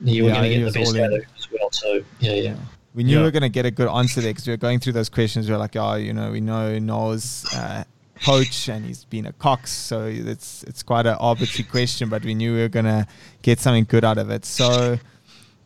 you 0.00 0.24
were 0.24 0.30
Yeah, 0.30 0.36
going 0.36 0.50
to 0.50 0.58
get 0.58 0.72
the 0.72 0.78
best 0.80 0.96
out 0.96 1.12
of 1.12 1.20
it 1.20 1.26
as 1.38 1.48
well 1.52 1.70
too. 1.70 2.04
Yeah, 2.18 2.34
yeah. 2.34 2.54
We 2.94 3.04
knew 3.04 3.12
Yeah. 3.12 3.18
we 3.18 3.24
were 3.24 3.30
going 3.30 3.42
to 3.42 3.48
get 3.48 3.66
a 3.66 3.70
good 3.70 3.88
answer 3.88 4.20
there 4.20 4.30
because 4.32 4.46
we 4.46 4.52
were 4.52 4.56
going 4.56 4.80
through 4.80 4.94
those 4.94 5.08
questions. 5.08 5.46
We 5.46 5.52
were 5.52 5.58
like, 5.58 5.76
oh, 5.76 5.94
you 5.94 6.12
know, 6.12 6.32
we 6.32 6.40
know 6.40 6.78
Noel's 6.78 7.46
uh, 7.54 7.84
coach 8.24 8.68
and 8.68 8.84
he's 8.84 9.04
been 9.04 9.26
a 9.26 9.32
Cox, 9.32 9.70
so 9.70 10.04
it's 10.06 10.64
it's 10.64 10.82
quite 10.82 11.06
an 11.06 11.16
arbitrary 11.20 11.68
question, 11.70 12.08
but 12.08 12.24
we 12.24 12.34
knew 12.34 12.54
we 12.54 12.60
were 12.60 12.68
going 12.68 12.84
to 12.86 13.06
get 13.42 13.60
something 13.60 13.84
good 13.84 14.04
out 14.04 14.18
of 14.18 14.28
it. 14.30 14.44
So, 14.44 14.98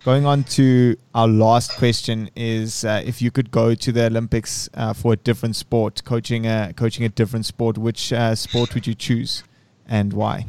going 0.05 0.27
on 0.27 0.45
to 0.45 0.97
our 1.14 1.27
last 1.27 1.72
question 1.79 2.29
is 2.37 2.85
uh, 2.85 3.03
if 3.05 3.22
you 3.22 3.31
could 3.31 3.51
go 3.51 3.75
to 3.75 3.91
the 3.91 4.05
Olympics 4.07 4.68
uh, 4.75 4.93
for 4.93 5.14
a 5.14 5.16
different 5.16 5.57
sport, 5.57 6.05
coaching 6.05 6.47
a 6.47 6.72
coaching 6.77 7.05
a 7.07 7.09
different 7.09 7.47
sport, 7.47 7.79
which 7.79 8.12
uh, 8.12 8.35
sport 8.35 8.75
would 8.75 8.87
you 8.87 8.95
choose 8.95 9.43
and 9.89 10.12
why? 10.12 10.47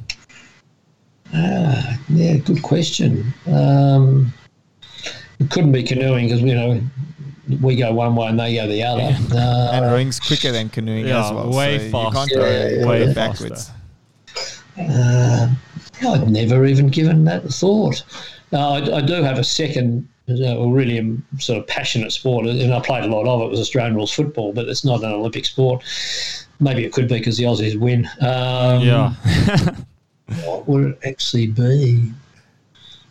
Ah, 1.34 1.98
yeah, 2.10 2.36
good 2.38 2.62
question. 2.62 3.34
Um, 3.48 4.34
it 5.40 5.50
couldn't 5.52 5.72
be 5.72 5.84
canoeing 5.84 6.28
because 6.28 6.42
you 6.42 6.56
know 6.56 6.82
we 7.62 7.76
go 7.76 7.94
one 7.94 8.16
way 8.16 8.28
and 8.28 8.40
they 8.40 8.56
go 8.56 8.68
the 8.68 8.84
other. 8.84 9.16
Uh, 9.32 9.72
and 9.74 9.86
rowing's 9.86 10.20
quicker 10.20 10.52
than 10.52 10.70
canoeing 10.70 11.08
Yeah, 11.08 11.26
as 11.26 11.32
well. 11.32 11.52
way 11.52 11.78
so 11.78 11.86
You 11.86 11.92
can't 11.92 12.14
faster. 12.14 12.40
Yeah, 12.40 12.70
yeah, 12.70 12.86
way 12.88 13.06
yeah. 13.06 13.14
backwards. 13.14 13.72
Uh, 14.80 15.54
I've 16.06 16.30
never 16.30 16.66
even 16.66 16.88
given 16.88 17.24
that 17.26 17.44
thought. 17.46 18.04
Uh, 18.52 18.74
I, 18.74 18.98
I 18.98 19.02
do 19.02 19.22
have 19.24 19.38
a 19.38 19.44
second 19.44 20.08
It's 20.28 20.42
a 20.42 20.68
really 20.68 21.00
um, 21.00 21.24
sort 21.40 21.60
of 21.60 21.68
passionate 21.68 22.12
sport, 22.12 22.48
and 22.48 22.74
I 22.74 22.80
played 22.80 23.04
a 23.04 23.08
lot 23.08 23.28
of 23.28 23.42
it. 23.42 23.46
It 23.46 23.52
was 23.52 23.60
Australian 23.60 23.96
rules 23.96 24.12
football, 24.12 24.54
but 24.54 24.68
it's 24.68 24.84
not 24.84 25.04
an 25.04 25.12
Olympic 25.12 25.46
sport. 25.46 25.84
Maybe 26.60 26.84
it 26.84 26.94
could 26.94 27.08
be 27.08 27.18
because 27.20 27.38
the 27.38 27.44
Aussies 27.44 27.78
win. 27.80 28.10
Um, 28.22 28.82
yeah. 28.82 29.14
what 30.46 30.68
would 30.68 30.86
it 30.86 31.00
actually 31.06 31.48
be? 31.48 32.12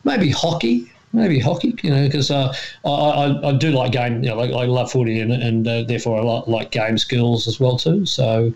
Maybe 0.02 0.30
hockey. 0.30 0.90
Maybe 1.14 1.38
hockey, 1.38 1.74
you 1.82 1.90
know, 1.90 2.06
because 2.06 2.30
uh, 2.30 2.52
I, 2.84 2.90
I, 2.90 3.48
I 3.50 3.52
do 3.52 3.70
like 3.70 3.92
game, 3.92 4.22
you 4.24 4.30
know, 4.30 4.36
like, 4.36 4.50
I 4.50 4.64
love 4.66 4.90
footy 4.90 5.20
and, 5.20 5.32
and 5.32 5.66
uh, 5.66 5.84
therefore 5.84 6.18
I 6.18 6.22
like, 6.22 6.46
like 6.48 6.70
game 6.72 6.98
skills 6.98 7.46
as 7.46 7.60
well 7.60 7.78
too. 7.78 8.04
So, 8.04 8.52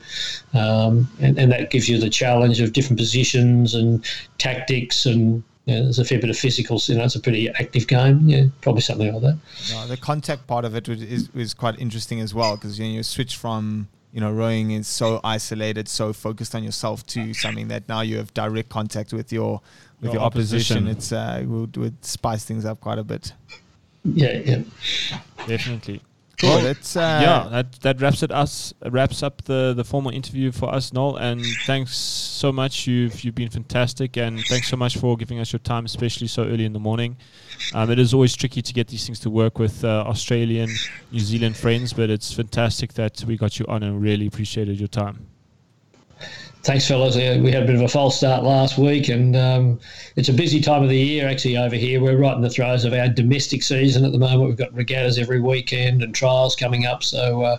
um, 0.55 1.09
and, 1.21 1.39
and 1.39 1.53
that 1.53 1.71
gives 1.71 1.89
you 1.89 1.99
the 1.99 2.11
challenge 2.11 2.61
of 2.61 2.73
different 2.73 2.99
positions 2.99 3.75
and 3.75 4.05
tactics 4.39 5.07
and 5.07 5.45
you 5.67 5.75
know, 5.75 5.83
there's 5.85 5.99
a 5.99 6.05
fair 6.05 6.19
bit 6.19 6.31
of 6.31 6.37
physicals. 6.37 6.89
You 6.89 6.97
know, 6.97 7.05
it's 7.05 7.15
a 7.15 7.21
pretty 7.21 7.49
active 7.51 7.87
game. 7.87 8.29
Yeah, 8.29 8.47
probably 8.63 8.81
something 8.81 9.13
like 9.13 9.23
that. 9.23 9.39
Yeah, 9.67 9.87
the 9.87 9.99
contact 9.99 10.47
part 10.47 10.65
of 10.65 10.75
it 10.75 10.89
is 10.89 11.29
is 11.35 11.55
quite 11.55 11.79
interesting 11.79 12.21
as 12.21 12.35
well 12.35 12.57
because 12.57 12.79
you, 12.79 12.87
know, 12.87 12.93
you 12.93 13.03
switch 13.03 13.37
from 13.37 13.89
you 14.13 14.21
know 14.21 14.31
rowing 14.33 14.71
is 14.71 14.89
so 14.89 15.21
isolated, 15.25 15.89
so 15.89 16.13
focused 16.13 16.55
on 16.55 16.65
yourself 16.65 17.05
to 17.09 17.35
something 17.35 17.69
that 17.69 17.89
now 17.89 18.01
you 18.01 18.17
have 18.17 18.33
direct 18.35 18.69
contact 18.69 19.13
with 19.13 19.33
your 19.33 19.61
with 20.01 20.13
your, 20.13 20.15
Your 20.15 20.23
opposition. 20.23 20.89
opposition. 20.89 20.97
It's 20.97 21.13
uh, 21.13 21.45
would, 21.47 21.77
would 21.77 22.05
spice 22.05 22.45
things 22.45 22.65
up 22.65 22.81
quite 22.81 22.99
a 22.99 23.05
bit. 23.05 23.33
Yeah, 24.05 24.39
yeah. 24.45 24.63
Definitely. 25.47 26.01
Cool. 26.39 26.61
That's 26.61 26.97
uh, 26.97 27.20
yeah, 27.20 27.49
that 27.51 27.72
that 27.80 28.01
wraps 28.01 28.22
it 28.22 28.30
us 28.30 28.72
wraps 28.86 29.24
up 29.24 29.43
the 29.43 29.74
the 29.76 29.82
formal 29.82 30.12
interview 30.12 30.53
for 30.53 30.72
us, 30.72 30.93
Noel. 30.93 31.16
And 31.16 31.45
thanks 31.66 31.97
so 31.97 32.53
much. 32.53 32.86
You've 32.86 33.24
you've 33.24 33.34
been 33.34 33.51
fantastic, 33.51 34.16
and 34.16 34.41
thanks 34.45 34.68
so 34.68 34.76
much 34.76 34.99
for 34.99 35.16
giving 35.16 35.41
us 35.41 35.53
your 35.53 35.59
time, 35.59 35.84
especially 35.84 36.28
so 36.28 36.45
early 36.45 36.64
in 36.64 36.72
the 36.72 36.78
morning. 36.78 37.16
Um, 37.74 37.91
it 37.91 37.99
is 37.99 38.14
always 38.14 38.36
tricky 38.36 38.62
to 38.62 38.72
get 38.72 38.86
these 38.86 39.05
things 39.05 39.18
to 39.20 39.30
work 39.30 39.59
with 39.59 39.84
uh, 39.84 40.05
Australian, 40.07 40.70
New 41.11 41.20
Zealand 41.20 41.57
friends, 41.57 41.93
but 41.93 42.09
it's 42.09 42.32
fantastic 42.32 42.93
that 42.95 43.24
we 43.26 43.36
got 43.36 43.59
you 43.59 43.66
on, 43.66 43.82
and 43.82 44.01
really 44.01 44.28
appreciated 44.28 44.78
your 44.78 44.89
time. 44.89 45.26
Thanks, 46.69 46.87
fellas. 46.87 47.16
We 47.16 47.51
had 47.51 47.62
a 47.62 47.66
bit 47.66 47.77
of 47.77 47.81
a 47.81 47.89
false 47.89 48.19
start 48.19 48.45
last 48.45 48.77
week, 48.77 49.09
and 49.09 49.35
um, 49.35 49.81
it's 50.16 50.29
a 50.29 50.35
busy 50.35 50.61
time 50.61 50.83
of 50.83 50.91
the 50.91 50.99
year 50.99 51.27
actually 51.27 51.57
over 51.57 51.75
here. 51.75 51.99
We're 51.99 52.19
right 52.19 52.37
in 52.37 52.43
the 52.43 52.51
throes 52.51 52.85
of 52.85 52.93
our 52.93 53.09
domestic 53.09 53.62
season 53.62 54.05
at 54.05 54.12
the 54.12 54.19
moment. 54.19 54.51
We've 54.51 54.59
got 54.59 54.75
regattas 54.75 55.19
every 55.19 55.41
weekend 55.41 56.03
and 56.03 56.14
trials 56.14 56.55
coming 56.55 56.85
up. 56.85 57.03
So, 57.03 57.41
uh, 57.41 57.57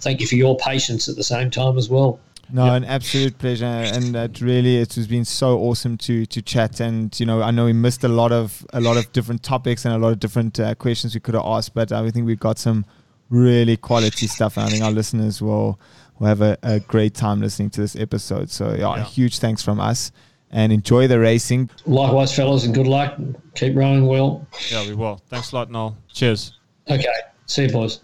thank 0.00 0.20
you 0.20 0.26
for 0.26 0.34
your 0.34 0.58
patience 0.58 1.08
at 1.08 1.16
the 1.16 1.24
same 1.24 1.50
time 1.50 1.78
as 1.78 1.88
well. 1.88 2.20
No, 2.52 2.74
an 2.74 2.84
absolute 2.84 3.38
pleasure, 3.38 3.64
and 3.64 4.14
that 4.14 4.42
really 4.42 4.76
it 4.76 4.92
has 4.92 5.06
been 5.06 5.24
so 5.24 5.58
awesome 5.58 5.96
to 5.96 6.26
to 6.26 6.42
chat. 6.42 6.80
And 6.80 7.18
you 7.18 7.24
know, 7.24 7.40
I 7.40 7.52
know 7.52 7.64
we 7.64 7.72
missed 7.72 8.04
a 8.04 8.08
lot 8.08 8.30
of 8.30 8.66
a 8.74 8.80
lot 8.82 8.98
of 8.98 9.10
different 9.14 9.42
topics 9.42 9.86
and 9.86 9.94
a 9.94 9.98
lot 9.98 10.12
of 10.12 10.20
different 10.20 10.60
uh, 10.60 10.74
questions 10.74 11.14
we 11.14 11.20
could 11.20 11.32
have 11.32 11.46
asked, 11.46 11.72
but 11.72 11.92
I 11.92 12.10
think 12.10 12.26
we've 12.26 12.38
got 12.38 12.58
some 12.58 12.84
really 13.30 13.78
quality 13.78 14.26
stuff. 14.26 14.58
And 14.58 14.66
I 14.66 14.68
think 14.68 14.84
our 14.84 14.90
listeners 14.90 15.40
will 15.40 15.80
will 16.20 16.28
have 16.28 16.40
a, 16.42 16.56
a 16.62 16.78
great 16.78 17.14
time 17.14 17.40
listening 17.40 17.70
to 17.70 17.80
this 17.80 17.96
episode. 17.96 18.50
So 18.50 18.74
yeah, 18.78 18.96
Yeah. 18.96 19.04
huge 19.04 19.38
thanks 19.40 19.62
from 19.62 19.80
us, 19.80 20.12
and 20.50 20.72
enjoy 20.72 21.08
the 21.08 21.18
racing. 21.18 21.70
Likewise, 21.86 22.34
fellas, 22.36 22.64
and 22.64 22.72
good 22.74 22.86
luck. 22.86 23.18
Keep 23.56 23.74
rowing 23.76 24.06
well. 24.06 24.46
Yeah, 24.70 24.86
we 24.86 24.94
will. 24.94 25.20
Thanks 25.28 25.50
a 25.50 25.56
lot, 25.56 25.70
Noel. 25.70 25.96
Cheers. 26.12 26.58
Okay, 26.88 27.04
see 27.46 27.64
you, 27.64 27.70
boys. 27.72 28.00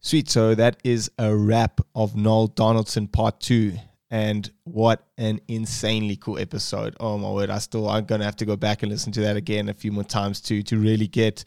Sweet. 0.00 0.30
So 0.30 0.54
that 0.54 0.76
is 0.82 1.10
a 1.18 1.34
wrap 1.34 1.80
of 1.94 2.16
Noel 2.16 2.46
Donaldson 2.48 3.06
part 3.06 3.40
two. 3.40 3.74
And 4.12 4.50
what 4.64 5.06
an 5.18 5.40
insanely 5.46 6.16
cool 6.16 6.38
episode. 6.38 6.96
Oh 6.98 7.16
my 7.18 7.30
word. 7.30 7.48
I 7.50 7.58
still 7.58 7.88
I'm 7.88 8.06
gonna 8.06 8.24
have 8.24 8.34
to 8.36 8.44
go 8.46 8.56
back 8.56 8.82
and 8.82 8.90
listen 8.90 9.12
to 9.12 9.20
that 9.20 9.36
again 9.36 9.68
a 9.68 9.74
few 9.74 9.92
more 9.92 10.02
times 10.04 10.40
to 10.42 10.62
to 10.64 10.78
really 10.78 11.06
get 11.06 11.44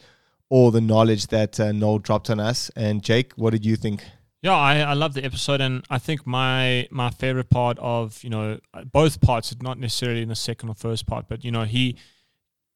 all 0.54 0.70
the 0.70 0.80
knowledge 0.80 1.26
that 1.26 1.58
uh, 1.58 1.72
Noel 1.72 1.98
dropped 1.98 2.30
on 2.30 2.38
us. 2.38 2.70
And 2.76 3.02
Jake, 3.02 3.32
what 3.32 3.50
did 3.50 3.66
you 3.66 3.74
think? 3.74 4.04
Yeah, 4.40 4.54
I, 4.54 4.76
I 4.78 4.92
love 4.92 5.14
the 5.14 5.24
episode, 5.24 5.60
and 5.60 5.84
I 5.90 5.98
think 5.98 6.28
my 6.28 6.86
my 6.92 7.10
favorite 7.10 7.50
part 7.50 7.76
of 7.80 8.22
you 8.22 8.30
know 8.30 8.60
both 8.92 9.20
parts, 9.20 9.52
not 9.60 9.80
necessarily 9.80 10.22
in 10.22 10.28
the 10.28 10.36
second 10.36 10.68
or 10.68 10.76
first 10.76 11.06
part, 11.06 11.26
but 11.28 11.44
you 11.44 11.50
know 11.50 11.64
he 11.64 11.96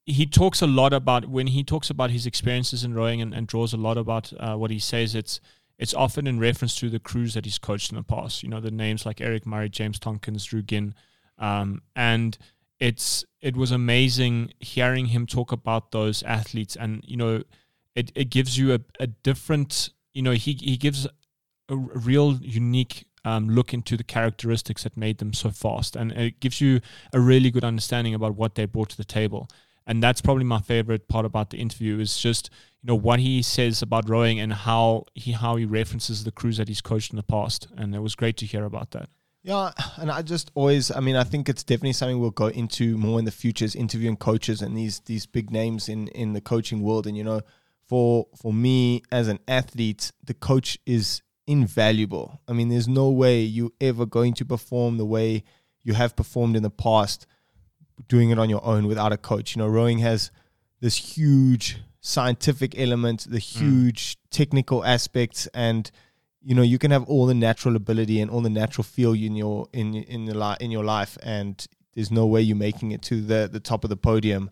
he 0.06 0.26
talks 0.26 0.60
a 0.60 0.66
lot 0.66 0.92
about 0.92 1.28
when 1.28 1.48
he 1.48 1.62
talks 1.62 1.88
about 1.88 2.10
his 2.10 2.26
experiences 2.26 2.82
in 2.82 2.94
rowing 2.94 3.20
and, 3.22 3.32
and 3.32 3.46
draws 3.46 3.72
a 3.72 3.76
lot 3.76 3.96
about 3.96 4.32
uh, 4.40 4.56
what 4.56 4.72
he 4.72 4.80
says. 4.80 5.14
It's 5.14 5.40
it's 5.78 5.94
often 5.94 6.26
in 6.26 6.40
reference 6.40 6.74
to 6.80 6.90
the 6.90 6.98
crews 6.98 7.34
that 7.34 7.44
he's 7.44 7.58
coached 7.58 7.92
in 7.92 7.96
the 7.96 8.02
past. 8.02 8.42
You 8.42 8.48
know 8.48 8.60
the 8.60 8.72
names 8.72 9.06
like 9.06 9.20
Eric 9.20 9.46
Murray, 9.46 9.68
James 9.68 10.00
Tomkins, 10.00 10.46
Drew 10.46 10.62
Ginn, 10.62 10.94
um, 11.38 11.82
and 11.94 12.36
it's 12.80 13.24
it 13.40 13.56
was 13.56 13.70
amazing 13.70 14.52
hearing 14.58 15.06
him 15.06 15.26
talk 15.26 15.52
about 15.52 15.92
those 15.92 16.24
athletes, 16.24 16.74
and 16.74 17.04
you 17.06 17.16
know 17.16 17.42
it, 17.98 18.12
it 18.14 18.30
gives 18.30 18.56
you 18.56 18.74
a, 18.74 18.80
a 19.00 19.08
different 19.08 19.90
you 20.14 20.22
know 20.22 20.32
he 20.32 20.52
he 20.52 20.76
gives 20.76 21.06
a 21.68 21.76
real 21.76 22.38
unique 22.40 23.04
um, 23.24 23.50
look 23.50 23.74
into 23.74 23.96
the 23.96 24.04
characteristics 24.04 24.84
that 24.84 24.96
made 24.96 25.18
them 25.18 25.32
so 25.32 25.50
fast, 25.50 25.96
and 25.96 26.12
it 26.12 26.40
gives 26.40 26.60
you 26.60 26.80
a 27.12 27.20
really 27.20 27.50
good 27.50 27.64
understanding 27.64 28.14
about 28.14 28.36
what 28.36 28.54
they 28.54 28.64
brought 28.64 28.90
to 28.90 28.96
the 28.96 29.04
table. 29.04 29.48
And 29.86 30.02
that's 30.02 30.20
probably 30.20 30.44
my 30.44 30.60
favorite 30.60 31.08
part 31.08 31.24
about 31.24 31.50
the 31.50 31.58
interview 31.58 31.98
is 31.98 32.18
just 32.18 32.50
you 32.82 32.86
know 32.88 32.94
what 32.94 33.20
he 33.20 33.42
says 33.42 33.82
about 33.82 34.08
rowing 34.08 34.38
and 34.38 34.52
how 34.52 35.06
he 35.14 35.32
how 35.32 35.56
he 35.56 35.64
references 35.64 36.24
the 36.24 36.30
crews 36.30 36.58
that 36.58 36.68
he's 36.68 36.80
coached 36.80 37.12
in 37.12 37.16
the 37.16 37.22
past, 37.22 37.66
and 37.76 37.94
it 37.94 38.00
was 38.00 38.14
great 38.14 38.36
to 38.38 38.46
hear 38.46 38.64
about 38.64 38.92
that. 38.92 39.08
Yeah, 39.42 39.70
and 39.96 40.10
I 40.10 40.22
just 40.22 40.50
always, 40.54 40.90
I 40.90 41.00
mean, 41.00 41.16
I 41.16 41.24
think 41.24 41.48
it's 41.48 41.62
definitely 41.62 41.92
something 41.94 42.18
we'll 42.18 42.30
go 42.30 42.48
into 42.48 42.98
more 42.98 43.18
in 43.18 43.24
the 43.24 43.30
future 43.30 43.64
is 43.64 43.74
interviewing 43.74 44.16
coaches 44.16 44.62
and 44.62 44.76
these 44.76 45.00
these 45.00 45.26
big 45.26 45.50
names 45.50 45.88
in 45.88 46.08
in 46.08 46.32
the 46.32 46.40
coaching 46.40 46.82
world. 46.82 47.06
And 47.06 47.16
you 47.16 47.24
know, 47.24 47.40
for 47.88 48.26
for 48.36 48.52
me 48.52 49.02
as 49.10 49.28
an 49.28 49.38
athlete, 49.48 50.12
the 50.22 50.34
coach 50.34 50.78
is 50.86 51.22
invaluable. 51.46 52.40
I 52.46 52.52
mean, 52.52 52.68
there's 52.68 52.86
no 52.86 53.08
way 53.08 53.40
you're 53.40 53.72
ever 53.80 54.04
going 54.04 54.34
to 54.34 54.44
perform 54.44 54.98
the 54.98 55.06
way 55.06 55.42
you 55.82 55.94
have 55.94 56.14
performed 56.14 56.54
in 56.54 56.62
the 56.62 56.70
past, 56.70 57.26
doing 58.06 58.30
it 58.30 58.38
on 58.38 58.50
your 58.50 58.64
own 58.64 58.86
without 58.86 59.12
a 59.12 59.16
coach. 59.16 59.56
You 59.56 59.62
know, 59.62 59.68
rowing 59.68 59.98
has 60.00 60.30
this 60.80 61.16
huge 61.16 61.78
scientific 62.00 62.78
element, 62.78 63.26
the 63.28 63.38
mm. 63.38 63.58
huge 63.58 64.18
technical 64.30 64.84
aspects, 64.84 65.48
and 65.54 65.90
you 66.42 66.54
know 66.54 66.62
you 66.62 66.78
can 66.78 66.90
have 66.90 67.04
all 67.04 67.24
the 67.24 67.34
natural 67.34 67.74
ability 67.74 68.20
and 68.20 68.30
all 68.30 68.42
the 68.42 68.50
natural 68.50 68.84
feel 68.84 69.14
in 69.14 69.34
your 69.34 69.66
in 69.72 69.94
in 69.94 70.26
the 70.26 70.34
li- 70.36 70.58
in 70.60 70.70
your 70.70 70.84
life, 70.84 71.16
and 71.22 71.66
there's 71.94 72.10
no 72.10 72.26
way 72.26 72.42
you're 72.42 72.56
making 72.56 72.92
it 72.92 73.00
to 73.02 73.22
the 73.22 73.48
the 73.50 73.60
top 73.60 73.82
of 73.82 73.90
the 73.90 73.96
podium 73.96 74.50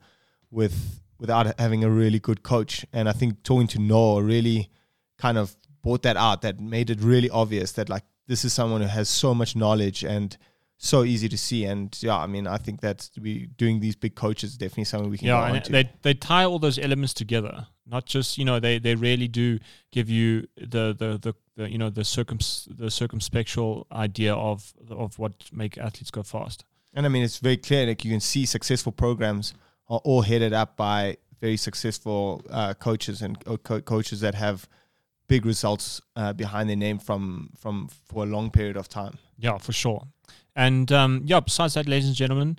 with 0.51 1.03
without 1.19 1.59
having 1.59 1.85
a 1.85 1.91
really 1.91 2.19
good 2.19 2.43
coach. 2.43 2.85
And 2.93 3.09
I 3.09 3.13
think 3.13 3.43
talking 3.43 3.67
to 3.69 3.79
Noel 3.79 4.23
really 4.23 4.71
kind 5.19 5.39
of 5.39 5.57
brought 5.83 6.03
that 6.03 6.17
out. 6.17 6.43
That 6.43 6.61
made 6.61 6.91
it 6.91 7.01
really 7.01 7.31
obvious 7.31 7.73
that 7.73 7.89
like 7.89 8.05
this 8.27 8.45
is 8.45 8.53
someone 8.53 8.81
who 8.81 8.89
has 8.89 9.09
so 9.09 9.35
much 9.35 9.57
knowledge 9.57 10.05
and 10.05 10.37
so 10.79 11.05
easy 11.05 11.29
to 11.29 11.39
see. 11.39 11.65
And 11.65 11.97
yeah, 12.03 12.19
I 12.19 12.27
mean, 12.27 12.47
I 12.47 12.59
think 12.59 12.81
that 12.81 13.09
we 13.21 13.47
doing 13.57 13.81
these 13.81 13.97
big 13.97 14.15
coaches 14.15 14.51
is 14.51 14.57
definitely 14.59 14.85
something 14.85 15.11
we 15.11 15.19
can 15.19 15.29
yeah, 15.29 15.47
and 15.47 15.65
they 15.67 15.91
they 16.03 16.15
tie 16.15 16.45
all 16.45 16.59
those 16.59 16.79
elements 16.79 17.15
together. 17.15 17.67
Not 17.87 18.05
just 18.07 18.37
you 18.37 18.45
know 18.45 18.61
they 18.61 18.79
they 18.79 18.95
really 18.95 19.29
do 19.29 19.59
give 19.93 20.11
you 20.11 20.49
the 20.57 20.95
the 20.99 21.19
the, 21.23 21.35
the 21.57 21.71
you 21.71 21.79
know 21.79 21.91
the 21.91 22.05
circum 22.05 22.39
the 22.69 22.87
circumspectual 22.87 23.85
idea 23.93 24.35
of 24.35 24.75
of 24.91 25.19
what 25.19 25.33
make 25.53 25.79
athletes 25.79 26.11
go 26.11 26.23
fast. 26.23 26.65
And 26.93 27.05
I 27.05 27.11
mean, 27.11 27.23
it's 27.23 27.39
very 27.39 27.59
clear. 27.59 27.87
Like 27.87 28.05
you 28.05 28.11
can 28.11 28.21
see, 28.21 28.47
successful 28.47 28.91
programs 28.91 29.55
are 29.89 30.01
all 30.05 30.23
headed 30.23 30.53
up 30.53 30.77
by 30.77 31.17
very 31.41 31.57
successful 31.57 32.43
uh, 32.51 32.75
coaches 32.75 33.23
and 33.23 33.37
uh, 33.47 33.57
co- 33.57 33.81
coaches 33.81 34.21
that 34.21 34.35
have 34.35 34.69
big 35.29 35.45
results 35.45 36.01
uh, 36.15 36.33
behind 36.33 36.69
their 36.69 36.77
name 36.77 36.99
from 36.99 37.51
from 37.59 37.89
for 38.05 38.25
a 38.25 38.27
long 38.27 38.51
period 38.51 38.77
of 38.77 38.89
time. 38.89 39.19
Yeah, 39.39 39.59
for 39.59 39.73
sure. 39.73 40.07
And 40.55 40.91
um, 40.93 41.23
yeah, 41.25 41.41
besides 41.41 41.75
that, 41.75 41.87
ladies 41.87 42.07
and 42.07 42.17
gentlemen, 42.17 42.59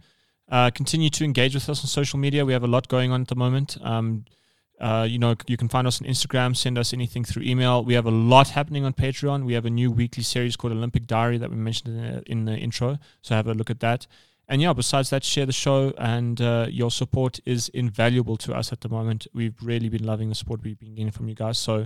uh, 0.50 0.70
continue 0.70 1.10
to 1.10 1.24
engage 1.24 1.56
with 1.56 1.68
us 1.70 1.82
on 1.82 1.88
social 1.88 2.20
media. 2.20 2.46
We 2.46 2.54
have 2.54 2.64
a 2.64 2.68
lot 2.68 2.88
going 2.88 3.12
on 3.12 3.22
at 3.22 3.28
the 3.28 3.36
moment. 3.36 3.78
Um, 3.82 4.26
uh, 4.80 5.08
you 5.10 5.18
know, 5.18 5.36
you 5.48 5.58
can 5.58 5.68
find 5.68 5.88
us 5.88 6.00
on 6.02 6.08
Instagram, 6.08 6.56
send 6.56 6.78
us 6.78 6.94
anything 6.94 7.24
through 7.24 7.42
email. 7.44 7.84
We 7.84 7.96
have 7.96 8.06
a 8.06 8.12
lot 8.12 8.50
happening 8.50 8.86
on 8.86 8.94
Patreon. 8.94 9.44
We 9.44 9.54
have 9.54 9.66
a 9.66 9.72
new 9.72 9.90
weekly 9.90 10.22
series 10.22 10.56
called 10.56 10.74
Olympic 10.74 11.08
Diary 11.08 11.40
that 11.40 11.50
we 11.50 11.56
mentioned 11.56 11.98
in 11.98 12.04
the, 12.04 12.32
in 12.32 12.46
the 12.46 12.56
intro. 12.56 13.00
So 13.24 13.34
have 13.34 13.48
a 13.48 13.56
look 13.56 13.72
at 13.72 13.80
that. 13.80 14.06
And 14.50 14.62
yeah, 14.62 14.72
besides 14.74 15.10
that, 15.10 15.24
share 15.24 15.46
the 15.46 15.52
show, 15.52 15.94
and 15.98 16.40
uh, 16.40 16.68
your 16.70 16.90
support 16.90 17.40
is 17.46 17.68
invaluable 17.70 18.38
to 18.38 18.54
us 18.54 18.72
at 18.72 18.82
the 18.82 18.90
moment. 18.90 19.28
We've 19.34 19.56
really 19.62 19.90
been 19.90 20.06
loving 20.06 20.30
the 20.30 20.36
support 20.36 20.64
we've 20.64 20.80
been 20.80 20.96
getting 20.96 21.12
from 21.12 21.28
you 21.28 21.36
guys. 21.36 21.58
So, 21.58 21.86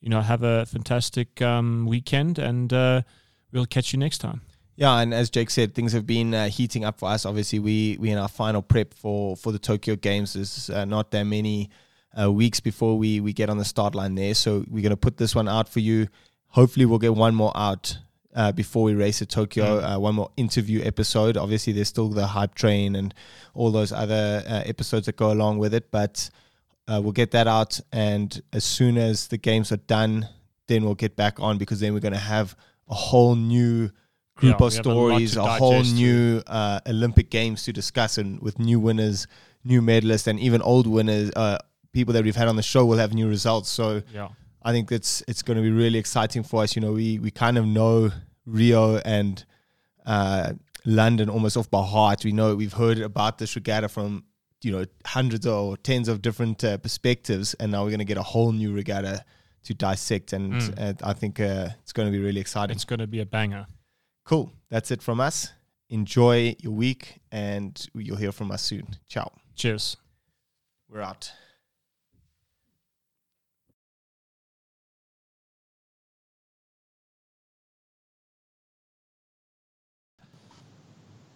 you 0.00 0.10
know, 0.10 0.20
have 0.20 0.42
a 0.42 0.66
fantastic 0.66 1.40
um, 1.40 1.86
weekend, 1.86 2.38
and 2.38 2.70
uh, 2.72 3.02
we'll 3.50 3.64
catch 3.64 3.94
you 3.94 3.98
next 3.98 4.18
time. 4.18 4.42
Yeah, 4.76 4.98
and 4.98 5.14
as 5.14 5.30
Jake 5.30 5.50
said, 5.50 5.74
things 5.74 5.92
have 5.92 6.06
been 6.06 6.34
uh, 6.34 6.48
heating 6.48 6.84
up 6.84 6.98
for 6.98 7.08
us. 7.08 7.24
Obviously, 7.24 7.58
we 7.58 7.96
we 7.98 8.10
in 8.10 8.18
our 8.18 8.28
final 8.28 8.62
prep 8.62 8.92
for 8.94 9.36
for 9.36 9.52
the 9.52 9.58
Tokyo 9.58 9.96
Games. 9.96 10.34
There's 10.34 10.68
uh, 10.68 10.84
not 10.84 11.10
that 11.12 11.24
many 11.24 11.70
uh, 12.18 12.30
weeks 12.30 12.60
before 12.60 12.98
we 12.98 13.20
we 13.20 13.32
get 13.32 13.48
on 13.48 13.58
the 13.58 13.64
start 13.64 13.94
line 13.94 14.14
there, 14.14 14.34
so 14.34 14.64
we're 14.68 14.82
gonna 14.82 14.96
put 14.96 15.16
this 15.16 15.34
one 15.34 15.48
out 15.48 15.68
for 15.68 15.80
you. 15.80 16.08
Hopefully, 16.48 16.84
we'll 16.84 16.98
get 16.98 17.14
one 17.14 17.34
more 17.34 17.52
out 17.54 17.98
uh, 18.34 18.52
before 18.52 18.84
we 18.84 18.94
race 18.94 19.20
at 19.22 19.28
Tokyo. 19.28 19.80
Uh, 19.84 19.98
one 19.98 20.14
more 20.14 20.30
interview 20.36 20.82
episode. 20.84 21.36
Obviously, 21.36 21.72
there's 21.72 21.88
still 21.88 22.08
the 22.08 22.26
hype 22.26 22.54
train 22.54 22.96
and 22.96 23.14
all 23.54 23.70
those 23.70 23.92
other 23.92 24.42
uh, 24.46 24.62
episodes 24.66 25.06
that 25.06 25.16
go 25.16 25.32
along 25.32 25.58
with 25.58 25.74
it. 25.74 25.90
But 25.90 26.30
uh, 26.88 27.00
we'll 27.02 27.12
get 27.12 27.30
that 27.32 27.46
out, 27.46 27.78
and 27.92 28.40
as 28.52 28.64
soon 28.64 28.98
as 28.98 29.28
the 29.28 29.38
games 29.38 29.70
are 29.72 29.76
done, 29.76 30.28
then 30.66 30.84
we'll 30.84 30.94
get 30.94 31.16
back 31.16 31.38
on 31.40 31.58
because 31.58 31.80
then 31.80 31.92
we're 31.94 32.00
going 32.00 32.12
to 32.14 32.18
have 32.18 32.56
a 32.88 32.94
whole 32.94 33.34
new 33.36 33.90
group 34.34 34.58
Yeah, 34.60 34.66
of 34.66 34.72
have 34.74 34.80
a 34.80 34.90
stories, 34.90 35.36
a 35.36 35.44
whole 35.44 35.82
new 35.82 36.42
uh, 36.46 36.80
Olympic 36.88 37.30
games 37.30 37.64
to 37.64 37.72
discuss, 37.72 38.18
and 38.18 38.40
with 38.40 38.58
new 38.58 38.80
winners, 38.80 39.26
new 39.64 39.80
medalists, 39.82 40.26
and 40.26 40.40
even 40.40 40.60
old 40.62 40.86
winners. 40.86 41.30
Uh, 41.36 41.58
people 41.92 42.14
that 42.14 42.24
we've 42.24 42.36
had 42.36 42.48
on 42.48 42.56
the 42.56 42.62
show 42.62 42.86
will 42.86 42.96
have 42.96 43.12
new 43.12 43.28
results. 43.28 43.68
So 43.68 44.02
Yeah. 44.12 44.28
I 44.64 44.72
think 44.72 44.90
it's 44.92 45.22
it's 45.28 45.42
going 45.42 45.56
to 45.56 45.62
be 45.62 45.70
really 45.70 45.98
exciting 45.98 46.42
for 46.42 46.62
us. 46.62 46.74
You 46.76 46.82
know, 46.82 46.92
we 46.92 47.18
we 47.18 47.30
kind 47.30 47.58
of 47.58 47.66
know 47.66 48.10
Rio 48.46 48.96
and 48.98 49.44
uh, 50.06 50.52
London 50.84 51.28
almost 51.28 51.56
off 51.56 51.70
by 51.70 51.84
heart. 51.84 52.24
We 52.24 52.32
know 52.32 52.54
we've 52.54 52.72
heard 52.72 52.98
about 53.00 53.38
this 53.38 53.54
regatta 53.56 53.88
from 53.88 54.24
you 54.62 54.72
know 54.72 54.84
hundreds 55.06 55.46
or 55.46 55.76
tens 55.76 56.08
of 56.08 56.22
different 56.22 56.62
uh, 56.64 56.78
perspectives, 56.78 57.54
and 57.54 57.72
now 57.72 57.82
we're 57.82 57.90
going 57.90 57.98
to 57.98 58.04
get 58.04 58.18
a 58.18 58.22
whole 58.22 58.52
new 58.52 58.72
regatta 58.72 59.24
to 59.64 59.74
dissect. 59.74 60.32
And 60.32 60.54
Mm. 60.54 61.00
I 61.02 61.12
think 61.12 61.38
uh, 61.40 61.68
it's 61.82 61.92
going 61.92 62.06
to 62.06 62.12
be 62.12 62.22
really 62.22 62.40
exciting. 62.40 62.74
It's 62.74 62.84
going 62.84 63.00
to 63.00 63.06
be 63.06 63.20
a 63.20 63.26
banger. 63.26 63.66
Cool. 64.24 64.52
That's 64.70 64.90
it 64.90 65.02
from 65.02 65.20
us. 65.20 65.50
Enjoy 65.88 66.54
your 66.60 66.72
week, 66.72 67.20
and 67.30 67.86
you'll 67.94 68.16
hear 68.16 68.32
from 68.32 68.50
us 68.50 68.62
soon. 68.62 68.86
Ciao. 69.08 69.30
Cheers. 69.54 69.96
We're 70.88 71.02
out. 71.02 71.32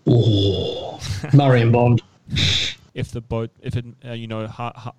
Oh, 0.07 1.01
Murray 1.33 1.63
and 1.63 1.73
Bond. 1.73 2.03
If 2.95 3.11
the 3.11 3.21
boat, 3.21 3.51
if 3.61 3.77
it, 3.77 3.85
uh, 4.05 4.13
you 4.13 4.27
know, 4.27 4.47
how, 4.47 4.73
how, 4.75 4.95